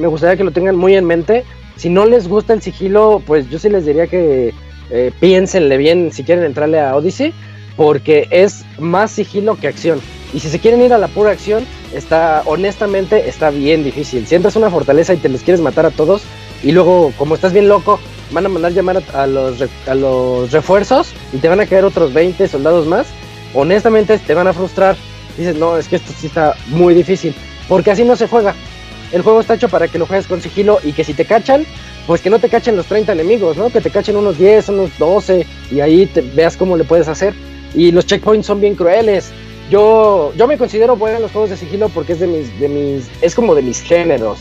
[0.00, 1.44] me gustaría que lo tengan muy en mente.
[1.76, 4.54] Si no les gusta el sigilo, pues yo sí les diría que
[4.90, 7.34] eh, piénsenle bien si quieren entrarle a Odyssey
[7.78, 10.00] porque es más sigilo que acción.
[10.34, 11.64] Y si se quieren ir a la pura acción,
[11.94, 14.26] está, honestamente, está bien difícil.
[14.26, 16.22] Si entras a una fortaleza y te les quieres matar a todos,
[16.64, 18.00] y luego, como estás bien loco,
[18.32, 22.12] van a mandar llamar a, los, a los refuerzos y te van a caer otros
[22.12, 23.06] 20 soldados más,
[23.54, 24.96] honestamente te van a frustrar.
[25.36, 27.32] Dices, no, es que esto sí está muy difícil,
[27.68, 28.56] porque así no se juega.
[29.12, 31.64] El juego está hecho para que lo juegues con sigilo y que si te cachan,
[32.08, 33.70] pues que no te cachen los 30 enemigos, ¿no?
[33.70, 37.34] Que te cachen unos 10, unos 12 y ahí te veas cómo le puedes hacer.
[37.74, 39.30] Y los checkpoints son bien crueles.
[39.70, 42.68] Yo, yo me considero bueno en los juegos de sigilo porque es de mis, de
[42.68, 44.38] mis, es como de mis géneros.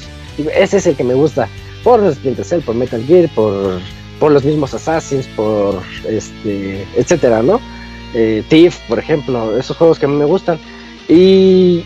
[0.56, 1.49] Ese es el que me gusta.
[1.84, 3.80] Por Splinter Cell, por Metal Gear, por,
[4.20, 7.60] por los mismos Assassins, por este, etcétera, ¿no?
[8.14, 10.60] Eh, Thief, por ejemplo, esos juegos que a mí me gustan.
[11.10, 11.84] Y,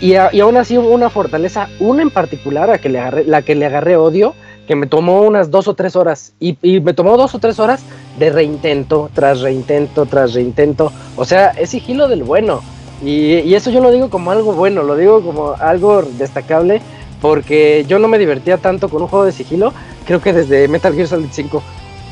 [0.00, 3.42] y, a- y aún así una fortaleza, una en particular, a que le agarré, la
[3.42, 4.34] que le agarré odio,
[4.66, 6.32] que me tomó unas dos o tres horas.
[6.40, 7.82] Y, y me tomó dos o tres horas
[8.18, 10.92] de reintento, tras reintento, tras reintento.
[11.16, 12.60] O sea, es sigilo del bueno.
[13.02, 16.82] Y, y eso yo lo digo como algo bueno, lo digo como algo destacable,
[17.20, 19.72] porque yo no me divertía tanto con un juego de sigilo,
[20.06, 21.62] creo que desde Metal Gear Solid 5.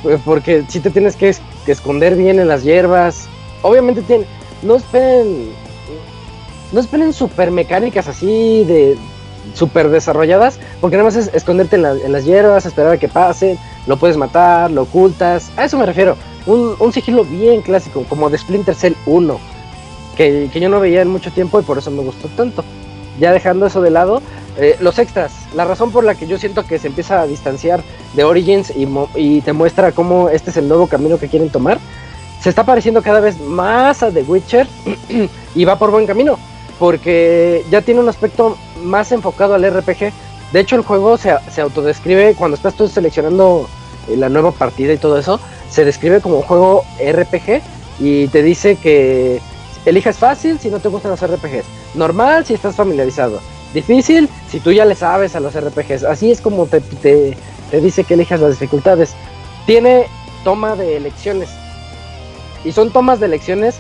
[0.05, 3.27] eh, Porque si te tienes que, es- que esconder bien en las hierbas.
[3.63, 4.25] Obviamente tiene,
[4.63, 5.51] no esperen
[6.73, 8.97] no esperen super mecánicas así de
[9.55, 13.09] super desarrolladas, porque nada más es esconderte en, la- en las hierbas, esperar a que
[13.09, 16.17] pasen, lo puedes matar, lo ocultas, a eso me refiero,
[16.47, 19.39] un, un sigilo bien clásico, como de Splinter Cell 1,
[20.17, 22.65] que, que yo no veía en mucho tiempo y por eso me gustó tanto.
[23.21, 24.23] Ya dejando eso de lado,
[24.57, 27.83] eh, los extras, la razón por la que yo siento que se empieza a distanciar
[28.15, 31.79] de Origins y, y te muestra cómo este es el nuevo camino que quieren tomar,
[32.41, 34.69] se está pareciendo cada vez más a The Witcher
[35.57, 36.39] y va por buen camino
[36.79, 40.13] porque ya tiene un aspecto más enfocado al RPG.
[40.53, 43.69] De hecho, el juego se, se autodescribe cuando estás tú seleccionando
[44.09, 45.41] eh, la nueva partida y todo eso,
[45.71, 47.61] se describe como un juego RPG
[48.01, 49.41] y te dice que
[49.85, 51.65] elijas fácil si no te gustan los RPGs,
[51.95, 53.41] normal si estás familiarizado,
[53.75, 56.05] difícil si tú ya le sabes a los RPGs.
[56.05, 57.37] Así es como te, te,
[57.71, 59.15] te dice que elijas las dificultades.
[59.67, 60.07] Tiene
[60.45, 61.51] toma de elecciones
[62.65, 63.77] y son tomas de elecciones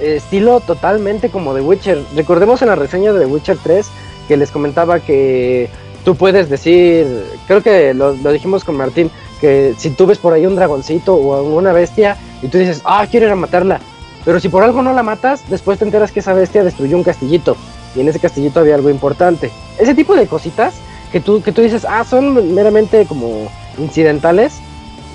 [0.00, 2.04] eh, estilo totalmente como The Witcher.
[2.14, 3.86] Recordemos en la reseña de The Witcher 3
[4.28, 5.68] que les comentaba que
[6.04, 7.06] tú puedes decir,
[7.46, 11.14] creo que lo, lo dijimos con Martín, que si tú ves por ahí un dragoncito
[11.14, 13.80] o una bestia y tú dices, ah, quiero ir a matarla,
[14.24, 17.02] pero si por algo no la matas, después te enteras que esa bestia destruyó un
[17.02, 17.56] castillito
[17.94, 19.50] y en ese castillito había algo importante.
[19.78, 20.74] Ese tipo de cositas
[21.10, 24.60] que tú, que tú dices, ah, son meramente como incidentales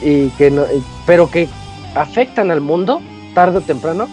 [0.01, 0.63] y que no,
[1.05, 1.47] pero que
[1.95, 3.01] afectan al mundo
[3.34, 4.07] tarde o temprano.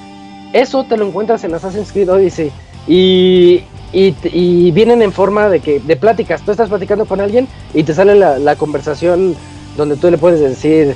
[0.53, 2.53] Eso te lo encuentras en Assassin's Creed Odyssey
[2.87, 3.65] y,
[3.95, 6.43] y, vienen en forma de que de pláticas.
[6.43, 9.37] Tú estás platicando con alguien y te sale la, conversación
[9.77, 10.95] donde tú le puedes decir,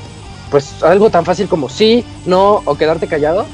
[0.50, 3.46] pues algo tan fácil como sí, no o quedarte callado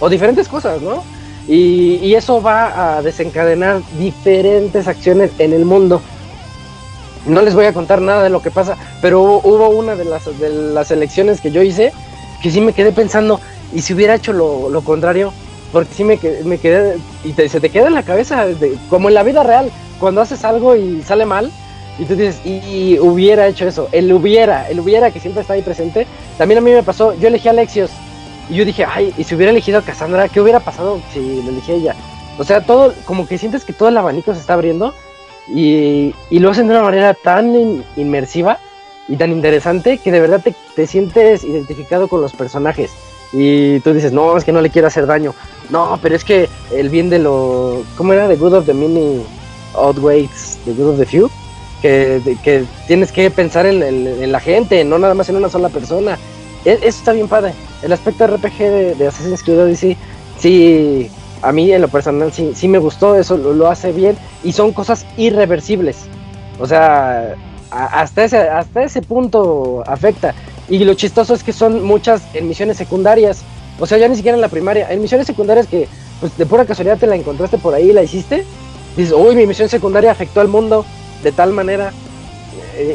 [0.00, 1.02] o diferentes cosas, ¿no?
[1.48, 6.00] Y, y eso va a desencadenar diferentes acciones en el mundo.
[7.26, 10.04] No les voy a contar nada de lo que pasa, pero hubo, hubo una de
[10.04, 11.92] las, de las elecciones que yo hice
[12.42, 13.40] que sí me quedé pensando,
[13.72, 15.32] ¿y si hubiera hecho lo, lo contrario?
[15.72, 18.46] Porque sí me, me quedé, y te- se te queda en la cabeza,
[18.90, 21.50] como en la vida real, cuando haces algo y sale mal,
[21.98, 25.62] y tú dices, y, hubiera hecho eso, el hubiera, el hubiera que siempre está ahí
[25.62, 27.90] presente, también a mí me pasó, yo elegí a Alexios,
[28.50, 31.50] y yo dije, ay, y si hubiera elegido a Cassandra, ¿qué hubiera pasado si lo
[31.50, 31.94] elegí a ella?
[32.38, 34.94] O sea, todo, como que sientes que todo el abanico se está abriendo,
[35.48, 38.58] y, y lo hacen de una manera tan in- inmersiva
[39.08, 42.90] y tan interesante que de verdad te, te sientes identificado con los personajes.
[43.32, 45.34] Y tú dices, no, es que no le quiero hacer daño.
[45.70, 47.82] No, pero es que el bien de lo.
[47.96, 48.28] ¿Cómo era?
[48.28, 49.22] The good of the many
[49.74, 51.30] outweighs the good of the few.
[51.80, 55.48] Que, que tienes que pensar en, en- en la gente, no nada más en una
[55.48, 56.18] sola persona.
[56.64, 57.54] E- Eso está bien padre.
[57.82, 58.58] El aspecto RPG
[58.98, 59.96] de, Assassin's Creed Odyssey,
[60.38, 61.10] sí,
[61.40, 64.16] a mí en lo personal sí, sí me gustó, eso lo, lo hace bien.
[64.44, 65.96] Y son cosas irreversibles.
[66.60, 67.34] O sea,
[67.70, 70.34] hasta ese, hasta ese punto afecta.
[70.72, 73.42] Y lo chistoso es que son muchas en misiones secundarias.
[73.78, 74.90] O sea, ya ni siquiera en la primaria.
[74.90, 75.86] En misiones secundarias que,
[76.18, 78.46] pues de pura casualidad te la encontraste por ahí y la hiciste.
[78.96, 80.86] Dices, uy, mi misión secundaria afectó al mundo
[81.22, 81.92] de tal manera.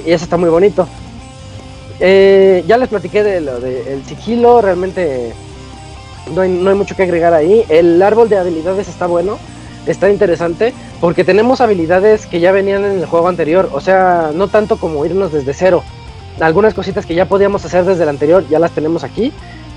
[0.07, 0.87] y eso está muy bonito.
[1.99, 4.59] Eh, ya les platiqué de lo del sigilo.
[4.59, 5.33] Realmente
[6.33, 7.63] no no hay mucho que agregar ahí.
[7.69, 9.37] El árbol de habilidades está bueno.
[9.85, 10.73] Está interesante.
[10.99, 13.69] Porque tenemos habilidades que ya venían en el juego anterior.
[13.71, 15.83] O sea, no tanto como irnos desde cero
[16.39, 19.31] algunas cositas que ya podíamos hacer desde el anterior, ya las tenemos aquí.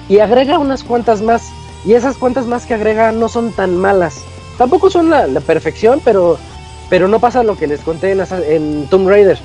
[0.08, 1.50] Y agrega unas cuantas más.
[1.84, 4.22] Y esas cuantas más que agrega no son tan malas.
[4.58, 6.38] Tampoco son la, perfección, pero,
[6.90, 9.38] pero no pasa lo que les conté en, en Tomb Raider.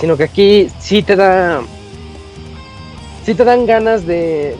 [0.00, 1.60] Sino que aquí sí te da.
[3.24, 4.56] Sí te dan ganas de,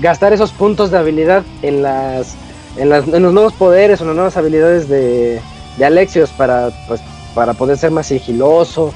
[0.00, 2.36] gastar esos puntos de habilidad en las.
[2.76, 5.40] En, las, en los nuevos poderes o las nuevas habilidades de,
[5.78, 7.00] de Alexios para, pues,
[7.34, 8.92] para poder ser más sigiloso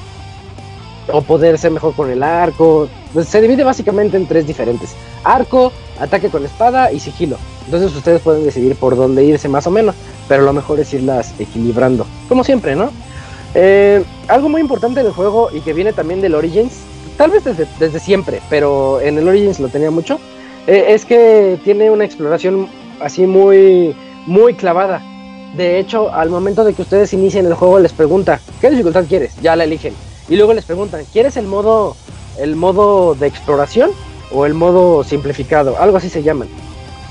[1.11, 2.87] o poder ser mejor con el arco.
[3.13, 4.91] Pues se divide básicamente en tres diferentes:
[5.23, 7.37] arco, ataque con espada y sigilo.
[7.65, 9.95] Entonces ustedes pueden decidir por dónde irse más o menos,
[10.27, 12.89] pero lo mejor es irlas equilibrando, como siempre, ¿no?
[13.53, 16.73] Eh, algo muy importante del juego y que viene también del Origins,
[17.17, 20.19] tal vez desde, desde siempre, pero en el Origins lo tenía mucho,
[20.67, 22.69] eh, es que tiene una exploración
[23.01, 23.95] así muy,
[24.25, 25.01] muy clavada.
[25.55, 29.35] De hecho, al momento de que ustedes inicien el juego les pregunta, ¿qué dificultad quieres?
[29.41, 29.93] Ya la eligen.
[30.31, 31.97] Y luego les preguntan, ¿quieres el modo,
[32.39, 33.91] el modo de exploración
[34.31, 35.77] o el modo simplificado?
[35.77, 36.47] Algo así se llaman.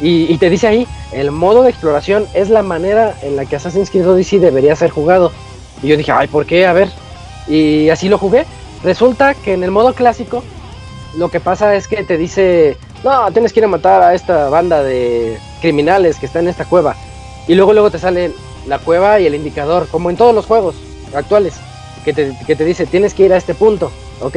[0.00, 3.56] Y, y te dice ahí, el modo de exploración es la manera en la que
[3.56, 5.32] Assassin's Creed Odyssey debería ser jugado.
[5.82, 6.64] Y yo dije, ay, ¿por qué?
[6.66, 6.88] A ver.
[7.46, 8.46] Y así lo jugué.
[8.82, 10.42] Resulta que en el modo clásico,
[11.18, 14.48] lo que pasa es que te dice, no, tienes que ir a matar a esta
[14.48, 16.96] banda de criminales que está en esta cueva.
[17.46, 18.32] Y luego, luego te sale
[18.66, 20.74] la cueva y el indicador, como en todos los juegos
[21.14, 21.60] actuales,
[22.04, 23.90] que te, que te dice, tienes que ir a este punto.
[24.20, 24.36] Ok.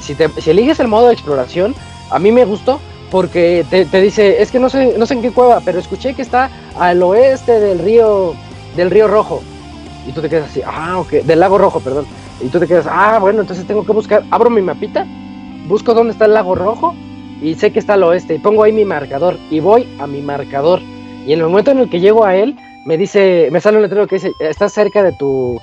[0.00, 1.74] Si, te, si eliges el modo de exploración,
[2.10, 2.80] a mí me gustó
[3.10, 6.14] porque te, te dice, es que no sé, no sé en qué cueva, pero escuché
[6.14, 8.34] que está al oeste del río,
[8.76, 9.42] del río Rojo.
[10.06, 12.06] Y tú te quedas así, ah, ok, del lago Rojo, perdón.
[12.40, 15.06] Y tú te quedas, ah, bueno, entonces tengo que buscar, abro mi mapita,
[15.68, 16.94] busco dónde está el lago Rojo
[17.40, 20.20] y sé que está al oeste y pongo ahí mi marcador y voy a mi
[20.20, 20.80] marcador.
[21.26, 23.82] Y en el momento en el que llego a él, me dice, me sale un
[23.82, 25.60] letrero que dice, estás cerca de tu,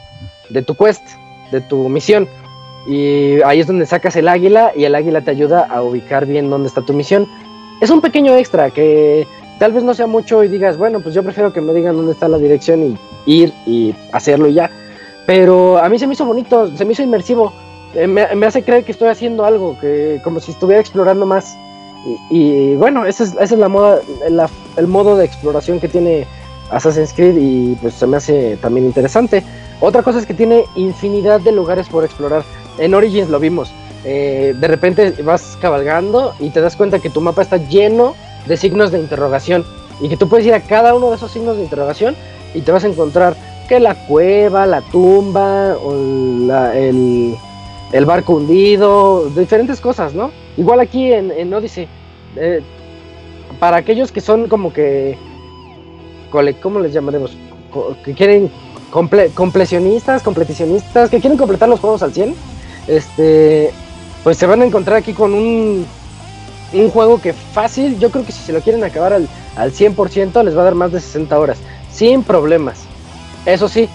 [0.51, 1.03] de tu quest,
[1.51, 2.27] de tu misión.
[2.87, 6.49] Y ahí es donde sacas el águila y el águila te ayuda a ubicar bien
[6.49, 7.27] dónde está tu misión.
[7.81, 9.27] Es un pequeño extra que
[9.59, 12.13] tal vez no sea mucho y digas, bueno, pues yo prefiero que me digan dónde
[12.13, 14.71] está la dirección y ir y hacerlo y ya.
[15.25, 17.53] Pero a mí se me hizo bonito, se me hizo inmersivo.
[17.93, 21.55] Eh, me, hace creer que estoy haciendo algo, que como si estuviera explorando más.
[22.31, 23.99] Y, bueno, esa es, esa es la moda,
[24.77, 26.25] el modo de exploración que tiene
[26.71, 29.43] Assassin's Creed y pues se me hace también interesante.
[29.81, 32.43] Otra cosa es que tiene infinidad de lugares por explorar.
[32.77, 33.71] En Origins lo vimos.
[34.05, 38.15] Eh, de repente vas cabalgando y te das cuenta que tu mapa está lleno
[38.47, 39.65] de signos de interrogación
[39.99, 42.15] y que tú puedes ir a cada uno de esos signos de interrogación
[42.53, 43.35] y te vas a encontrar
[43.67, 47.35] que la cueva, la tumba, o el,
[47.91, 50.31] el barco hundido, diferentes cosas, ¿no?
[50.57, 51.87] Igual aquí en, Odyssey,
[52.35, 52.61] eh,
[53.59, 55.17] para aquellos que son como que,
[56.61, 57.37] ¿cómo les llamaremos?
[58.03, 58.51] Que quieren
[58.91, 62.35] comple- completionistas, completicionistas, que quieren completar los juegos al 100,
[62.87, 63.71] este,
[64.23, 65.85] pues se van a encontrar aquí con un,
[66.73, 70.43] un juego que fácil, yo creo que si se lo quieren acabar al, al 100%
[70.43, 71.57] les va a dar más de 60 horas,
[71.91, 72.79] sin problemas.
[73.45, 73.89] Eso sí,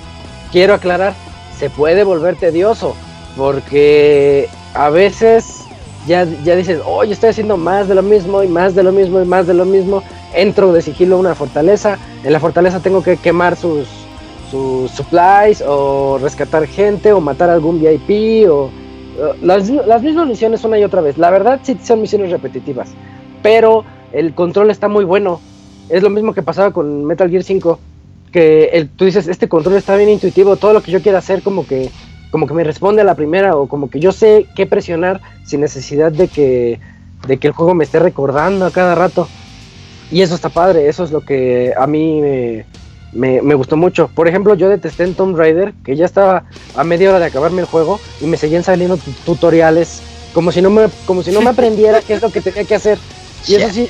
[0.50, 1.14] quiero aclarar,
[1.58, 2.94] se puede volver tedioso,
[3.36, 5.60] porque a veces
[6.06, 9.20] ya, ya dices, oye, estoy haciendo más de lo mismo y más de lo mismo
[9.20, 10.02] y más de lo mismo.
[10.34, 13.88] Entro de sigilo a una fortaleza, en la fortaleza tengo que quemar sus,
[14.50, 18.70] sus supplies o rescatar gente o matar algún VIP o
[19.42, 21.18] las, las mismas misiones una y otra vez.
[21.18, 22.90] La verdad sí son misiones repetitivas,
[23.42, 25.40] pero el control está muy bueno.
[25.88, 27.78] Es lo mismo que pasaba con Metal Gear 5,
[28.32, 31.42] que el, tú dices, este control está bien intuitivo, todo lo que yo quiera hacer
[31.42, 31.90] como que
[32.30, 35.60] como que me responde a la primera o como que yo sé qué presionar sin
[35.60, 36.80] necesidad de que
[37.26, 39.28] de que el juego me esté recordando a cada rato.
[40.10, 42.64] Y eso está padre, eso es lo que a mí me,
[43.12, 44.10] me, me, gustó mucho.
[44.14, 47.60] Por ejemplo, yo detesté en Tomb Raider, que ya estaba a media hora de acabarme
[47.60, 50.02] el juego y me seguían saliendo tutoriales
[50.32, 52.74] como si no me, como si no me aprendiera qué es lo que tenía que
[52.74, 52.98] hacer.
[53.46, 53.88] Y eso sí,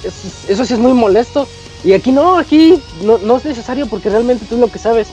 [0.49, 1.49] eso sí es muy molesto.
[1.85, 5.09] Y aquí no, aquí no, no es necesario porque realmente tú es lo que sabes.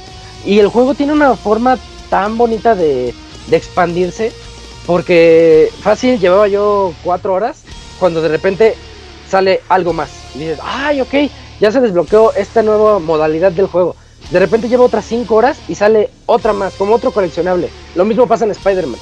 [0.45, 1.77] Y el juego tiene una forma
[2.09, 3.13] tan bonita de,
[3.47, 4.31] de expandirse
[4.85, 7.63] porque fácil llevaba yo cuatro horas
[7.99, 8.75] cuando de repente
[9.29, 10.09] sale algo más.
[10.35, 11.13] Y dices, ay, ok,
[11.63, 13.95] ya se desbloqueó esta nueva modalidad del juego.
[14.31, 17.69] De repente lleva otras cinco horas y sale otra más, como otro coleccionable.
[17.95, 18.99] Lo mismo pasa en Spider-Man.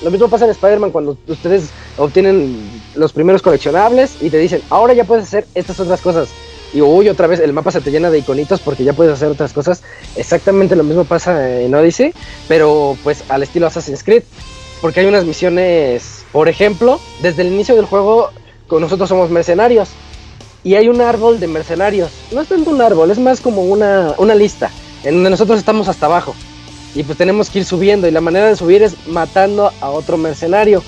[0.00, 4.94] Lo mismo pasa en Spider-Man cuando ustedes obtienen los primeros coleccionables y te dicen, ahora
[4.94, 6.28] ya puedes hacer estas otras cosas.
[6.72, 9.26] Y uy, otra vez el mapa se te llena de iconitos porque ya puedes hacer
[9.26, 9.82] otras cosas.
[10.14, 12.14] Exactamente lo mismo pasa en Odyssey,
[12.46, 14.22] pero pues al estilo Assassin's Creed.
[14.80, 18.30] Porque hay unas misiones, por ejemplo, desde el inicio del juego,
[18.70, 19.88] nosotros somos mercenarios.
[20.64, 22.10] Y hay un árbol de mercenarios.
[22.32, 24.70] No es tanto un árbol, es más como una, una lista.
[25.04, 26.34] En donde nosotros estamos hasta abajo.
[26.94, 28.08] Y pues tenemos que ir subiendo.
[28.08, 30.82] Y la manera de subir es matando a otro mercenario.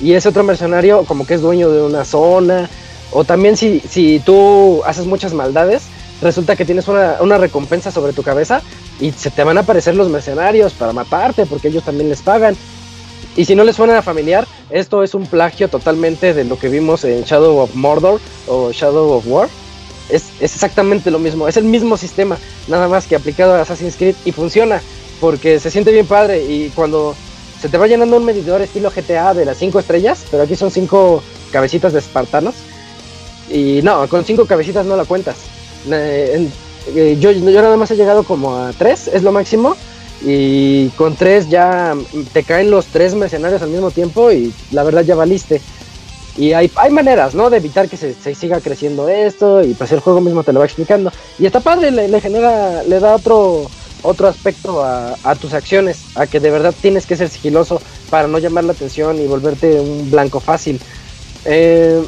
[0.00, 2.68] Y ese otro mercenario como que es dueño de una zona.
[3.10, 5.84] O también si, si tú haces muchas maldades,
[6.20, 8.62] resulta que tienes una, una, recompensa sobre tu cabeza
[9.00, 12.56] y se te van a aparecer los mercenarios para matarte porque ellos también les pagan.
[13.36, 17.04] Y si no les suena familiar, esto es un plagio totalmente de lo que vimos
[17.04, 19.48] en Shadow of Mordor o Shadow of War.
[20.08, 22.36] Es, es exactamente lo mismo, es el mismo sistema,
[22.68, 24.82] nada más que aplicado a Assassin's Creed y funciona
[25.20, 27.14] porque se siente bien padre y cuando
[27.60, 30.72] se te va llenando un medidor estilo GTA de las 5 estrellas, pero aquí son
[30.72, 31.22] 5
[31.52, 32.56] cabecitas de espartanos.
[33.48, 35.36] Y no, con 5 cabecitas no la cuentas.
[35.88, 36.48] Eh,
[37.20, 39.76] yo, yo nada más he llegado como a 3, es lo máximo
[40.24, 41.94] y con tres ya
[42.32, 45.60] te caen los tres mercenarios al mismo tiempo y la verdad ya valiste.
[46.36, 47.50] Y hay, hay maneras, ¿no?
[47.50, 50.66] De evitar que se, siga creciendo esto y pues el juego mismo te lo va
[50.66, 51.12] explicando.
[51.38, 53.66] Y está padre, le, genera, le da otro,
[54.02, 58.38] otro aspecto a, tus acciones, a que de verdad tienes que ser sigiloso para no
[58.38, 60.80] llamar la atención y volverte un blanco fácil.
[61.44, 62.02] Eh,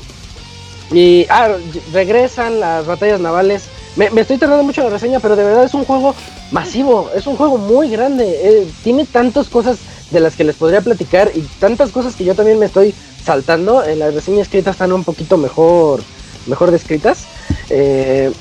[0.91, 1.57] y ah,
[1.93, 3.65] regresan las batallas navales.
[3.97, 6.17] Me, estoy tardando mucho en la reseña, pero de verdad es un juego
[6.51, 9.79] masivo, es un juego muy grande, eh, tiene tantas cosas
[10.11, 12.93] de las que les podría platicar y tantas cosas que yo también me estoy
[13.25, 16.03] saltando, en las reseñas escritas están un poquito mejor,
[16.47, 17.27] mejor descritas.
[17.71, 18.33] Eh,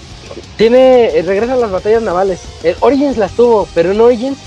[0.58, 2.40] tiene, eh, regresan las batallas navales,
[2.80, 4.38] Origins las tuvo, pero en Origins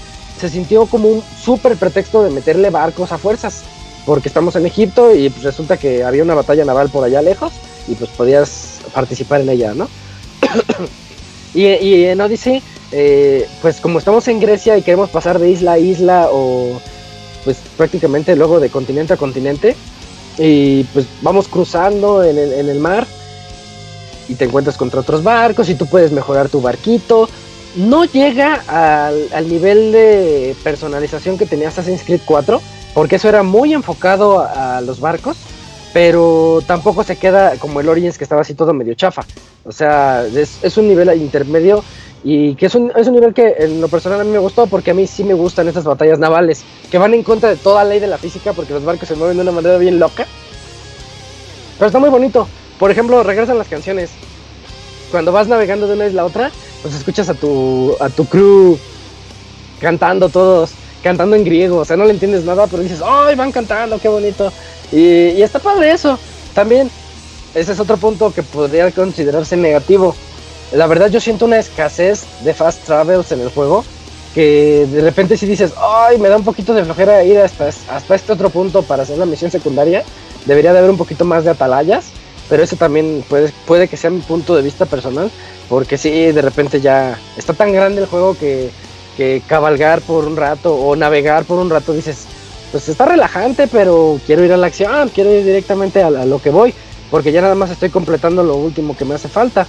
[0.41, 3.63] se sintió como un súper pretexto de meterle barcos a fuerzas,
[4.05, 7.53] porque estamos en Egipto y pues resulta que había una batalla naval por allá lejos
[7.87, 9.89] y pues podías participar en ella, ¿no?
[11.55, 12.63] Y, y en Odyssey
[12.93, 16.81] eh, pues como estamos en Grecia y queremos pasar de isla a isla o
[17.45, 19.77] pues prácticamente luego de continente a continente
[20.39, 23.07] y pues vamos cruzando en el, mar
[24.29, 27.29] y te encuentras contra otros barcos y tú puedes mejorar tu barquito.
[27.75, 32.61] No llega al, al nivel de personalización que tenía Assassin's Creed 4
[32.95, 35.37] porque eso era muy enfocado a, los barcos
[35.97, 39.25] pero tampoco se queda como el Origins que estaba así todo medio chafa.
[39.65, 41.83] O sea, es, un nivel intermedio
[42.23, 44.67] y que es un, es un nivel que en lo personal a mí me gustó
[44.67, 47.83] porque a mí sí me gustan estas batallas navales que van en contra de toda
[47.83, 50.27] ley de la física porque los barcos se mueven de una manera bien loca.
[51.79, 52.47] Pero está muy bonito.
[52.79, 54.11] Por ejemplo, regresan las canciones.
[55.11, 56.51] Cuando vas navegando de una isla a otra,
[56.83, 58.79] pues escuchas a tu, a tu crew
[59.81, 61.79] cantando todos, cantando en griego.
[61.79, 64.53] O sea, no le entiendes nada, pero dices, ¡ay, van cantando, qué bonito!
[64.93, 66.19] Y, está padre eso.
[66.55, 66.91] También,
[67.55, 70.15] ese es otro punto que podría considerarse negativo
[70.73, 73.85] la verdad yo siento una escasez de fast travels en el juego
[74.35, 78.15] que de repente si dices, ay, me da un poquito de flojera ir hasta, hasta
[78.15, 80.05] este otro punto para hacer la misión secundaria,
[80.45, 82.09] debería de haber un poquito más de atalayas,
[82.51, 85.31] pero eso también puede, puede que sea mi punto de vista personal,
[85.71, 88.71] porque si de repente ya está tan grande el juego que,
[89.17, 92.27] que cabalgar por un rato o navegar por un rato dices,
[92.71, 96.51] pues está relajante, pero quiero ir a la acción, quiero ir directamente a lo que
[96.51, 96.75] voy,
[97.11, 99.67] porque ya nada más estoy completando lo último que me hace falta.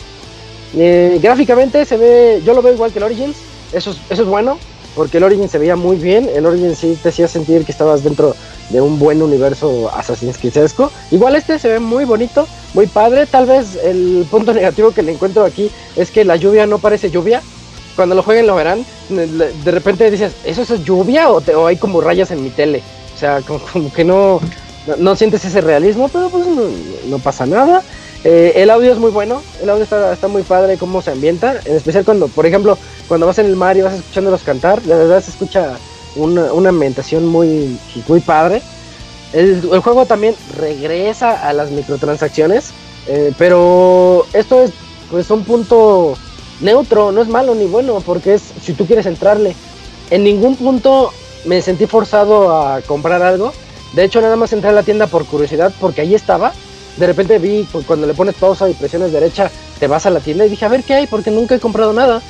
[0.76, 3.38] Eh, gráficamente se ve, yo lo veo igual que el Origins,
[3.72, 4.57] eso es, eso es bueno,
[4.95, 8.03] porque el Origins se veía muy bien, el Origins sí te hacía sentir que estabas
[8.03, 8.36] dentro
[8.69, 10.69] de un buen universo Assassin's Creed
[11.11, 15.14] Igual este se ve muy bonito, muy padre, tal vez el punto negativo que le
[15.14, 17.41] encuentro aquí es que la lluvia no parece lluvia.
[17.98, 22.32] Cuando lo jueguen lo verán, de repente dices, ¿eso es lluvia o, hay como rayas
[22.32, 22.82] en mi tele?
[23.15, 24.40] O sea, como, que no,
[24.98, 26.45] no, sientes ese realismo, pero pues
[27.07, 27.84] no pasa nada.
[28.24, 31.76] Eh, el audio es muy bueno, el audio está, muy padre cómo se ambienta, en
[31.76, 35.24] especial cuando, por ejemplo, cuando vas en el mar y vas escuchándolos cantar, la verdad
[35.24, 35.78] se escucha
[36.15, 38.61] una, ambientación muy, muy padre.
[39.34, 42.72] El, juego también regresa a las microtransacciones,
[43.07, 44.72] eh, pero esto es
[45.10, 46.18] pues un punto
[46.60, 49.56] neutro, no es malo ni bueno, porque es si tú quieres entrarle.
[50.10, 51.12] En ningún punto
[51.46, 53.54] me sentí forzado a comprar algo.
[53.94, 56.54] De hecho, nada más entré a la tienda por curiosidad, porque ahí estaba.
[56.98, 60.20] De repente vi, pues, cuando le pones pausa y presiones derecha, te vas a la
[60.20, 62.22] tienda y dije, a ver qué hay, porque nunca he comprado nada.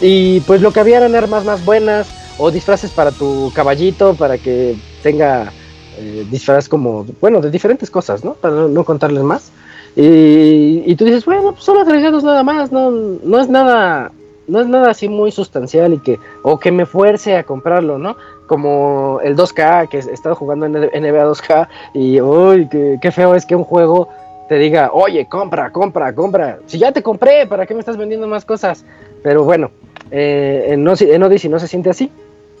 [0.00, 4.38] Y pues lo que había eran armas más buenas o disfraces para tu caballito, para
[4.38, 5.52] que tenga
[5.98, 8.34] eh, disfraz como, bueno, de diferentes cosas, ¿no?
[8.34, 9.50] Para no, no contarles más.
[9.94, 14.10] Y, tú dices, bueno, pues son agregados nada más, no, no es nada,
[14.48, 18.16] no es nada así muy sustancial y que, o que me fuerce a comprarlo, ¿no?
[18.46, 22.68] Como el 2K, que he estado jugando en NBA 2K y, uy,
[23.00, 24.08] qué, feo es que un juego
[24.48, 26.58] te diga, oye, compra, compra, compra.
[26.66, 28.84] Si ya te compré, ¿para qué me estás vendiendo más cosas?
[29.22, 29.70] Pero bueno,
[30.10, 32.10] eh, en, en Odyssey no se siente así.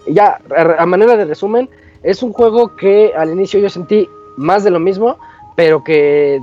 [0.06, 0.38] Y ya,
[0.78, 1.68] a manera de resumen,
[2.02, 5.16] es un juego que al inicio yo sentí más de lo mismo,
[5.56, 6.40] pero que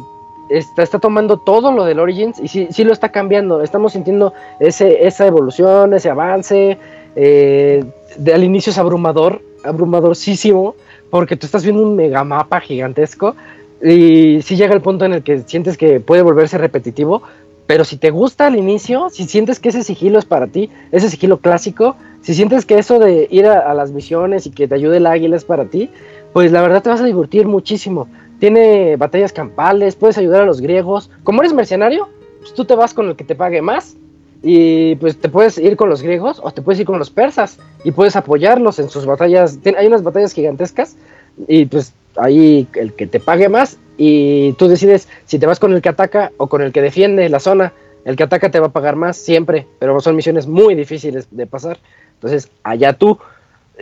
[0.49, 3.61] está, tomando todo lo del Origins y sí, lo está cambiando.
[3.61, 6.77] Estamos sintiendo esa evolución, ese avance.
[7.15, 7.83] Eh,
[8.33, 10.75] al inicio es abrumador, abrumadorísimo,
[11.09, 13.35] porque tú estás viendo un megamapa gigantesco
[13.81, 17.21] y sí llega el punto en el que sientes que puede volverse repetitivo,
[17.65, 21.09] pero si te gusta al inicio, si sientes que ese sigilo es para ti, ese
[21.09, 24.75] sigilo clásico, si sientes que eso de ir a, a las misiones y que te
[24.75, 25.89] ayude el águila es para ti,
[26.33, 28.07] pues la verdad te vas a divertir muchísimo.
[28.39, 31.09] Tiene batallas campales, puedes ayudar a los griegos.
[31.23, 32.09] Como eres mercenario,
[32.39, 33.95] pues tú te vas con el que te pague más
[34.41, 37.59] y pues te puedes ir con los griegos o te puedes ir con los persas
[37.83, 39.59] y puedes apoyarlos en sus batallas.
[39.77, 40.95] Hay unas batallas gigantescas
[41.47, 45.73] y pues ahí el que te pague más y tú decides si te vas con
[45.73, 47.73] el que ataca o con el que defiende la zona.
[48.05, 51.45] El que ataca te va a pagar más siempre, pero son misiones muy difíciles de
[51.45, 51.77] pasar.
[52.13, 53.19] Entonces, allá tú.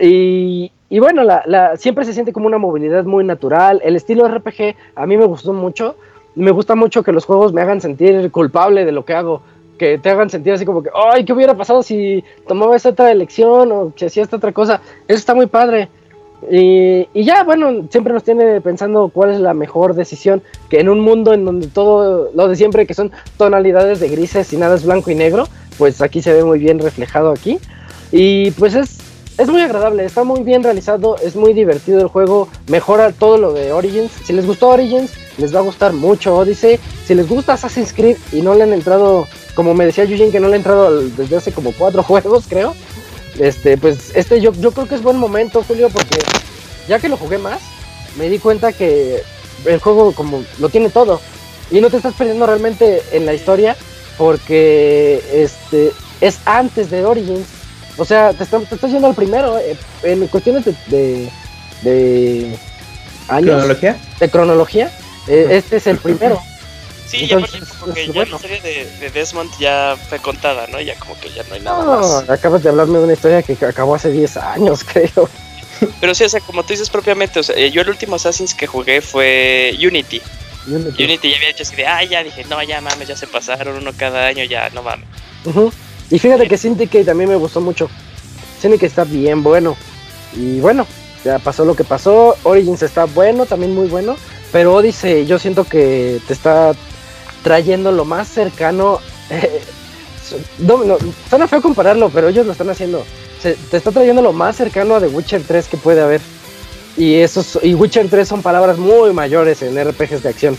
[0.00, 3.80] Y, y bueno, la, la- siempre se siente como una movilidad muy natural.
[3.84, 5.96] El estilo RPG a mí me gustó mucho.
[6.34, 9.42] Me gusta mucho que los juegos me hagan sentir culpable de lo que hago.
[9.78, 13.10] Que te hagan sentir así como que, ay, ¿qué hubiera pasado si tomaba esta otra
[13.10, 14.80] elección o si hacía esta otra cosa?
[15.06, 15.88] Eso está muy padre.
[16.50, 20.42] Y, y ya, bueno, siempre nos tiene pensando cuál es la mejor decisión.
[20.70, 24.52] Que en un mundo en donde todo lo de siempre, que son tonalidades de grises
[24.52, 25.44] y nada es blanco y negro,
[25.76, 27.58] pues aquí se ve muy bien reflejado aquí.
[28.12, 28.98] Y pues es,
[29.38, 33.52] es muy agradable, está muy bien realizado, es muy divertido el juego, mejora todo lo
[33.52, 34.10] de Origins.
[34.24, 36.80] Si les gustó Origins, les va a gustar mucho Odyssey.
[37.06, 40.40] Si les gusta Assassin's Creed y no le han entrado, como me decía Eugene, que
[40.40, 42.74] no le han entrado desde hace como cuatro juegos, creo.
[43.38, 46.18] Este, pues este yo, yo creo que es buen momento, Julio, porque
[46.88, 47.60] ya que lo jugué más,
[48.18, 49.22] me di cuenta que
[49.64, 51.20] el juego como lo tiene todo.
[51.70, 53.76] Y no te estás perdiendo realmente en la historia
[54.16, 57.57] porque este es antes de Origins.
[57.98, 59.58] O sea, te, está- te estás yendo al primero.
[59.58, 61.30] eh, en cuestiones de, de,
[61.82, 62.58] de
[63.28, 63.96] años, ¿Cronología?
[64.20, 64.90] de cronología,
[65.26, 66.40] eh, este es el primero.
[67.06, 68.30] Sí, Entonces, como que es ya bueno.
[68.32, 70.78] la historia de, de Desmond ya fue contada, ¿no?
[70.80, 72.26] Ya como que ya no hay nada más.
[72.28, 75.28] No, acabas de hablarme de una historia que acabó hace 10 años, creo.
[76.00, 78.54] Pero sí, o sea, como tú dices propiamente, o sea, eh, yo el último Assassin's
[78.54, 80.20] que jugué fue Unity.
[80.66, 81.02] Unity.
[81.04, 83.76] Unity ya había hecho así de, ah, ya dije, no, ya mames, ya se pasaron
[83.78, 85.06] uno cada año, ya, no mames.
[85.46, 85.72] Ujú.
[86.10, 87.88] Y fíjate que Syndicate también me gustó mucho.
[88.60, 89.76] Syndicate está bien bueno.
[90.34, 90.86] Y bueno,
[91.24, 92.36] ya pasó lo que pasó.
[92.44, 94.16] Origins está bueno, también muy bueno.
[94.52, 96.74] Pero Odyssey yo siento que te está
[97.42, 99.00] trayendo lo más cercano.
[100.58, 100.98] no, no,
[101.28, 103.04] suena feo compararlo, pero ellos lo están haciendo.
[103.42, 106.20] Te está trayendo lo más cercano a The Witcher 3 que puede haber.
[106.96, 110.58] Y, esos, y Witcher 3 son palabras muy mayores en RPGs de acción.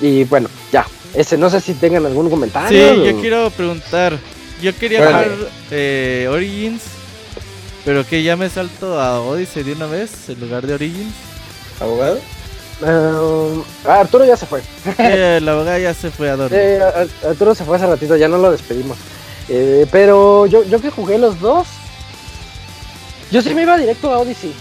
[0.00, 0.86] Y bueno, ya.
[1.14, 3.04] Ese, no sé si tengan algún Sí, comentario.
[3.04, 4.18] yo o- quiero preguntar.
[4.62, 5.18] Yo quería Bueno.
[5.18, 5.30] jugar
[5.70, 6.82] eh, Origins,
[7.84, 11.14] pero que ya me salto a Odyssey de una vez en lugar de Origins.
[11.80, 12.18] ¿Abogado?
[12.80, 14.62] Um, ah, Arturo ya se fue.
[14.98, 16.58] Eh, la abogada ya se fue a dormir.
[16.60, 18.98] Eh, Ar- Arturo se fue hace ratito, ya no lo despedimos.
[19.48, 21.66] Eh, pero yo, yo que jugué los dos,
[23.30, 24.52] yo sí me iba directo a Odyssey.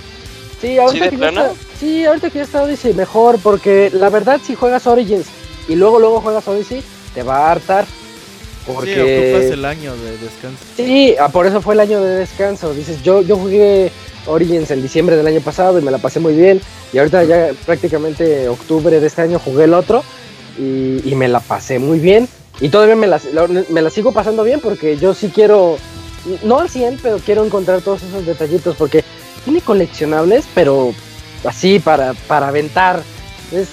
[0.62, 1.46] Sí, ahorita de que ya plano?
[1.52, 5.26] está, sí, ahorita que ya está Odyssey mejor, porque la verdad si juegas Origins
[5.68, 6.84] y luego luego juegas Odyssey,
[7.14, 7.86] te va a hartar.
[7.86, 10.58] Sí, Porque ocupas el año de descanso.
[10.76, 12.74] Sí, ah, por eso fue el año de descanso.
[12.74, 13.92] Dices, yo, yo jugué
[14.26, 16.60] Origins en diciembre del año pasado y me la pasé muy bien.
[16.92, 20.04] Y ahorita ya prácticamente octubre de este año jugué el otro
[20.60, 22.28] y, y me la pasé muy bien.
[22.60, 25.78] Y todavía me la, la- me la sigo pasando bien porque yo sí quiero,
[26.44, 29.04] no al 100, pero quiero encontrar todos esos detallitos porque
[29.46, 30.94] tiene coleccionables, pero
[31.46, 33.02] así para, para aventar.
[33.54, 33.68] Es,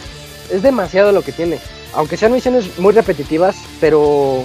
[0.52, 1.58] es demasiado lo que tiene.
[1.94, 4.44] Aunque sean misiones muy repetitivas, pero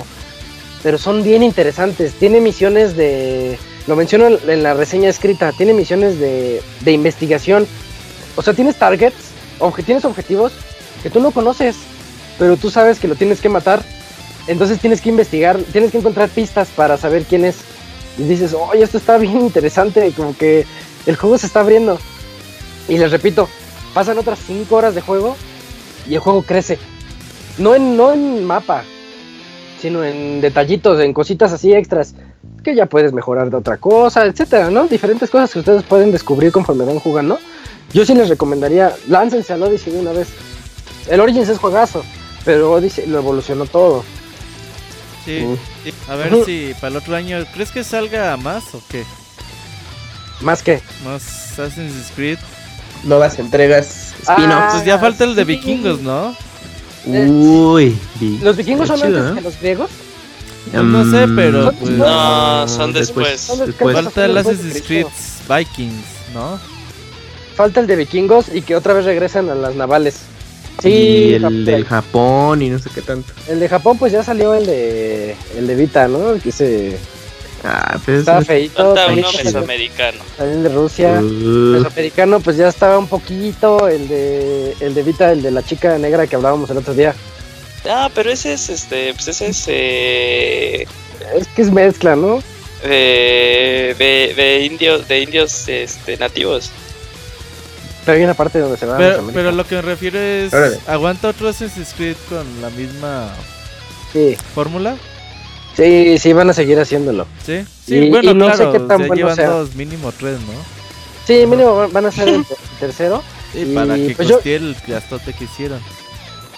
[0.84, 2.14] pero son bien interesantes.
[2.14, 3.58] Tiene misiones de,
[3.88, 7.68] lo menciono en, la reseña escrita, tiene misiones de, de investigación.
[8.36, 9.16] O sea, tienes targets,
[9.86, 10.54] tienes objetivos
[11.04, 11.76] que tú no conoces,
[12.38, 13.84] pero tú sabes que lo tienes que matar
[14.48, 17.58] Entonces tienes que investigar, tienes que encontrar pistas para saber quién es.
[18.18, 20.66] Y dices, oye, esto está bien interesante, como que
[21.06, 22.00] el juego se está abriendo.
[22.88, 23.48] Y les repito,
[23.94, 25.36] pasan otras 5 horas de juego
[26.08, 26.80] y el juego crece.
[27.60, 28.84] No en, no en mapa,
[29.81, 32.15] sino en detallitos, en cositas así extras,
[32.64, 34.88] que ya puedes mejorar de otra cosa, etcétera, ¿no?
[34.88, 37.40] Diferentes cosas que ustedes pueden descubrir conforme van jugando.
[37.94, 40.27] Yo sí les recomendaría, láncense al Odyssey de una vez.
[41.10, 42.03] El Origins es juegazo,
[42.45, 44.03] pero Odyssey lo evolucionó todo.
[45.26, 45.41] Sí.
[45.45, 46.11] Mm.
[46.11, 49.03] A ver si para el otro año, ¿crees que salga más o qué?
[50.41, 50.81] Más que.
[51.03, 52.38] Más Assassin's Creed.
[53.03, 54.73] Nuevas entregas, Ah, spin-offs.
[54.73, 55.48] Pues ya falta el de sí.
[55.48, 56.36] vikingos, ¿no?
[57.10, 59.36] Uy, vi- ¿Los vikingos son chido, antes ¿no?
[59.36, 59.90] que los griegos?
[60.72, 63.41] Pues no sé, Mm, pero pues, No, son después.
[63.41, 63.95] Son los- después.
[63.95, 64.86] falta el Después Assassin's.
[64.86, 65.06] Creed
[65.49, 66.60] Vikings, ¿no?
[67.56, 70.15] Falta el de vikingos y que otra vez regresan a las navales.
[70.77, 71.65] y Sí, el Japón.
[71.65, 73.34] del Japón y no sé qué tanto.
[73.49, 76.30] El de Japón pues ya salió el de el de Vita, ¿no?
[76.30, 76.98] El que se
[77.64, 78.76] Ah, pero estaba eso feito.
[78.95, 80.18] Falta uno también mesoamericano.
[80.40, 81.19] el de Rusia.
[81.19, 85.61] Uh, Mesoamericano pues ya estaba un poquito el de el de Vita, el de la
[85.64, 87.14] chica negra que hablábamos el otro día.
[87.90, 90.88] Ah, pero ese es este, pues ese es eh,
[91.36, 92.41] Es que es mezcla, ¿no?
[92.84, 96.72] de, de, de indios, de indios este, nativos.
[98.06, 99.38] Pero hay una parte donde se va a Pero, Mesoamérica.
[99.40, 100.80] pero lo que me refiero es, Órale.
[100.88, 103.34] ¿aguanta otro Assassin's Creed con la misma
[104.14, 104.95] Sí, fórmula?
[105.84, 107.26] Sí, sí van a seguir haciéndolo.
[107.46, 109.50] Sí, sí, Y- bueno, y no sé qué tan bueno llevan sea.
[109.50, 110.54] dos, mínimo tres, ¿no?
[111.26, 112.46] Sí, mínimo van- a ser el
[112.80, 113.22] tercero.
[113.54, 115.80] Sí, Y, para que pues, yo- el gastote que hicieron.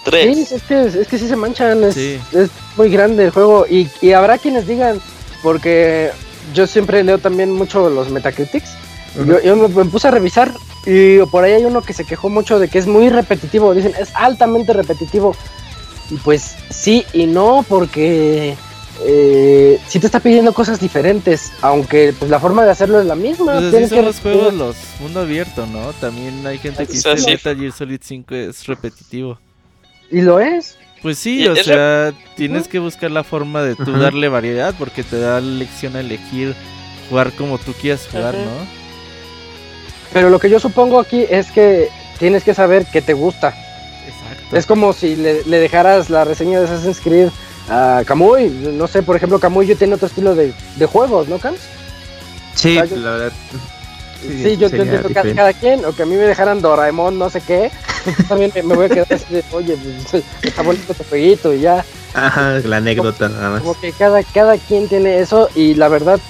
[0.04, 0.48] Tres.
[0.48, 2.18] Sí, es que, es que sí se manchan, es, Sí.
[2.32, 5.00] es muy grande el juego y, y habrá quienes digan,
[5.44, 6.10] porque
[6.54, 8.70] yo siempre leo también mucho los Metacritics,
[9.26, 10.52] yo, yo me, me puse a revisar
[10.86, 13.92] y por ahí hay uno que se quejó mucho de que es muy repetitivo, dicen,
[14.00, 15.36] es altamente repetitivo.
[16.10, 18.56] Y pues sí y no, porque
[19.00, 23.14] eh, sí te está pidiendo cosas diferentes, aunque pues la forma de hacerlo es la
[23.14, 23.52] misma.
[23.52, 25.92] Pues así tienes son que los juegos, los mundo abierto, ¿no?
[25.94, 27.30] También hay gente que O sea, dice sí.
[27.32, 29.38] Metal Gear Solid 5 es repetitivo.
[30.10, 30.76] Y lo es.
[31.00, 35.18] Pues sí, o sea, tienes que buscar la forma de tú darle variedad porque te
[35.18, 36.54] da la lección a elegir
[37.08, 38.44] jugar como tú quieras jugar, Ajá.
[38.44, 38.82] ¿no?
[40.12, 41.88] Pero lo que yo supongo aquí es que
[42.20, 43.48] tienes que saber qué te gusta.
[44.06, 44.56] Exacto.
[44.56, 47.30] Es como si le, le dejaras la reseña de Assassin's Creed
[47.72, 48.48] a Kamui.
[48.50, 51.60] No sé, por ejemplo, Kamui yo tiene otro estilo de, de juegos, ¿no, Cams?
[52.54, 53.32] Sí, yo- la verdad.
[54.22, 55.84] Sí, yo, yo entiendo cada, cada quien.
[55.84, 57.70] O que a mí me dejaran Doraemon, no sé qué.
[58.28, 59.76] También me, me voy a quedar así de, oye,
[60.10, 61.84] pues, está bonito tu jueguito y ya.
[62.14, 63.60] Ajá, la anécdota nada más.
[63.62, 66.20] Como que cada, cada quien tiene eso y la verdad,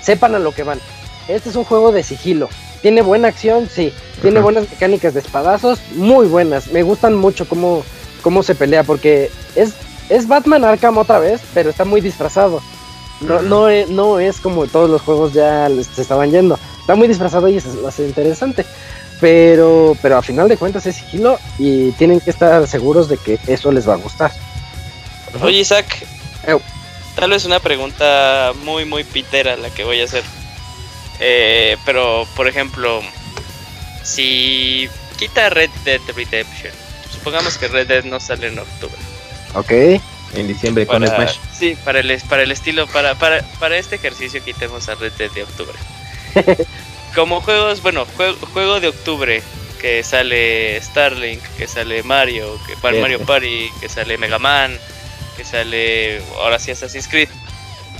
[0.00, 0.78] sepan a lo que van.
[1.26, 2.48] Este es un juego de sigilo.
[2.82, 3.92] Tiene buena acción, sí.
[4.22, 4.44] Tiene Ajá.
[4.44, 6.68] buenas mecánicas de espadazos, muy buenas.
[6.68, 7.84] Me gustan mucho cómo,
[8.22, 9.72] cómo se pelea porque es,
[10.10, 12.60] es Batman Arkham otra vez, pero está muy disfrazado.
[13.20, 16.58] No, no, es, no es como todos los juegos ya les- se estaban yendo.
[16.80, 18.64] Está muy disfrazado y eso lo hace interesante.
[19.20, 23.38] Pero, pero a final de cuentas es sigilo y tienen que estar seguros de que
[23.46, 24.32] eso les va a gustar.
[25.42, 26.06] Oye, Isaac.
[27.16, 30.24] Tal vez una pregunta muy, muy pitera la que voy a hacer.
[31.18, 33.02] Eh, pero, por ejemplo,
[34.02, 34.88] si
[35.18, 36.72] quita Red Dead Redemption,
[37.12, 38.96] supongamos que Red Dead no sale en octubre.
[39.54, 39.72] Ok.
[40.34, 41.38] En diciembre con Smash.
[41.52, 45.30] sí, para el, para el estilo, para, para, para este ejercicio quitemos a Red Dead
[45.32, 45.76] de octubre.
[47.14, 49.42] Como juegos, bueno, juego, juego de octubre
[49.80, 52.76] que sale Starlink, que sale Mario, que.
[53.00, 54.76] Mario Party, que sale Mega Man,
[55.36, 57.28] que sale ahora sí Assassin's Creed.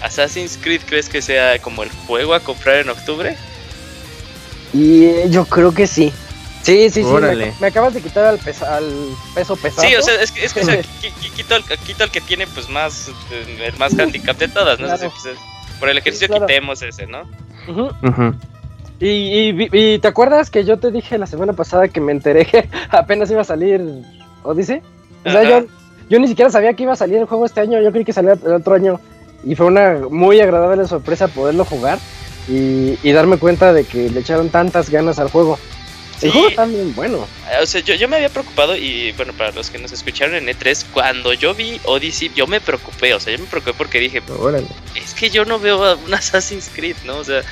[0.03, 3.37] ¿Assassin's Creed crees que sea como el juego a comprar en octubre?
[4.73, 6.13] Y eh, yo creo que sí.
[6.62, 7.05] Sí, sí, sí.
[7.05, 7.53] Me, Órale.
[7.61, 8.85] me acabas de quitar al, pesa- al
[9.35, 9.89] peso pesado.
[9.89, 10.81] Sí, o sea, es que, es que o sea,
[11.37, 14.87] quito, el, quito el que tiene pues más eh, el más handicap de todas, ¿no?
[14.87, 15.03] Claro.
[15.05, 16.47] Entonces, pues, por el ejercicio claro.
[16.47, 17.23] quitemos ese, ¿no?
[17.69, 17.91] Ujú.
[18.07, 18.35] Ujú.
[19.01, 22.69] y, y, te acuerdas que yo te dije la semana pasada que me enteré que
[22.91, 23.81] apenas iba a salir
[24.43, 24.82] Odyssey?
[25.24, 25.66] O sea, yo,
[26.09, 27.81] yo ni siquiera sabía que iba a salir el juego este año.
[27.81, 29.01] Yo creí que salía el otro año.
[29.45, 31.99] Y fue una muy agradable sorpresa poderlo jugar
[32.49, 35.59] y, y darme cuenta de que le echaron tantas ganas al juego.
[36.23, 36.31] El Sí.
[36.33, 37.27] juego está bien bueno.
[37.63, 40.47] O sea, yo, yo me había preocupado y bueno, para los que nos escucharon en
[40.49, 44.23] E3, cuando yo vi Odyssey, yo me preocupé, o sea, yo me preocupé porque dije,
[44.39, 44.67] Órale.
[44.95, 47.17] es que yo no veo a un Assassin's Creed, ¿no?
[47.19, 47.43] O sea,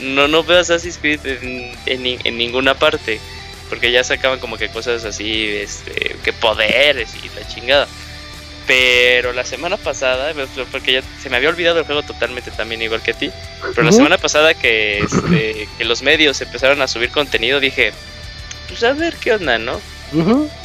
[0.00, 3.20] no, no veo Assassin's Creed en, en en ninguna parte,
[3.68, 7.86] porque ya sacaban como que cosas así, este, que poderes y la chingada.
[8.66, 10.32] Pero la semana pasada,
[10.72, 13.30] porque ya se me había olvidado el juego totalmente también igual que a ti,
[13.76, 17.92] pero la semana pasada que, este, que los medios empezaron a subir contenido, dije,
[18.68, 19.80] pues a ver qué onda, ¿no?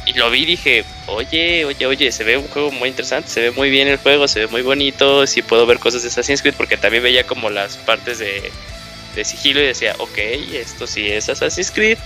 [0.06, 3.42] Y lo vi y dije, oye, oye, oye, se ve un juego muy interesante, se
[3.42, 6.42] ve muy bien el juego, se ve muy bonito, sí puedo ver cosas de Assassin's
[6.42, 8.52] Creed porque también veía como las partes de,
[9.16, 10.18] de sigilo y decía, ok,
[10.54, 11.98] esto sí es Assassin's Creed,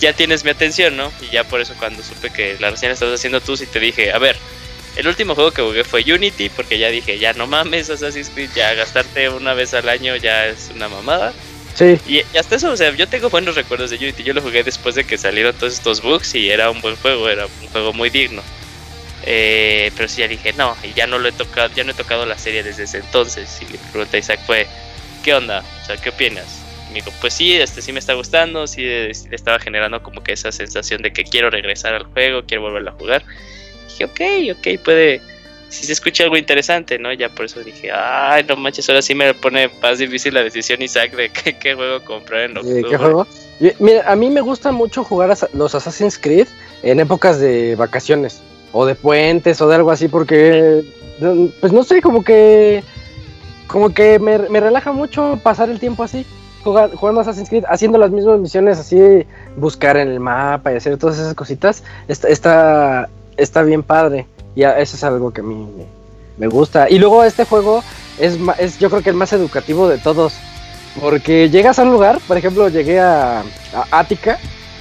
[0.00, 1.10] ya tienes mi atención, ¿no?
[1.22, 4.12] Y ya por eso cuando supe que la la estabas haciendo tú, sí te dije,
[4.12, 4.36] a ver,
[4.96, 8.50] el último juego que jugué fue Unity porque ya dije, ya no mames Assassin's Creed,
[8.54, 11.32] ya gastarte una vez al año ya es una mamada.
[11.74, 14.22] Sí, Y, hasta eso, o sea, yo tengo buenos recuerdos de Unity.
[14.22, 17.28] Yo lo jugué después de que salieron todos estos bugs y era un buen juego,
[17.28, 18.42] era un juego muy digno.
[19.24, 21.94] Eh, pero sí ya dije, no, y ya no lo he tocado, ya no he
[21.94, 23.60] tocado la serie desde ese entonces.
[23.62, 24.66] Y le pregunté a Isaac fue,
[25.22, 25.64] ¿qué onda?
[25.82, 26.60] O sea, ¿qué opinas?
[26.88, 30.22] Y me dijo, pues sí, este sí me está gustando, sí, le estaba generando como
[30.22, 33.24] que esa sensación de que quiero regresar al juego, quiero volver a jugar.
[33.88, 35.22] dije, ok, ok, puede,
[35.72, 37.12] si se escucha algo interesante, ¿no?
[37.14, 40.82] Ya por eso dije, ay, no manches, ahora sí me pone más difícil la decisión,
[40.82, 42.84] Isaac, de qué, qué juego comprar en ¿de octubre.
[42.90, 43.26] ¿qué juego?
[43.78, 46.46] Mira, a mí me gusta mucho jugar a los Assassin's Creed
[46.82, 48.42] en épocas de vacaciones
[48.72, 50.84] o de puentes o de algo así porque
[51.60, 52.82] pues no sé, como que
[53.66, 56.26] como que me, me relaja mucho pasar el tiempo así,
[56.64, 59.26] jugar, jugando Assassin's Creed, haciendo las mismas misiones así,
[59.56, 63.08] buscar en el mapa y hacer todas esas cositas, está está,
[63.38, 64.26] está bien padre.
[64.54, 65.86] Y a- eso es algo que a mí me,
[66.38, 66.88] me gusta.
[66.90, 67.82] Y luego este juego
[68.18, 70.34] es, ma- es yo creo que el más educativo de todos.
[71.00, 74.38] Porque llegas a un lugar, por ejemplo, llegué a, a Ática.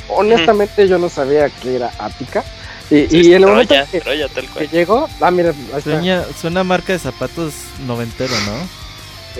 [0.09, 2.43] Honestamente, yo no sabía que era Ática.
[2.89, 4.69] Y, Sí, y en el Troya, momento que, Troya, tal que cual.
[4.69, 5.81] llego, ah, mira, ahí está.
[5.81, 7.53] Sueña, suena marca de zapatos
[7.87, 8.67] noventero, ¿no?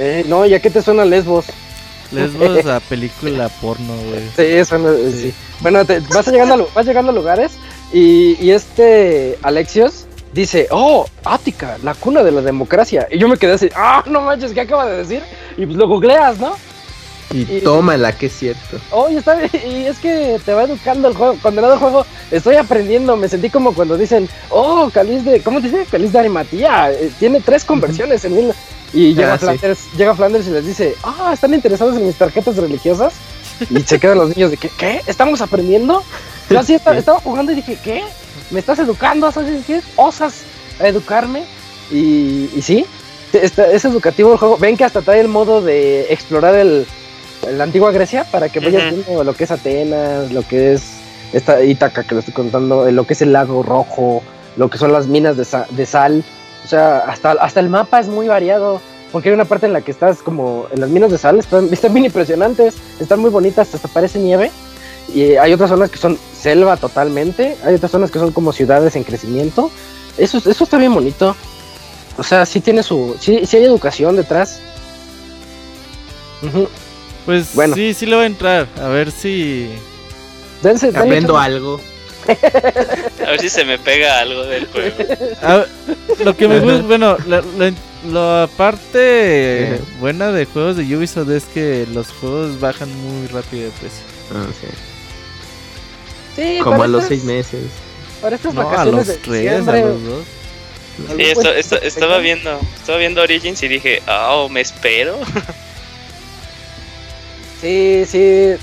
[0.02, 1.48] Eh, no, ¿ya qué te suena Lesbos?
[2.14, 4.22] Lesbos a película porno, güey.
[4.38, 5.22] Sí, suena, eh, Sí.
[5.24, 5.34] sí.
[5.60, 7.52] Bueno, te- vas, llegando a, vas llegando a lugares
[7.92, 13.08] y, y este Alexios dice, oh, Ática, la cuna de la democracia.
[13.12, 15.22] Y yo me quedé así, ah, no manches, ¿qué acaba de decir?
[15.58, 16.56] Y pues lo googleas, ¿no?
[17.34, 18.78] Y Y- tómala, que es cierto.
[18.92, 21.38] Oh, y, está, y es que te va educando el juego.
[21.42, 23.16] Condenado el juego, estoy aprendiendo.
[23.16, 25.86] Me sentí como cuando dicen, oh, Caliz de, ¿cómo dice?
[25.90, 26.92] Caliz de Arimatía.
[26.92, 28.54] eh, tiene tres conversiones en mil.
[28.94, 29.46] Y llega, Ah, sí.
[29.46, 33.14] Flanders, llega Flanders y les dice, ah, ¿están interesados en mis tarjetas religiosas?
[33.70, 35.02] Y se quedan los niños de que, ¿qué?
[35.08, 36.04] ¿Estamos aprendiendo?
[36.50, 38.04] Yo así esta- estaba jugando y dije, ¿qué?
[38.52, 39.28] ¿Me estás educando?
[39.28, 39.84] ¿Assassin's Creed?
[39.96, 40.42] ¿Osas
[40.80, 41.44] a educarme?
[41.92, 42.86] Y, y sí,
[43.34, 44.58] está- es educativo el juego.
[44.58, 46.86] Ven que hasta trae el modo de explorar el,
[47.56, 50.84] la antigua Grecia para que vayas viendo lo que es Atenas, lo que es
[51.34, 54.22] esta Ítaca que lo estoy contando, eh, lo que es el lago rojo,
[54.58, 56.24] lo que son las minas de, sa- de sal.
[56.66, 58.82] O sea, hasta, hasta el mapa es muy variado.
[59.12, 61.68] Porque hay una parte en la que estás como en las minas de sal, están,
[61.74, 64.52] están bien impresionantes, están muy bonitas, hasta parece nieve.
[65.14, 68.96] Y hay otras zonas que son selva totalmente, hay otras zonas que son como ciudades
[68.96, 69.70] en crecimiento.
[70.18, 71.36] Eso, eso está bien bonito.
[72.18, 73.16] O sea, sí tiene su.
[73.20, 74.60] Sí, sí hay educación detrás.
[77.26, 77.76] Pues Bueno.
[77.76, 78.68] sí, sí le voy a entrar.
[78.82, 79.70] A ver si.
[80.64, 81.80] Dense- Aprendo algo.
[82.28, 84.96] A ver si se me pega algo del juego.
[86.24, 87.74] Lo que me gusta, bueno, la, la-
[88.12, 93.70] la parte buena de juegos de Ubisoft es que los juegos bajan muy rápido de
[93.72, 94.04] precio.
[94.34, 94.68] Ah, sí.
[96.36, 97.62] Sí, Como a los seis meses.
[98.22, 100.24] Para estas No, a vacaciones los de tres, a los dos.
[101.16, 105.20] Sí, esto- esto- estaba viendo, estaba viendo Origins y dije, oh, me espero.
[107.62, 108.54] Sí, sí.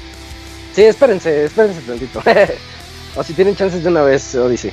[0.75, 2.23] Sí, espérense, espérense tantito.
[3.17, 4.73] o si tienen chances de una vez, Odyssey.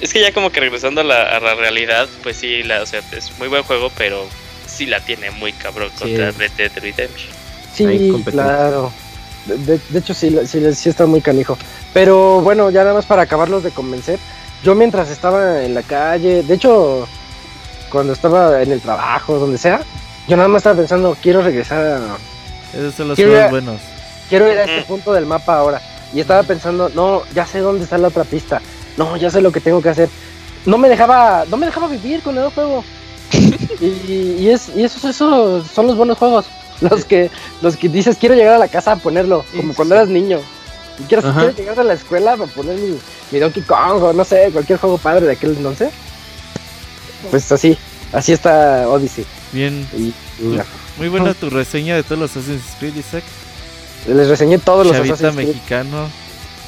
[0.00, 2.86] Es que ya como que regresando a la, a la realidad, pues sí, la, o
[2.86, 4.26] sea, es muy buen juego, pero
[4.66, 6.00] sí la tiene muy cabrón Sí.
[6.00, 7.30] contra Red Dead Redemption.
[7.88, 8.92] Hay Sí, claro.
[9.46, 11.58] De, hecho, sí, sí, sí está muy canijo.
[11.92, 14.18] Pero bueno, ya nada más para acabarlos de convencer.
[14.62, 17.06] Yo mientras estaba en la calle, de hecho,
[17.90, 19.80] cuando estaba en el trabajo, donde sea,
[20.28, 22.16] yo nada más estaba pensando, quiero regresar a,
[22.78, 23.80] Esos son los Quiero juegos a- buenos.
[24.28, 24.86] quiero ir a este Ujú.
[24.86, 25.80] punto del mapa ahora.
[26.14, 28.60] Y estaba pensando, no, ya sé dónde está la otra pista.
[28.96, 30.08] No, ya sé lo que tengo que hacer.
[30.66, 32.84] No me dejaba, no me dejaba vivir con el juego.
[33.80, 33.86] y,
[34.38, 36.46] y es, y esos, esos son los buenos juegos.
[36.90, 37.30] Los que,
[37.60, 39.98] los que dices, quiero llegar a la casa a ponerlo, como sí, cuando sí.
[40.00, 40.40] eras niño.
[40.98, 41.22] Y quiero,
[41.52, 42.98] llegar a la escuela para poner mi,
[43.30, 45.90] mi Donkey Kong o no sé, cualquier juego padre de aquel entonces.
[47.30, 47.78] Pues así,
[48.12, 49.24] así está Odyssey.
[49.52, 50.12] Bien, Y,
[50.44, 50.60] y
[50.98, 53.24] muy buena tu reseña de todos los Assassin's Creed, Isaac.
[54.06, 55.48] les reseñé todos los Chavita Assassin's Creed.
[55.48, 56.08] mexicano.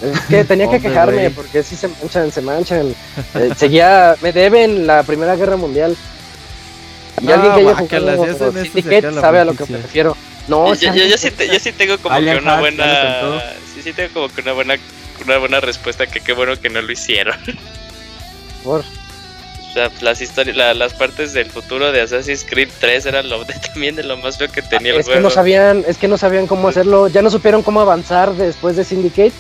[0.03, 2.95] Es que tenía que quejarme porque sí se manchan, se manchan.
[3.35, 5.97] Eh, seguía, me deben la Primera Guerra Mundial.
[7.21, 10.17] Y No, alguien que haya jugado Syndicate la sabe a lo que me refiero.
[10.49, 12.61] No, yo, sí, yo- yo sí, te- yo sí tengo como Alien que una Heart,
[12.61, 13.43] buena...
[13.75, 14.75] Sí, sí tengo como que una buena,
[15.25, 17.37] una buena respuesta, que qué bueno que no lo hicieron.
[18.65, 23.29] por- O sea, las historias, la- las partes del futuro de Assassin's Creed 3 eran
[23.29, 25.21] lo de, también de lo más feo que tenía el es que juego.
[25.29, 28.85] no sabían, es que no sabían cómo hacerlo, ya no supieron cómo avanzar después de
[28.85, 29.33] Syndicate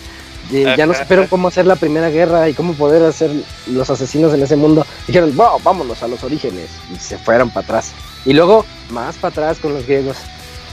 [0.51, 3.31] Ya no supieron cómo hacer la primera guerra y cómo poder hacer
[3.66, 4.87] los asesinos en ese mundo.
[5.07, 6.69] Dijeron, wow, vámonos a los orígenes.
[6.95, 7.93] Y se fueron para atrás.
[8.25, 10.16] Y luego más para atrás con los griegos.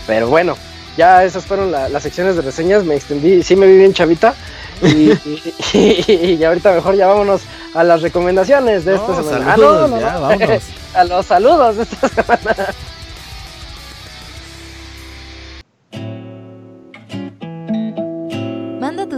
[0.07, 0.57] Pero bueno,
[0.97, 2.83] ya esas fueron la- las secciones de reseñas.
[2.83, 4.33] Me extendí, sí me vi bien chavita.
[4.81, 5.11] Y,
[5.73, 7.41] y- y ahorita mejor ya vámonos
[7.73, 9.45] a las recomendaciones de esta No, semana.
[9.47, 10.21] Ah, saludos, no, no, ya, no.
[10.21, 10.63] vámonos.
[10.93, 12.67] a los saludos de esta semana.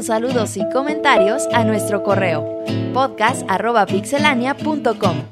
[0.03, 2.61] Tus saludos y comentarios a nuestro correo
[2.93, 5.23] podcast.pixelania.com.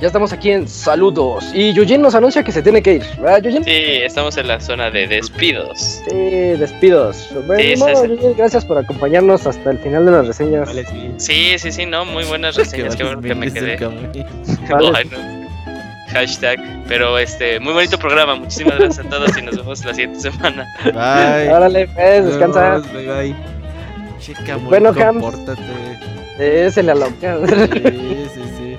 [0.00, 1.50] Ya estamos aquí en saludos.
[1.52, 3.02] Y Yujin nos anuncia que se tiene que ir.
[3.20, 3.64] ¿Verdad, Yujin?
[3.64, 6.00] Sí, estamos en la zona de despidos.
[6.08, 7.28] Sí, despidos.
[7.48, 8.06] Bueno, Sí, modo.
[8.06, 10.68] Yujin, gracias por acompañarnos hasta el final de las reseñas.
[10.68, 11.10] Vale, sí.
[11.16, 13.76] Sí, sí, sí, no, muy buenas reseñas, qué bueno que me quedé.
[13.84, 14.26] Vale.
[14.68, 15.35] Bueno,
[16.08, 16.58] hashtag,
[16.88, 20.66] pero este, muy bonito programa, muchísimas gracias a todos y nos vemos la siguiente semana.
[20.84, 21.52] Bye.
[21.52, 22.78] Órale, pues, descansa.
[22.92, 23.36] Bye, bye.
[24.18, 25.62] Chica, muy Bueno, compórtate.
[26.38, 27.38] Eh, se le aloca.
[27.46, 28.76] Sí, sí, sí.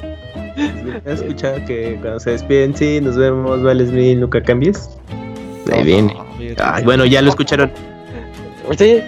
[1.06, 4.90] ¿Has escuchado que cuando se despiden, sí, nos vemos, vales mil, nunca cambies?
[5.72, 6.14] Ahí viene.
[6.14, 6.26] No.
[6.60, 7.72] Ay, bueno, ya lo escucharon.
[8.78, 9.02] sí,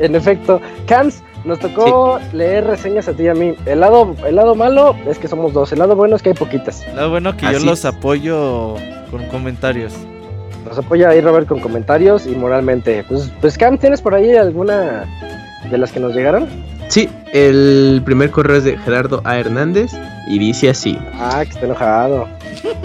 [0.00, 0.60] en efecto.
[0.86, 3.54] Cams, nos tocó leer reseñas a ti y a mí.
[3.64, 5.72] El lado, el lado malo es que somos dos.
[5.72, 6.84] El lado bueno es que hay poquitas.
[6.94, 7.84] Lo bueno que yo los es.
[7.86, 8.74] apoyo
[9.10, 9.94] con comentarios.
[10.66, 13.02] Nos apoya ahí Robert con comentarios y moralmente.
[13.08, 15.06] Pues, pues ¿tienes por ahí alguna
[15.70, 16.46] de las que nos llegaron?
[16.88, 19.38] Sí, el primer correo es de Gerardo A.
[19.38, 19.90] Hernández
[20.28, 20.98] y dice así.
[21.14, 22.28] Ah, que está enojado.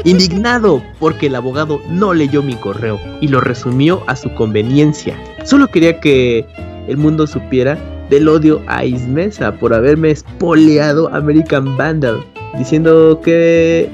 [0.06, 5.18] Indignado porque el abogado no leyó mi correo y lo resumió a su conveniencia.
[5.44, 6.46] Solo quería que
[6.88, 7.78] el mundo supiera
[8.14, 12.24] del odio a Ismesa por haberme espoleado American Vandal,
[12.58, 13.90] diciendo que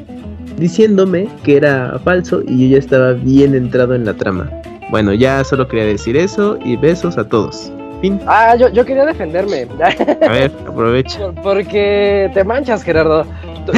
[0.57, 4.49] diciéndome que era falso y yo ya estaba bien entrado en la trama.
[4.91, 7.71] Bueno, ya solo quería decir eso y besos a todos.
[8.01, 8.19] Fin.
[8.27, 9.67] Ah, yo, yo quería defenderme.
[9.81, 11.19] A ver, aprovecha.
[11.31, 13.25] Por- Porque te manchas, Gerardo.
[13.65, 13.71] Tú,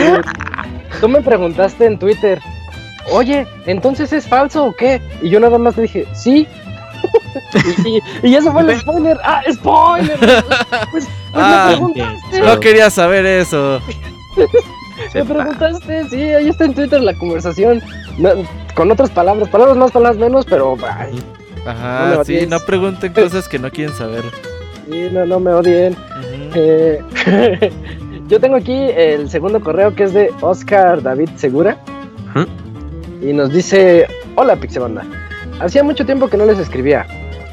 [1.02, 2.40] tú me preguntaste en Twitter,
[3.12, 5.02] oye, ¿entonces es falso o qué?
[5.22, 6.48] Y yo nada más te dije, sí.
[7.86, 7.98] y,
[8.28, 9.18] y, y eso fue el spoiler.
[9.24, 10.18] ¡Ah, spoiler!
[10.92, 12.42] Pues, pues Ah, me preguntaste.
[12.42, 13.80] No quería saber eso.
[15.16, 17.82] Me preguntaste, sí, ahí está en Twitter la conversación.
[18.20, 18.30] No,
[18.76, 21.20] con otras palabras, palabras más, palabras menos, pero ay,
[21.66, 24.24] No Ajá, sí, no pregunten cosas que no quieren saber.
[24.90, 25.96] sí, no, no me odien.
[26.54, 27.02] Eh,
[28.28, 31.78] yo tengo aquí el segundo correo que es de Oscar David Segura.
[32.36, 32.46] Ujú.
[33.28, 34.06] Y nos dice,
[34.36, 35.04] hola Pixebanda,
[35.60, 37.08] hacía mucho tiempo que no les escribía.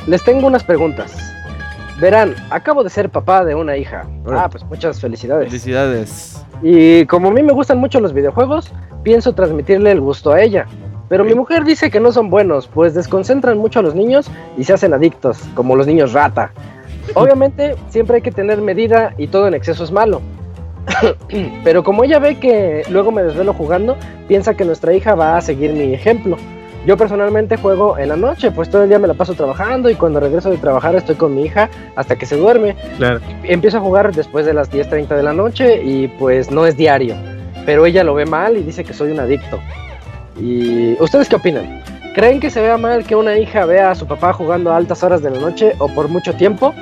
[0.08, 1.14] Les tengo unas preguntas.
[2.00, 4.06] Verán, acabo de ser papá de una hija.
[4.30, 5.48] Ah, pues muchas felicidades.
[5.48, 6.42] Felicidades.
[6.62, 8.72] Y como a mí me gustan mucho los videojuegos,
[9.02, 10.66] pienso transmitirle el gusto a ella.
[11.10, 14.64] Pero mi mujer dice que no son buenos, pues desconcentran mucho a los niños y
[14.64, 16.52] se hacen adictos, como los niños rata.
[17.14, 20.22] Obviamente, siempre hay que tener medida y todo en exceso es malo.
[21.64, 25.42] Pero como ella ve que luego me desvelo jugando, piensa que nuestra hija va a
[25.42, 26.38] seguir mi ejemplo.
[26.88, 29.94] Yo personalmente juego en la noche, pues todo el día me la paso trabajando y
[29.94, 33.20] cuando regreso de trabajar estoy con mi hija hasta que se duerme Claro.
[33.42, 37.14] empiezo a jugar después de las 10.30 de la noche y pues no es diario.
[37.66, 39.58] Pero ella lo ve mal y dice que soy un adicto.
[40.40, 41.82] ¿Y ustedes qué opinan?
[42.14, 45.02] ¿Creen que se vea mal que una hija vea a su papá jugando a altas
[45.02, 46.72] horas de la noche o por mucho tiempo?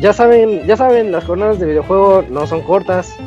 [0.00, 3.14] Ya saben, ya saben, las jornadas de videojuego no son cortas.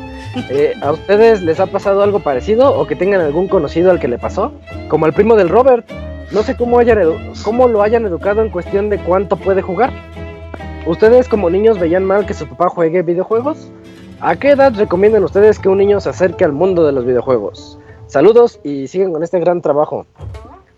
[0.50, 4.08] Eh, ¿A ustedes les ha pasado algo parecido o que tengan algún conocido al que
[4.08, 4.52] le pasó?
[4.88, 5.88] Como al primo del Robert.
[6.30, 9.92] No sé cómo, hayan edu- cómo lo hayan educado en cuestión de cuánto puede jugar.
[10.86, 13.68] ¿Ustedes como niños veían mal que su papá juegue videojuegos?
[14.20, 17.78] ¿A qué edad recomiendan ustedes que un niño se acerque al mundo de los videojuegos?
[18.08, 20.06] Saludos y siguen con este gran trabajo.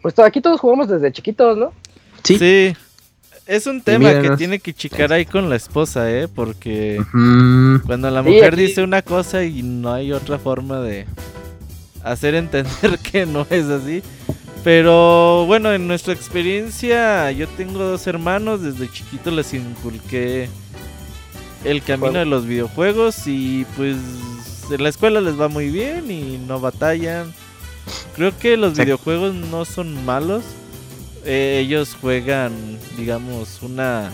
[0.02, 1.72] Pues aquí todos jugamos desde chiquitos, ¿no?
[2.24, 2.38] Sí.
[2.38, 2.76] Sí.
[3.46, 6.28] Es un tema que tiene que chicar ahí con la esposa, ¿eh?
[6.32, 7.02] Porque
[7.84, 11.06] cuando la Sí, mujer aquí- dice una cosa y no hay otra forma de
[12.04, 14.02] hacer entender que no es así.
[14.62, 20.48] Pero bueno, en nuestra experiencia, yo tengo dos hermanos, desde chiquito les inculqué
[21.64, 23.96] el camino de los videojuegos y pues
[24.70, 27.32] en la escuela les va muy bien y no batallan.
[28.14, 30.44] Creo que los videojuegos no son malos.
[31.24, 32.52] Eh, ellos juegan,
[32.96, 34.10] digamos, una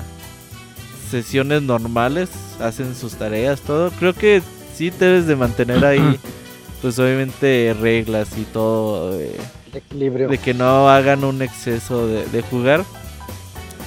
[1.11, 3.91] sesiones normales, hacen sus tareas, todo.
[3.93, 4.43] Creo que
[4.75, 6.19] sí debes de mantener ahí,
[6.83, 9.37] pues obviamente reglas y todo, eh,
[9.77, 10.29] equilibrio.
[10.29, 12.85] de que no hagan un exceso de, de jugar.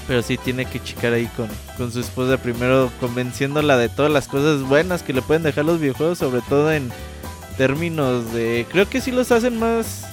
[0.07, 4.27] Pero sí tiene que chicar ahí con, con su esposa primero, convenciéndola de todas las
[4.27, 6.89] cosas buenas que le pueden dejar los videojuegos, sobre todo en
[7.57, 8.65] términos de...
[8.71, 10.09] Creo que sí los hacen más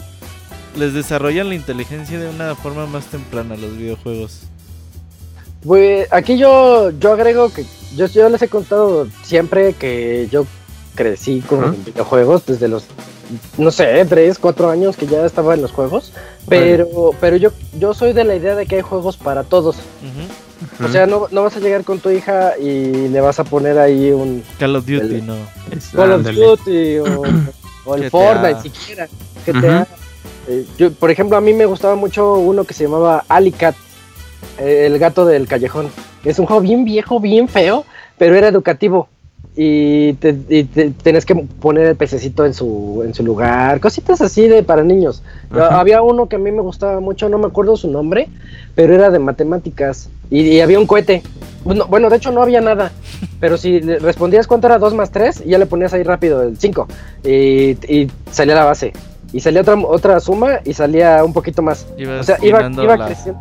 [0.76, 4.42] les desarrollan la inteligencia de una forma más temprana los videojuegos.
[5.64, 7.64] Pues aquí yo, yo agrego que
[7.96, 10.46] yo, yo les he contado siempre que yo
[10.94, 12.84] crecí con videojuegos desde los,
[13.58, 16.12] no sé, 3, 4 años que ya estaba en los juegos.
[16.48, 19.76] Pero, pero yo, yo soy de la idea de que hay juegos para todos.
[20.84, 23.78] O sea, no, no vas a llegar con tu hija y le vas a poner
[23.78, 25.34] ahí un Call of Duty, El- no.
[25.70, 26.22] Es- Call of.
[26.24, 27.22] Duty o,
[27.84, 28.10] o el GTA.
[28.10, 29.08] Fortnite siquiera.
[30.48, 33.74] Eh, yo, por ejemplo, a mí me gustaba mucho uno que se llamaba Alicat,
[34.58, 35.90] eh, el gato del callejón.
[36.24, 37.84] Es un juego bien viejo, bien feo,
[38.16, 39.08] pero era educativo.
[39.59, 44.20] Y, te, y te- tenés que poner el pececito en su, en su lugar, cositas
[44.20, 45.23] así de para niños.
[45.51, 45.81] Ajá.
[45.81, 48.28] Había uno que a mí me gustaba mucho, no me acuerdo su nombre,
[48.75, 50.10] pero era de matemáticas.
[50.31, 51.23] Y, y había un cohete.
[51.65, 52.93] Bueno, bueno, de hecho no había nada.
[53.41, 56.86] Pero si respondías cuánto era 2 más 3, ya le ponías ahí rápido el 5.
[57.25, 57.31] Y,
[57.93, 58.93] y salía la base.
[59.33, 61.86] Y salía otra, otra suma y salía un poquito más.
[61.97, 63.41] Ibas O sea, iba, llenando iba la- creciendo.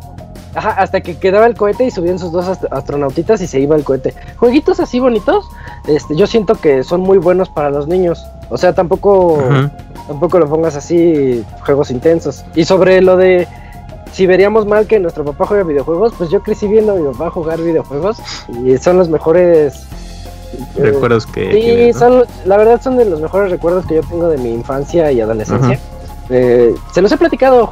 [0.56, 3.76] Ajá, hasta que quedaba el cohete y subían sus dos ast- astronautitas y se iba
[3.76, 4.14] el cohete.
[4.38, 5.44] Jueguitos así bonitos,
[5.86, 8.24] este, yo siento que son muy buenos para los niños.
[8.48, 9.38] O sea, tampoco,
[10.08, 12.44] tampoco lo pongas así, juegos intensos.
[12.54, 13.46] Y sobre lo de
[14.12, 17.28] si veríamos mal que nuestro papá juega videojuegos, pues yo crecí viendo a mi papá
[17.30, 18.16] jugar videojuegos
[18.64, 19.82] y son los mejores.
[20.78, 21.52] eh, Recuerdos que
[21.92, 25.12] Sí, son, la verdad son de los mejores recuerdos que yo tengo de mi infancia
[25.12, 25.78] y adolescencia.
[26.30, 27.68] Eh, se los he platicado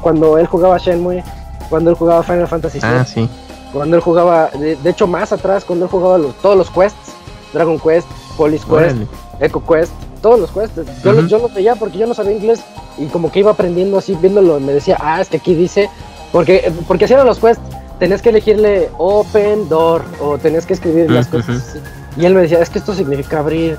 [0.00, 1.22] cuando él jugaba Shenmue,
[1.72, 3.26] cuando él jugaba Final Fantasy VII, Ah, sí.
[3.72, 7.12] cuando él jugaba, de, de hecho más atrás, cuando él jugaba los- todos los quests,
[7.54, 9.06] Dragon Quest, Police Quest, Órale.
[9.40, 10.76] Echo Quest, todos los quests.
[11.02, 11.28] Yo, los, Ujú.
[11.28, 12.60] yo los veía porque yo no sabía inglés
[12.98, 15.88] y como que iba aprendiendo así, viéndolo, me decía, ah, es que aquí dice,
[16.30, 17.62] porque, porque así eran los quests,
[17.98, 21.78] tenías que elegirle open door o tenías que escribir las Ujú, cosas así.
[22.18, 23.78] Y él me decía, es que esto significa abrir.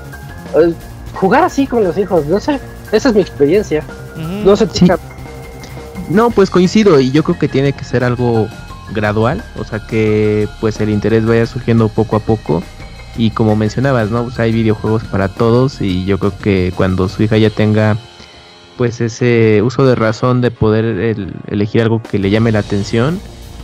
[0.56, 0.74] Eh,
[1.14, 2.58] jugar así con los hijos, no sé,
[2.90, 3.84] esa es mi experiencia.
[4.16, 4.28] Ujú.
[4.44, 4.86] No sé, Sí.
[6.10, 8.46] No, pues coincido y yo creo que tiene que ser algo
[8.92, 12.62] gradual, o sea que pues el interés vaya surgiendo poco a poco
[13.16, 14.24] y como mencionabas, ¿no?
[14.24, 17.96] Pues hay videojuegos para todos y yo creo que cuando su hija ya tenga
[18.76, 23.18] pues ese uso de razón de poder el- elegir algo que le llame la atención,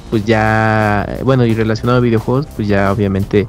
[0.09, 3.47] pues ya, bueno, y relacionado a videojuegos, pues ya obviamente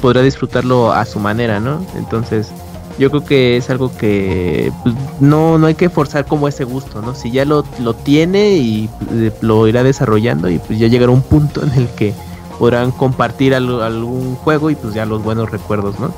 [0.00, 1.84] podrá disfrutarlo a su manera, ¿no?
[1.96, 2.50] Entonces,
[2.98, 7.00] yo creo que es algo que pues, no, no hay que forzar como ese gusto,
[7.02, 7.14] ¿no?
[7.14, 11.22] Si ya lo, lo tiene y eh, lo irá desarrollando y pues ya llegará un
[11.22, 12.14] punto en el que
[12.58, 16.12] podrán compartir al- algún juego y pues ya los buenos recuerdos, ¿no?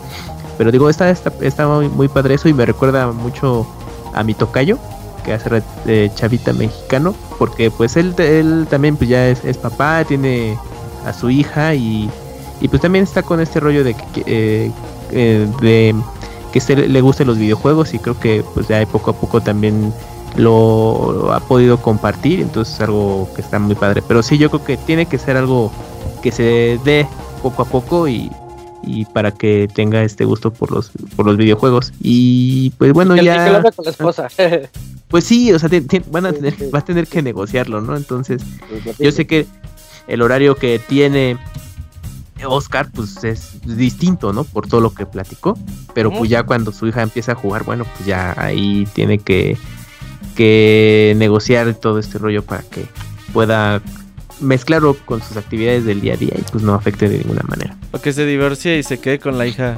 [0.59, 3.67] Pero digo, está, está, está muy, muy padre eso y me recuerda mucho
[4.13, 4.79] a mi tocayo,
[5.25, 10.57] que hace eh, chavita mexicano, porque pues él, él también pues ya es, papá, tiene
[11.07, 12.11] a su hija y,
[12.61, 14.71] y pues también está con este rollo de que, eh,
[15.13, 15.95] eh, de
[16.55, 19.93] que se le gusten los videojuegos y creo que pues ya poco a poco también
[20.37, 24.03] lo, lo ha podido compartir, entonces es algo que está muy padre.
[24.07, 25.73] Pero sí, yo creo que tiene que ser algo
[26.23, 27.09] que se dé
[27.43, 28.31] poco a poco y,
[28.85, 31.93] y para que tenga este gusto por los por los videojuegos.
[32.01, 34.29] Y pues bueno, Que, que lo ya hable con la esposa.
[35.09, 36.71] pues sí, o sea, te- te- van a Sí, tener, sí.
[36.73, 37.97] va a tener que negociarlo, ¿no?
[37.97, 38.43] Entonces,
[39.01, 39.47] yo sé que
[40.07, 41.37] el horario que tiene
[42.47, 44.45] Oscar, pues es distinto, ¿no?
[44.45, 45.59] Por todo lo que platicó.
[45.95, 49.57] Pero pues ya cuando su hija empieza a jugar, bueno, pues ya ahí tiene que,
[50.35, 52.87] que negociar todo este rollo para que
[53.33, 53.81] pueda
[54.41, 57.77] mezclarlo con sus actividades del día a día y pues no afecte de ninguna manera.
[57.93, 59.77] O que se divorcie y se quede con la hija.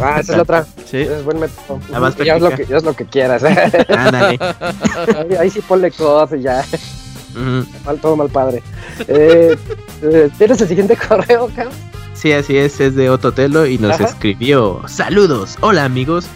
[0.00, 0.66] Ah, esa es la otra.
[0.84, 0.98] Sí.
[0.98, 1.80] Es buen método.
[2.24, 3.42] Ya, es lo que, ya es lo que quieras.
[3.88, 4.38] Ándale.
[5.18, 6.64] ahí, ahí sí ponle cosas y ya.
[7.84, 8.62] Mal, todo mal padre.
[9.08, 9.56] Eh,
[10.02, 11.68] eh, ¿Tienes el siguiente correo, Cam?
[12.14, 14.04] Sí, así es, es de Ototelo y nos Ajá.
[14.04, 14.82] escribió.
[14.86, 16.26] Saludos, hola amigos.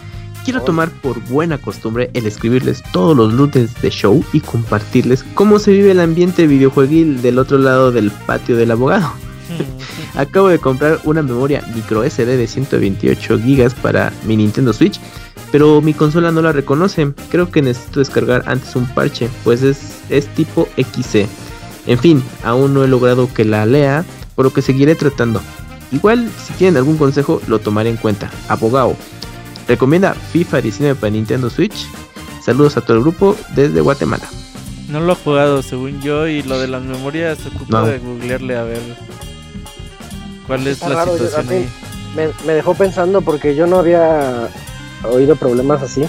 [0.43, 0.65] Quiero Hola.
[0.65, 5.71] tomar por buena costumbre el escribirles todos los lunes de show y compartirles cómo se
[5.71, 9.11] vive el ambiente videojueguil del otro lado del patio del abogado.
[10.15, 14.99] Acabo de comprar una memoria micro SD de 128 GB para mi Nintendo Switch,
[15.51, 17.13] pero mi consola no la reconoce.
[17.29, 21.27] Creo que necesito descargar antes un parche, pues es, es tipo XC.
[21.85, 24.03] En fin, aún no he logrado que la lea,
[24.35, 25.41] por lo que seguiré tratando.
[25.91, 28.29] Igual, si tienen algún consejo, lo tomaré en cuenta.
[28.49, 28.95] Abogado,
[29.67, 31.87] recomienda FIFA 19 para Nintendo Switch.
[32.43, 34.27] Saludos a todo el grupo desde Guatemala.
[34.89, 37.87] No lo he jugado, según yo, y lo de las memorias se ocupa No.
[37.87, 38.79] de googlearle a ver
[40.45, 41.69] cuál es Está la raro, situación ahí.
[42.15, 44.49] Me, me dejó pensando porque yo no había
[45.03, 46.03] oído problemas así.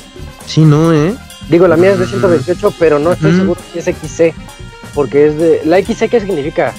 [0.47, 1.15] Sí, no, ¿eh?
[1.49, 2.11] Digo, la mía es de Mm.
[2.11, 4.35] 128, pero no estoy seguro si es XC.
[4.95, 5.61] Porque es de.
[5.65, 6.73] ¿La XC qué significa?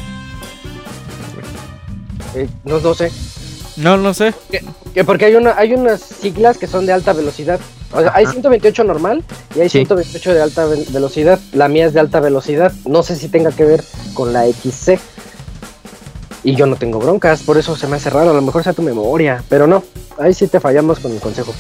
[2.35, 3.11] Eh, no, no sé.
[3.77, 4.33] No, no sé.
[4.93, 7.59] Que porque hay una hay unas siglas que son de alta velocidad.
[7.91, 8.33] O sea, hay Ajá.
[8.33, 9.23] 128 normal
[9.55, 9.79] y hay Sí.
[9.79, 11.39] 128 de alta ve- velocidad.
[11.53, 12.71] La mía es de alta velocidad.
[12.85, 14.99] No sé si tenga que ver con la XC.
[16.43, 18.29] Y yo no tengo broncas, por eso se me hace raro.
[18.31, 19.83] A lo mejor sea tu memoria, pero no.
[20.19, 21.53] Ahí sí te fallamos con el consejo.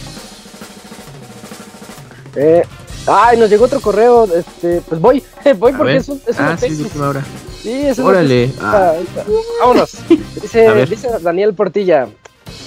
[2.35, 2.63] Eh,
[3.07, 4.27] ay, nos llegó otro correo.
[4.33, 5.23] Este, pues voy,
[5.57, 6.85] voy porque es un, es Ah, sí, de tesis.
[6.85, 7.23] última hora.
[7.61, 8.51] Sí, es Órale.
[8.61, 8.93] Ah.
[9.59, 9.91] Vámonos.
[10.41, 12.07] Dice, dice Daniel Portilla.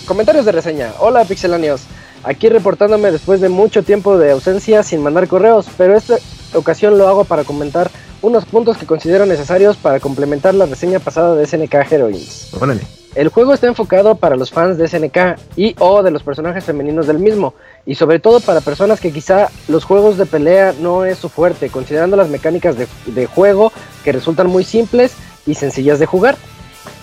[0.07, 0.93] Comentarios de reseña.
[0.99, 1.83] Hola, pixelanios.
[2.25, 6.19] Aquí reportándome después de mucho tiempo de ausencia sin mandar correos, pero esta
[6.55, 11.35] ocasión lo hago para comentar unos puntos que considero necesarios para complementar la reseña pasada
[11.35, 12.51] de SNK Heroines.
[12.61, 12.83] Órale.
[13.15, 17.07] El juego está enfocado para los fans de SNK y o de los personajes femeninos
[17.07, 17.53] del mismo,
[17.85, 21.69] y sobre todo para personas que quizá los juegos de pelea no es su fuerte,
[21.69, 23.71] considerando las mecánicas de, de juego
[24.03, 25.13] que resultan muy simples
[25.47, 26.37] y sencillas de jugar.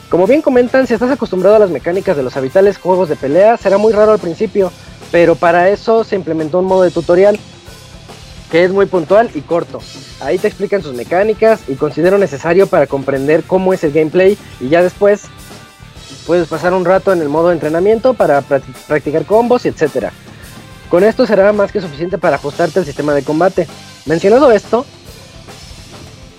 [0.10, 3.58] Como bien comentan, si estás acostumbrado a las mecánicas de los habituales juegos de pelea,
[3.58, 4.72] será muy raro al principio,
[5.12, 7.38] pero para eso se implementó un modo de tutorial
[8.50, 9.80] que es muy puntual y corto.
[10.22, 14.70] Ahí te explican sus mecánicas y considero necesario para comprender cómo es el gameplay y
[14.70, 15.26] ya después
[16.26, 20.12] puedes pasar un rato en el modo entrenamiento para practi- practicar combos y etcétera.
[20.90, 23.68] Con esto será más que suficiente para ajustarte al sistema de combate.
[24.06, 24.86] Mencionado esto,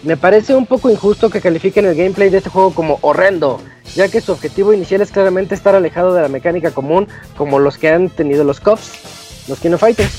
[0.02, 3.60] me parece un poco injusto que califiquen el gameplay de este juego como horrendo,
[3.94, 7.78] ya que su objetivo inicial es claramente estar alejado de la mecánica común como los
[7.78, 10.10] que han tenido los COPs, los Kino Fighters.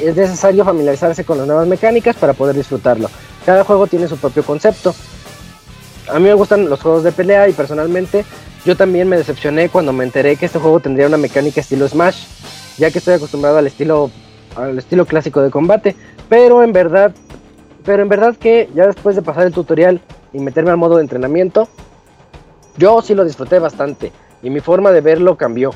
[0.00, 3.10] Es necesario familiarizarse con las nuevas mecánicas para poder disfrutarlo.
[3.46, 4.94] Cada juego tiene su propio concepto.
[6.12, 8.24] A mí me gustan los juegos de pelea y personalmente
[8.64, 12.24] yo también me decepcioné cuando me enteré que este juego tendría una mecánica estilo Smash,
[12.78, 14.10] ya que estoy acostumbrado al estilo
[14.56, 15.94] al estilo clásico de combate,
[16.28, 17.14] pero en verdad
[17.84, 20.00] pero en verdad que ya después de pasar el tutorial
[20.32, 21.68] y meterme al modo de entrenamiento,
[22.76, 25.70] yo sí lo disfruté bastante y mi forma de verlo cambió.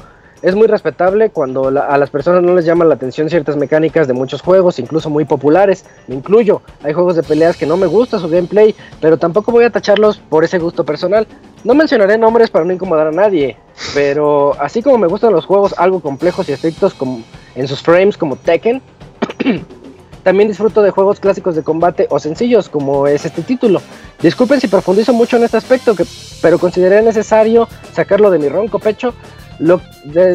[0.45, 4.13] Es muy respetable cuando a las personas no les llaman la atención ciertas mecánicas de
[4.13, 5.87] muchos juegos, incluso muy populares.
[6.07, 6.61] Me incluyo.
[6.83, 10.19] Hay juegos de peleas que no me gusta su gameplay, pero tampoco voy a tacharlos
[10.19, 11.27] por ese gusto personal.
[11.65, 13.57] No mencionaré nombres para no incomodar a nadie,
[13.95, 17.23] pero así como me gustan los juegos algo complejos y estrictos como
[17.55, 18.83] en sus frames como Tekken,
[20.25, 23.81] también disfruto de juegos clásicos de combate o sencillos como es este título.
[24.21, 25.95] Disculpen si profundizo mucho en este aspecto,
[26.43, 29.15] pero consideré necesario sacarlo de mi ronco pecho.
[29.59, 29.81] Lo,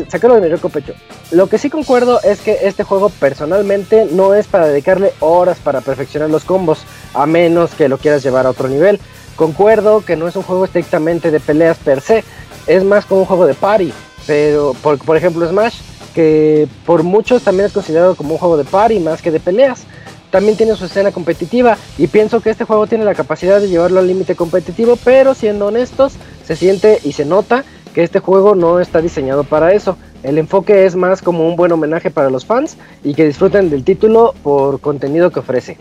[0.07, 0.93] sacarlo de mi pecho.
[1.31, 5.81] Lo que sí concuerdo es que este juego personalmente no es para dedicarle horas para
[5.81, 6.79] perfeccionar los combos,
[7.13, 8.99] a menos que lo quieras llevar a otro nivel.
[9.35, 12.23] Concuerdo que no es un juego estrictamente de peleas per se,
[12.67, 13.93] es más como un juego de party.
[14.27, 15.79] Pero, por, por ejemplo, Smash,
[16.13, 19.83] que por muchos también es considerado como un juego de party más que de peleas.
[20.31, 23.99] También tiene su escena competitiva y pienso que este juego tiene la capacidad de llevarlo
[23.99, 26.13] al límite competitivo, pero siendo honestos,
[26.45, 29.97] se siente y se nota que este juego no está diseñado para eso.
[30.23, 33.83] El enfoque es más como un buen homenaje para los fans y que disfruten del
[33.83, 35.77] título por contenido que ofrece.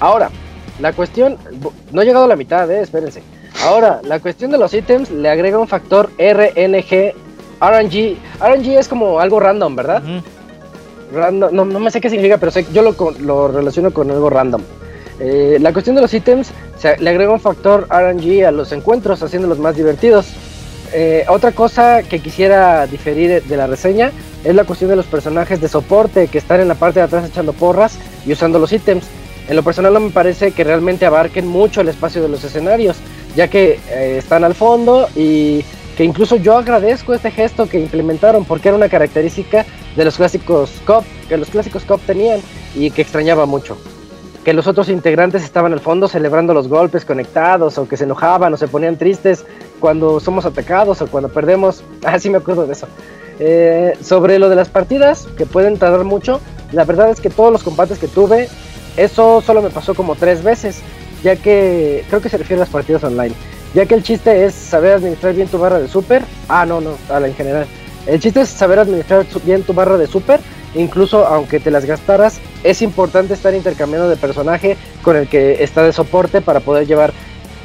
[0.00, 0.30] Ahora,
[0.80, 1.36] la cuestión,
[1.92, 3.22] no he llegado a la mitad, eh, espérense.
[3.64, 7.14] Ahora, la cuestión de los ítems le agrega un factor RNG,
[7.60, 8.16] RNG.
[8.40, 10.02] RNG es como algo random, ¿verdad?
[11.12, 14.30] Random, no, no me sé qué significa, pero sé, yo lo, lo relaciono con algo
[14.30, 14.62] random.
[15.20, 19.22] Eh, la cuestión de los ítems, se, le agrega un factor RNG a los encuentros,
[19.22, 20.26] haciéndolos más divertidos.
[20.92, 24.10] Eh, otra cosa que quisiera diferir de- la reseña
[24.44, 27.28] es la cuestión de los personajes de soporte que están en la parte de atrás
[27.28, 29.04] echando porras y usando los ítems.
[29.48, 32.96] En lo personal no me parece que realmente abarquen mucho el espacio de los escenarios,
[33.34, 35.64] ya que eh, están al fondo y
[35.96, 40.70] que incluso yo agradezco este gesto que implementaron porque era una característica de los clásicos
[40.86, 42.40] COP, que los clásicos COP tenían
[42.74, 43.76] y que extrañaba mucho.
[44.44, 48.54] Que los otros integrantes estaban al fondo celebrando los golpes conectados o que se enojaban
[48.54, 49.44] o se ponían tristes
[49.80, 51.82] cuando somos atacados o cuando perdemos.
[52.04, 52.86] Ah, sí me acuerdo de eso.
[53.40, 56.40] Eh, sobre lo de las partidas, que pueden tardar mucho,
[56.72, 58.48] la verdad es que todos los combates que tuve,
[58.96, 60.80] eso solo me pasó como tres veces,
[61.22, 63.34] ya que creo que se refiere a las partidas online,
[63.74, 66.22] ya que el chiste es saber administrar bien tu barra de super.
[66.48, 67.66] Ah, no, no, a la en general.
[68.06, 70.40] El chiste es saber administrar bien tu barra de super,
[70.74, 75.82] incluso aunque te las gastaras, es importante estar intercambiando de personaje con el que está
[75.82, 77.12] de soporte para poder llevar,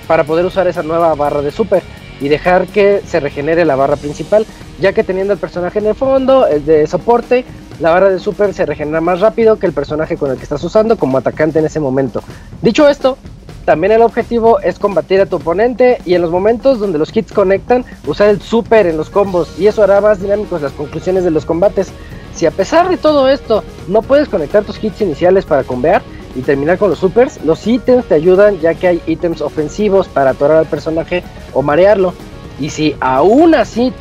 [0.08, 1.82] para poder usar esa nueva barra de super
[2.20, 4.46] y dejar que se regenere la barra principal,
[4.80, 7.46] ya que teniendo el personaje en el fondo, el de soporte,
[7.80, 10.64] la barra de super se regenera más rápido que el personaje con el que estás
[10.64, 12.22] usando como atacante en ese momento.
[12.62, 13.18] Dicho esto,
[13.66, 17.32] también el objetivo es combatir a tu oponente y en los momentos donde los hits
[17.32, 21.32] conectan, usar el super en los combos y eso hará más dinámicos las conclusiones de
[21.32, 21.92] los combates.
[22.36, 26.02] Si a pesar de todo esto no puedes conectar tus hits iniciales para combear
[26.36, 30.32] y terminar con los supers, los ítems te ayudan ya que hay ítems ofensivos para
[30.32, 32.14] atorar al personaje o marearlo.
[32.60, 33.94] Y si aún así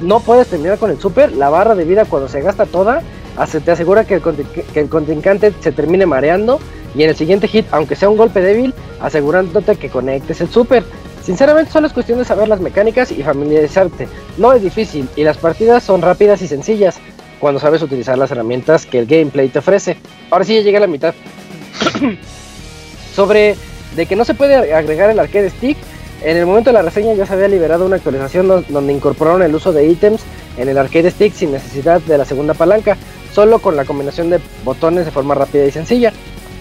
[0.00, 3.02] no puedes terminar con el super, la barra de vida cuando se gasta toda
[3.64, 4.22] te asegura que el,
[4.72, 6.58] que el contrincante se termine mareando
[6.94, 10.84] y en el siguiente hit, aunque sea un golpe débil, asegurándote que conectes el super.
[11.22, 14.08] Sinceramente solo es cuestión de saber las mecánicas y familiarizarte.
[14.38, 16.98] No es difícil y las partidas son rápidas y sencillas
[17.40, 19.98] cuando sabes utilizar las herramientas que el gameplay te ofrece.
[20.30, 21.14] Ahora sí ya llegué a la mitad.
[23.14, 23.56] Sobre
[23.94, 25.76] de que no se puede agregar el arcade stick,
[26.22, 29.42] en el momento de la reseña ya se había liberado una actualización don- donde incorporaron
[29.42, 30.22] el uso de ítems
[30.58, 32.96] en el arcade stick sin necesidad de la segunda palanca,
[33.34, 36.12] solo con la combinación de botones de forma rápida y sencilla.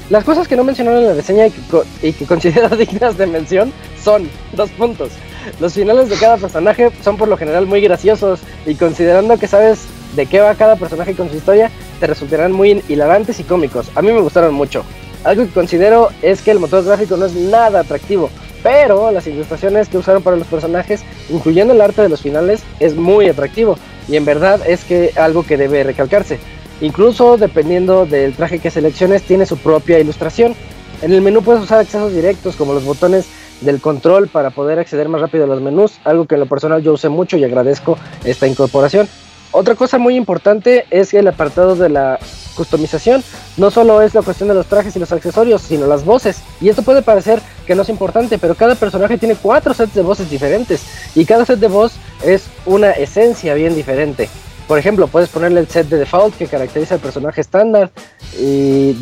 [0.10, 1.62] Las cosas que no mencionaron en la reseña y que,
[2.10, 5.12] y que considero dignas de mención son dos puntos.
[5.60, 9.80] Los finales de cada personaje son por lo general muy graciosos y considerando que sabes
[10.16, 11.70] de qué va cada personaje con su historia,
[12.00, 13.90] te resultarán muy hilarantes y cómicos.
[13.96, 14.84] A mí me gustaron mucho.
[15.26, 18.30] Algo que considero es que el motor gráfico no es nada atractivo,
[18.62, 22.96] pero las ilustraciones que usaron para los personajes, incluyendo el arte de los finales, es
[22.96, 23.76] muy atractivo
[24.08, 26.40] y en verdad es que algo que debe recalcarse.
[26.80, 30.54] Incluso dependiendo del traje que selecciones, tiene su propia ilustración.
[31.02, 33.26] En el menú puedes usar accesos directos como los botones
[33.62, 36.84] del control para poder acceder más rápido a los menús, algo que en lo personal
[36.84, 39.08] yo usé mucho y agradezco esta incorporación.
[39.52, 42.20] Otra cosa muy importante es el apartado de la
[42.56, 43.24] customización.
[43.58, 46.38] No solo es la cuestión de los trajes y los accesorios, sino las voces.
[46.62, 50.02] Y esto puede parecer que no es importante, pero cada personaje tiene cuatro sets de
[50.02, 50.82] voces diferentes.
[51.14, 51.94] Y cada set de voz
[52.24, 54.30] es una esencia bien diferente.
[54.68, 57.92] Por ejemplo, puedes ponerle el set de default que caracteriza al personaje estándar
[58.40, 58.96] y,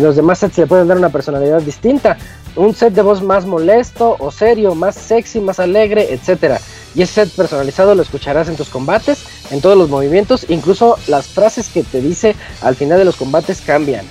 [0.00, 2.18] los demás sets le pueden dar una personalidad distinta.
[2.56, 6.58] Un set de voz más molesto o serio, más sexy, más alegre, etc.
[6.94, 9.20] Y ese set personalizado lo escucharás en tus combates,
[9.50, 13.60] en todos los movimientos, incluso las frases que te dice al final de los combates
[13.60, 14.04] cambian.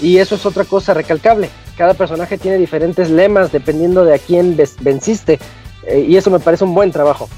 [0.00, 1.50] Y eso es otra cosa recalcable.
[1.76, 5.38] Cada personaje tiene diferentes lemas dependiendo de a quién venciste.
[5.86, 7.28] eh, y eso me parece un buen trabajo.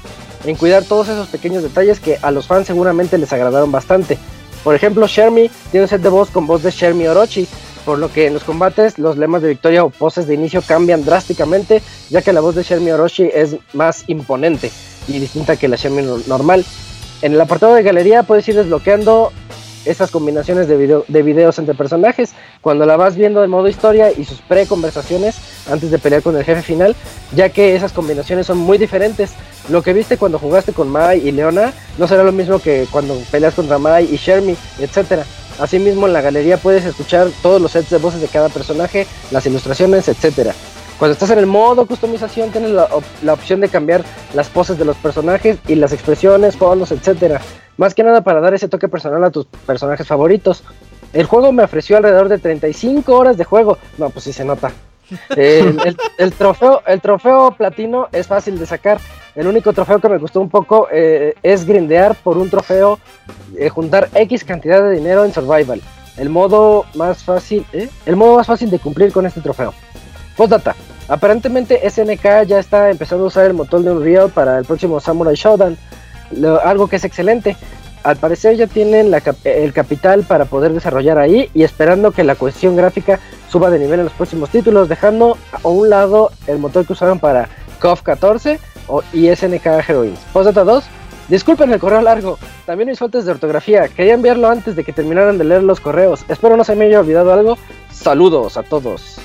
[0.45, 4.17] En cuidar todos esos pequeños detalles que a los fans seguramente les agradaron bastante.
[4.63, 7.47] Por ejemplo, Shermie tiene un set de voz con voz de Shermie Orochi,
[7.87, 11.05] por lo que en los combates los lemas de victoria o poses de inicio cambian
[11.05, 14.69] drásticamente, ya que la voz de Shermie Orochi es más imponente
[15.07, 16.65] y distinta que la Shermie no- normal.
[17.21, 19.31] En el apartado de galería puedes ir desbloqueando
[19.85, 24.11] estas combinaciones de, video- de videos entre personajes cuando la vas viendo de modo historia
[24.11, 25.37] y sus pre-conversaciones
[25.71, 26.93] antes de pelear con el jefe final,
[27.33, 29.31] ya que esas combinaciones son muy diferentes.
[29.69, 33.17] Lo que viste cuando jugaste con Mai y Leona no será lo mismo que cuando
[33.31, 35.23] peleas contra Mai y Shermie, etc.
[35.59, 39.45] Asimismo, en la galería puedes escuchar todos los sets de voces de cada personaje, las
[39.45, 40.51] ilustraciones, etc.
[40.99, 44.03] Cuando estás en el modo customización, tienes la, op- la opción de cambiar
[44.33, 47.39] las poses de los personajes y las expresiones, fondos, etc.
[47.77, 50.63] Más que nada para dar ese toque personal a tus personajes favoritos.
[51.13, 53.77] El juego me ofreció alrededor de 35 horas de juego.
[53.97, 54.71] No, pues sí se nota.
[55.29, 58.99] El, trofeo, el trofeo platino es fácil de sacar.
[59.35, 62.99] El único trofeo que me costó un poco eh, es grindear por un trofeo,
[63.57, 65.81] eh, juntar X cantidad de dinero en Survival.
[66.17, 67.89] El modo más fácil, ¿eh?
[68.07, 69.73] el modo más fácil de cumplir con este trofeo.
[70.35, 70.75] Postdata.
[71.07, 75.35] Aparentemente SNK ya está empezando a usar el motor de Unreal para el próximo Samurai
[75.35, 75.77] Shodown,
[76.31, 77.55] lo- algo que es excelente.
[78.03, 79.11] Al parecer ya tienen
[79.43, 83.19] el capital para poder desarrollar ahí y esperando que la cuestión gráfica
[83.49, 87.19] suba de nivel en los próximos títulos, dejando a un lado el motor que usaron
[87.19, 87.47] para
[87.79, 90.19] KOF 14 o, y SNK Heroines.
[90.33, 90.83] Postdata 2.
[91.29, 95.37] Disculpen el correo largo, también mis faltas de ortografía, quería enviarlo antes de que terminaran
[95.37, 97.57] de leer los correos, espero no se me haya olvidado algo,
[97.91, 99.17] saludos a todos.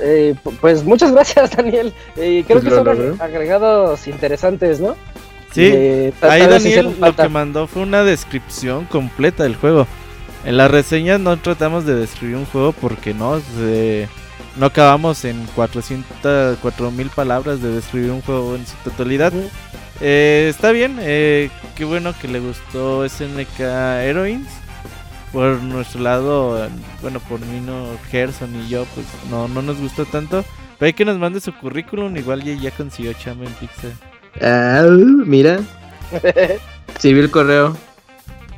[0.00, 4.94] Eh, pu- pues muchas gracias Daniel, Eh, creo Pues que son agregados interesantes, ¿no?
[5.52, 9.86] Sí, Eh, ahí Daniel lo que mandó fue una descripción completa del juego.
[10.44, 14.08] En la reseña no tratamos de describir un juego porque no, se-
[14.56, 19.32] no acabamos en 400, 4000 palabras de describir un juego en su totalidad.
[20.00, 24.48] Eh, está bien, eh, qué bueno que le gustó SNK Heroines.
[25.30, 26.68] Por nuestro lado,
[27.02, 30.44] bueno, por mí no, Gerson y yo, pues no, no nos gustó tanto.
[30.78, 33.92] Pero hay que nos mande su currículum, igual ya, ya consiguió chamba en Pixel.
[34.42, 35.60] Ah, mira,
[36.98, 37.76] sí vi el correo.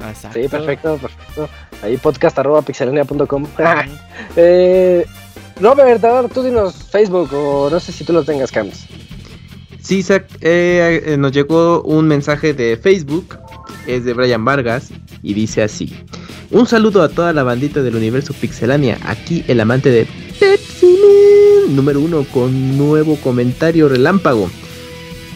[0.09, 0.39] Exacto.
[0.41, 1.49] Sí, perfecto, perfecto.
[1.83, 3.47] Ahí podcast arroba pixelania.com.
[4.37, 5.07] eh,
[5.61, 8.87] Robert, ahora tú dinos Facebook o no sé si tú lo tengas, Cams.
[9.81, 10.05] Sí,
[10.41, 13.39] eh, eh, nos llegó un mensaje de Facebook,
[13.87, 14.91] es de Brian Vargas,
[15.23, 15.93] y dice así.
[16.51, 20.07] Un saludo a toda la bandita del universo Pixelania, aquí el amante de
[20.39, 24.51] Pepsi Man, número uno, con nuevo comentario relámpago.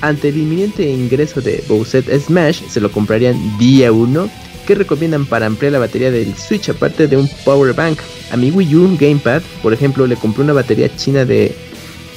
[0.00, 4.30] Ante el inminente ingreso de Bowser Smash, se lo comprarían día 1.
[4.66, 8.00] ¿Qué recomiendan para ampliar la batería del Switch aparte de un power bank?
[8.32, 11.54] A mi Wii U Gamepad, por ejemplo, le compré una batería china de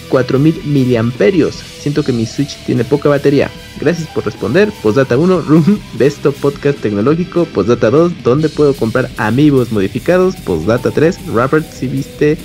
[0.10, 1.56] 4000 miliamperios.
[1.56, 3.52] Siento que mi Switch tiene poca batería.
[3.80, 4.72] Gracias por responder.
[4.82, 7.46] Postdata 1, Room, Besto Podcast Tecnológico.
[7.46, 10.36] Postdata 2, ¿dónde puedo comprar amigos modificados?
[10.38, 12.38] Postdata 3, Robert, si viste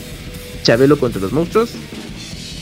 [0.62, 1.70] Chabelo contra los monstruos.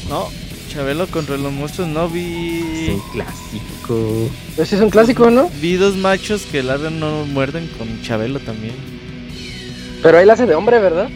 [0.09, 0.29] No,
[0.73, 2.89] Chabelo contra los monstruos no vi.
[2.89, 4.31] Es un clásico.
[4.57, 5.51] Ese es un clásico, ¿no?
[5.61, 8.75] Vi dos machos que ladran no muerden con Chabelo también.
[10.03, 11.09] Pero ahí la hace de hombre, ¿verdad?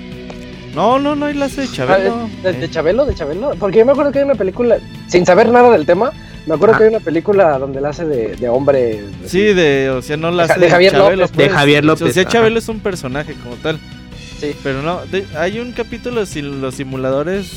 [0.75, 2.15] No, no, no, ahí la hace de Chabelo.
[2.15, 3.07] Ah, ¿De, de Eh, Chabelo?
[3.07, 3.55] ¿De Chabelo?
[3.59, 4.77] Porque yo me acuerdo que hay una película,
[5.09, 6.13] sin saber nada del tema,
[6.47, 6.79] me acuerdo Ajá.
[6.79, 9.05] que hay una película donde la hace de, de hombre.
[9.25, 11.31] Sí, de, o sea, no la De hace de Javier Chabelo, López.
[11.35, 11.49] pues.
[11.49, 12.31] De Javier López, O sea, ajá.
[12.31, 13.79] Chabelo es un personaje como tal.
[14.39, 14.55] Sí.
[14.63, 17.51] Pero no, de- hay un capítulo de los simuladores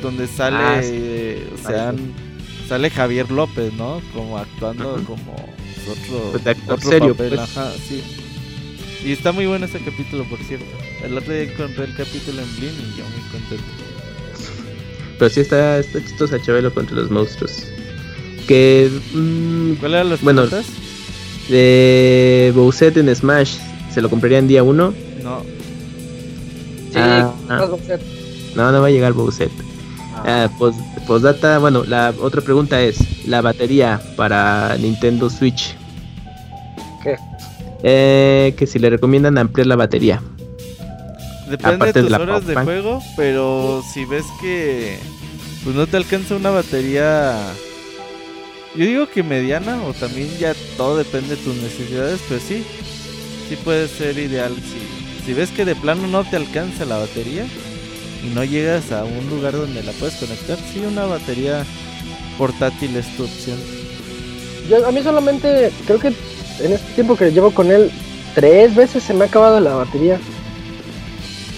[0.00, 1.11] donde sale, Ah, sí.
[1.64, 2.02] O sea, Parece.
[2.68, 4.00] sale Javier López, ¿no?
[4.14, 5.32] Como actuando como
[5.90, 7.40] otro, Pues de actor otro serio, papel, pues.
[7.40, 8.02] ajá, sí.
[9.04, 10.64] Y está muy bueno ese capítulo, por cierto.
[11.04, 13.64] El otro día encontré el capítulo en Blin y yo muy contento.
[15.18, 17.64] Pero sí está, está chistosa Chabelo contra los monstruos.
[18.46, 18.90] Que.
[19.12, 20.72] mm, ¿Cuál eran las Bueno, preguntas?
[21.48, 23.56] de Bowser en Smash,
[23.92, 24.94] ¿se lo compraría en día 1?
[25.22, 25.42] No,
[26.92, 28.00] Sí, Ah, más va a ser.
[28.54, 29.48] No, no va a llegar Bowser.
[30.14, 30.74] Ah, pos-
[31.06, 35.74] postdata, bueno, la otra pregunta es: ¿la batería para Nintendo Switch?
[37.02, 37.16] ¿Qué?
[37.82, 40.22] Eh, que si le recomiendan ampliar la batería.
[41.48, 44.98] Depende Aparte de de tus la horas de juego, pero si ves que
[45.64, 47.36] pues no te alcanza una batería,
[48.74, 52.64] yo digo que mediana o también ya todo depende de tus necesidades, pues sí,
[53.48, 54.54] sí puede ser ideal.
[54.54, 57.46] Si, si ves que de plano no te alcanza la batería
[58.24, 61.64] y no llegas a un lugar donde la puedes conectar, sí, una batería
[62.38, 63.58] portátil es tu opción.
[64.68, 67.90] Yo, a mí solamente, creo que en este tiempo que llevo con él,
[68.34, 70.18] tres veces se me ha acabado la batería.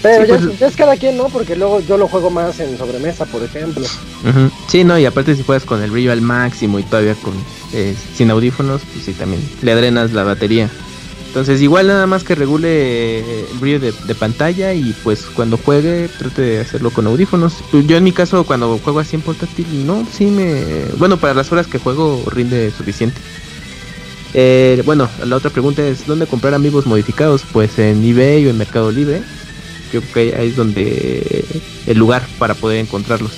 [0.01, 1.29] Pero Sí, ya, pues- ya es cada quien, ¿no?
[1.29, 3.83] Porque luego yo lo juego más en sobremesa, por ejemplo.
[4.27, 4.51] Ujú.
[4.67, 7.33] Sí, no, y aparte si juegas con el brillo al máximo y todavía con
[7.73, 10.69] eh, sin audífonos, pues sí, también le drenas la batería.
[11.35, 16.41] Entonces, igual nada más que regule el brillo de, pantalla y pues cuando juegue trate
[16.41, 17.55] de hacerlo con audífonos.
[17.73, 20.85] Yo en mi caso cuando juego así en portátil, no, sí me...
[20.97, 23.19] Bueno, para las horas que juego rinde suficiente.
[24.33, 27.43] Eh, bueno, la otra pregunta es, ¿dónde comprar amigos modificados?
[27.51, 29.21] Pues en eBay o en Mercado Libre.
[29.91, 31.43] Yo creo que ahí es donde
[31.85, 33.33] el lugar para poder encontrarlos.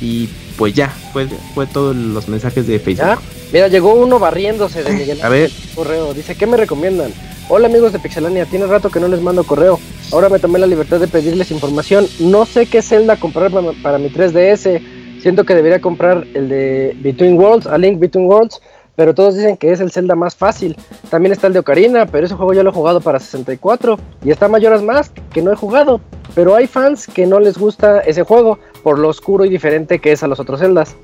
[0.00, 3.20] Y pues ya, fue, fue todos los mensajes de Facebook.
[3.54, 5.48] Mira, llegó uno barriéndose de Miguel A ver.
[5.76, 6.12] Correo.
[6.12, 7.12] Dice, ¿qué me recomiendan?
[7.48, 9.78] Hola amigos de Pixelania, tiene rato que no les mando correo.
[10.10, 12.04] Ahora me tomé la libertad de pedirles información.
[12.18, 14.82] No sé qué Zelda comprar para, para mi 3DS.
[15.22, 18.60] Siento que debería comprar el de Between Worlds, A Link Between Worlds,
[18.96, 20.76] pero todos dicen que es el Zelda más fácil.
[21.08, 24.32] También está el de Ocarina, pero ese juego ya lo he jugado para 64 y
[24.32, 26.00] está Mayoras más que no he jugado.
[26.34, 30.10] Pero hay fans que no les gusta ese juego por lo oscuro y diferente que
[30.10, 30.96] es a los otros Zeldas.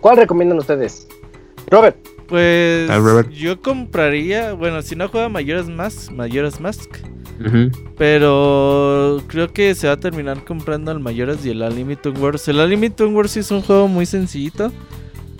[0.00, 1.06] ¿Cuál recomiendan ustedes?
[1.68, 1.96] Robert.
[2.28, 3.30] Pues Ah, Robert.
[3.30, 6.88] yo compraría, bueno, si no juega Mayoras Mask, Mayoras Mask.
[7.96, 12.46] Pero creo que se va a terminar comprando el Mayoras y el Unlimited Wars.
[12.48, 14.70] El Unlimited Wars es un juego muy sencillito,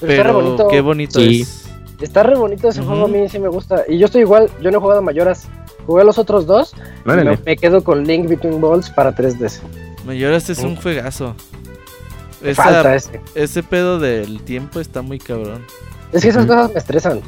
[0.00, 0.68] Pero, está re pero bonito.
[0.68, 1.42] qué bonito Sí.
[1.42, 1.66] es.
[2.00, 3.84] Está re bonito ese juego, a mí sí me gusta.
[3.89, 5.47] Y yo estoy igual, yo no he jugado Mayoras.
[5.86, 6.74] Jugué los otros dos.
[7.07, 7.39] y Órale.
[7.44, 9.60] me, quedo con Link Between Worlds para 3DS.
[10.07, 10.66] Mayoras es Oh.
[10.68, 11.34] un juegazo.
[12.55, 13.20] Falta Esa, ese.
[13.34, 15.62] ese pedo del tiempo está muy cabrón.
[16.13, 17.21] Es que esas cosas me estresan.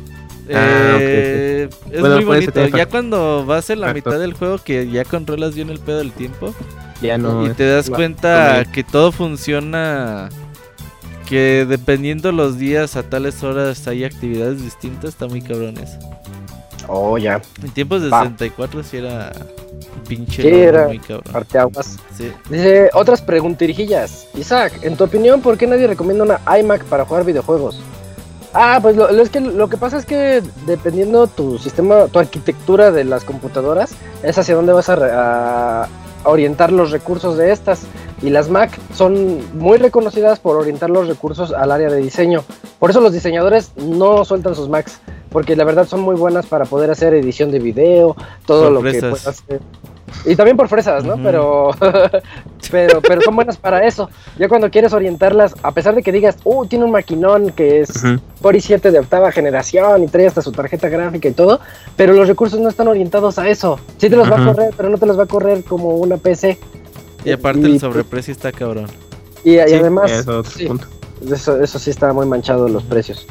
[0.53, 2.67] Ah, Eh, Es Bueno, muy bonito.
[2.69, 4.13] Ya cuando vas en la Factor.
[4.13, 6.53] mitad del juego que ya controlas bien el pedo del tiempo
[7.01, 7.47] Ya no.
[7.47, 10.29] y te das cuenta que todo funciona
[11.29, 15.99] que dependiendo los días a tales horas hay actividades distintas, está muy cabrón eso.
[16.89, 17.41] Oh, ya.
[17.63, 18.23] En tiempos de Va.
[18.25, 19.33] 64 sí era
[20.09, 21.33] pinche Sí, era muy cabrón.
[21.33, 21.97] Parteaguas.
[22.19, 22.33] Sí.
[22.51, 24.27] Dice, otras preguntirijillas.
[24.35, 27.81] Isaac, en tu opinión, ¿por qué nadie recomienda una iMac para jugar videojuegos?
[28.55, 32.19] Ah, pues lo, lo- es que, lo que pasa es que dependiendo tu sistema, tu
[32.19, 35.89] arquitectura de las computadoras, es hacia dónde vas a,
[36.25, 37.83] orientar los recursos de estas.
[38.23, 42.45] Y las Mac son muy reconocidas por orientar los recursos al área de diseño.
[42.79, 45.01] Por eso los diseñadores no sueltan sus Macs,
[45.31, 48.15] porque la verdad son muy buenas para poder hacer edición de video,
[48.47, 49.61] todo lo que puedas hacer.
[50.25, 51.17] Y también por fresas, ¿no?
[51.17, 51.71] Pero
[52.71, 54.09] pero pero son buenas para eso.
[54.39, 57.93] Ya cuando quieres orientarlas, a pesar de que digas, "Uh, tiene un maquinón que es.
[58.41, 61.61] Core i7 de octava generación y trae hasta su tarjeta gráfica y todo,
[61.97, 63.79] pero los recursos no están orientados a eso.
[63.99, 66.17] Sí te los va a correr, pero no te los va a correr como una
[66.17, 66.59] PC.
[67.25, 68.87] Y aparte Y- el sobreprecio está cabrón.
[69.45, 70.67] Y, y Sí, además, es otro sí.
[70.67, 70.87] punto.
[71.33, 73.27] eso, eso sí está muy manchado los precios.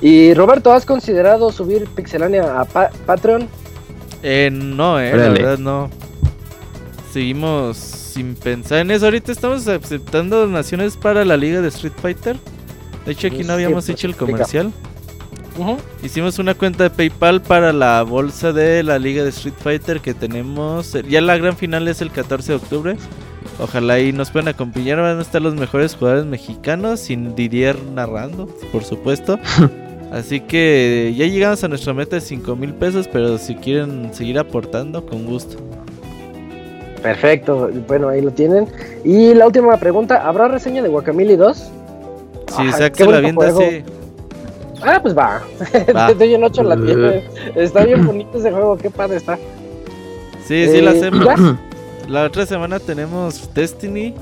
[0.00, 3.48] Y Roberto, ¿has considerado subir Pixelania a Pa- Patreon?
[4.26, 5.90] Eh, no, eh, la verdad no.
[7.12, 9.04] Seguimos sin pensar en eso.
[9.04, 12.36] Ahorita estamos aceptando donaciones para la liga de Street Fighter.
[13.04, 14.72] De hecho, aquí no habíamos Sí, hecho el comercial.
[16.02, 20.14] Hicimos una cuenta de PayPal para la bolsa de la liga de Street Fighter que
[20.14, 20.96] tenemos.
[21.08, 22.96] Ya la gran final es el 14 de octubre.
[23.60, 24.98] Ojalá ahí nos puedan acompañar.
[24.98, 26.98] Van a estar los mejores jugadores mexicanos.
[27.00, 29.38] Sin Didier narrando, por supuesto.
[30.14, 33.08] Así que ya llegamos a nuestra meta de 5 mil pesos.
[33.12, 35.56] Pero si quieren seguir aportando, con gusto.
[37.02, 38.66] Perfecto, bueno, ahí lo tienen.
[39.04, 41.56] Y la última pregunta, ¿habrá reseña de Guacamole 2?
[41.56, 43.60] Si Ajá, qué se la juego.
[43.60, 43.82] así.
[44.82, 45.42] Ah, pues va.
[45.94, 46.10] Va.
[46.36, 47.24] Un 8 la tiene.
[47.56, 49.36] Está bien bonito ese juego, qué padre está.
[50.46, 51.24] Sí, sí, la Eh, hacemos.
[51.24, 51.58] ¿ya?
[52.08, 54.14] La otra semana tenemos Destiny.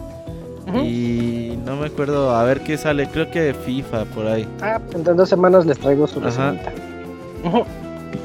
[0.81, 3.09] Y no me acuerdo a ver qué sale.
[3.09, 4.47] Creo que FIFA por ahí.
[4.61, 6.73] Ah, pues en dos semanas les traigo su reseñita.
[7.45, 7.65] Ujú.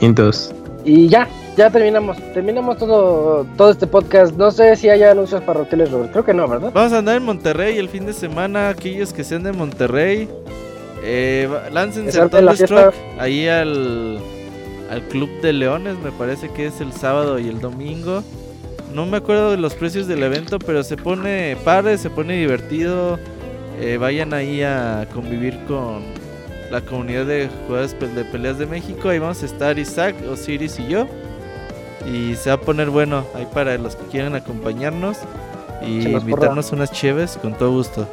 [0.02, 0.54] Entonces,
[0.86, 1.28] Y ya,
[1.58, 2.18] ya terminamos.
[2.34, 4.36] Terminamos todo, todo este podcast.
[4.36, 6.12] No sé si hay anuncios parroquiales, Robert.
[6.12, 6.72] Creo que no, ¿verdad?
[6.74, 8.70] Vamos a andar en Monterrey el fin de semana.
[8.70, 10.30] Aquellos que sean de Monterrey,
[11.04, 14.20] eh, láncense la Thunderstruck ahí al,
[14.92, 15.98] al Club de Leones.
[16.04, 18.24] Me parece que es el sábado y el domingo.
[18.94, 23.20] No me acuerdo de los precios del evento, pero se pone padre, se pone divertido.
[23.80, 26.04] Eh, vayan ahí a convivir con
[26.72, 29.10] la comunidad de jugadores de peleas de México.
[29.10, 31.08] Ahí vamos a estar Isaac, Osiris y yo.
[32.12, 35.18] Y se va a poner bueno ahí para los que quieran acompañarnos
[35.86, 38.08] y invitarnos unas cheves con todo gusto.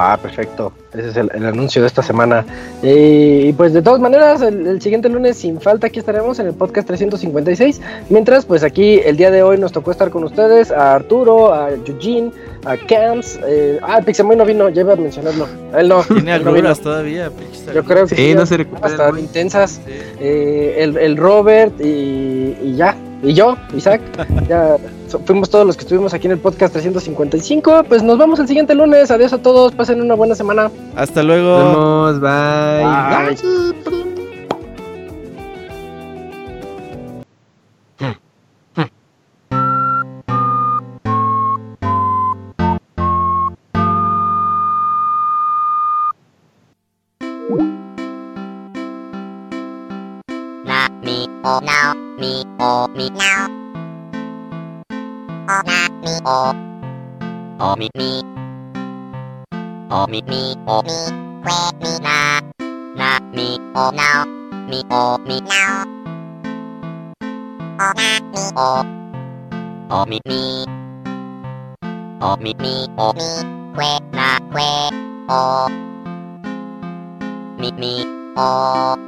[0.00, 0.72] Ah, perfecto.
[0.94, 2.44] Ese es el, el anuncio de esta semana.
[2.82, 6.46] Eh, y pues de todas maneras, el, el siguiente lunes sin falta aquí estaremos en
[6.46, 7.80] el podcast 356.
[8.08, 11.70] Mientras, pues aquí el día de hoy nos tocó estar con ustedes, a Arturo, a
[11.70, 12.30] Eugene,
[12.64, 13.38] a Camps.
[13.46, 15.46] Eh, ah, Pixemoy no vino, ya iba a mencionarlo.
[15.76, 16.02] Él no.
[16.04, 19.20] Tiene él no todavía, pinches Yo creo que Sí, no se Hasta muy.
[19.20, 19.80] intensas.
[19.84, 19.92] Sí.
[20.20, 22.96] Eh, el, el Robert y, y ya.
[23.22, 24.00] Y yo, Isaac.
[24.48, 24.76] ya
[25.24, 27.84] fuimos todos los que estuvimos aquí en el podcast 355.
[27.88, 29.10] Pues nos vemos el siguiente lunes.
[29.10, 29.72] Adiós a todos.
[29.74, 30.70] Pasen una buena semana.
[30.96, 31.58] Hasta luego.
[31.58, 33.34] nos vemos, bye.
[33.34, 33.98] Bye.
[51.62, 53.67] na mi o now
[55.48, 56.40] mi o mi now o na mi o
[57.60, 58.10] o mi mi
[59.90, 60.98] o mi mi o mi
[61.44, 62.18] que mi na
[63.00, 64.24] na mi o now
[64.68, 65.84] mi o mi now
[67.80, 68.70] o na mi o
[69.96, 70.42] o mi mi
[72.20, 73.28] o mi mi o mi
[73.76, 74.70] que na que
[75.30, 75.42] o
[77.60, 77.94] mi mi
[78.36, 79.07] o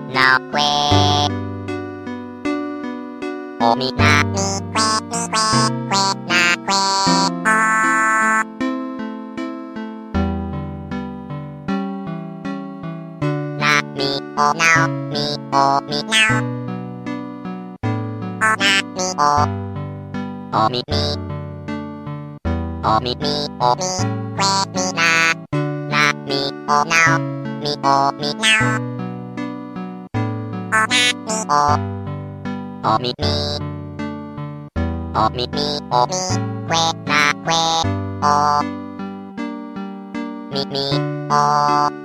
[0.13, 0.37] now,
[3.61, 6.81] o mi na mi que que mi que now que.
[6.81, 7.35] O
[14.69, 15.79] mi na mi que mi que que na que o.
[15.79, 16.41] Na mi o now mi o mi now.
[18.41, 19.33] O na mi o.
[20.53, 21.03] O mi mi.
[22.83, 23.91] O mi mi o mi
[24.37, 25.09] que mi na
[25.91, 27.17] na mi o now
[27.61, 28.90] mi o mi now o
[30.73, 30.87] お
[32.97, 33.27] みみ
[35.13, 35.59] おみみ
[35.91, 36.13] おみ
[36.65, 37.55] くえなくえ
[38.23, 38.63] お
[40.53, 40.79] みみ
[41.29, 42.00] お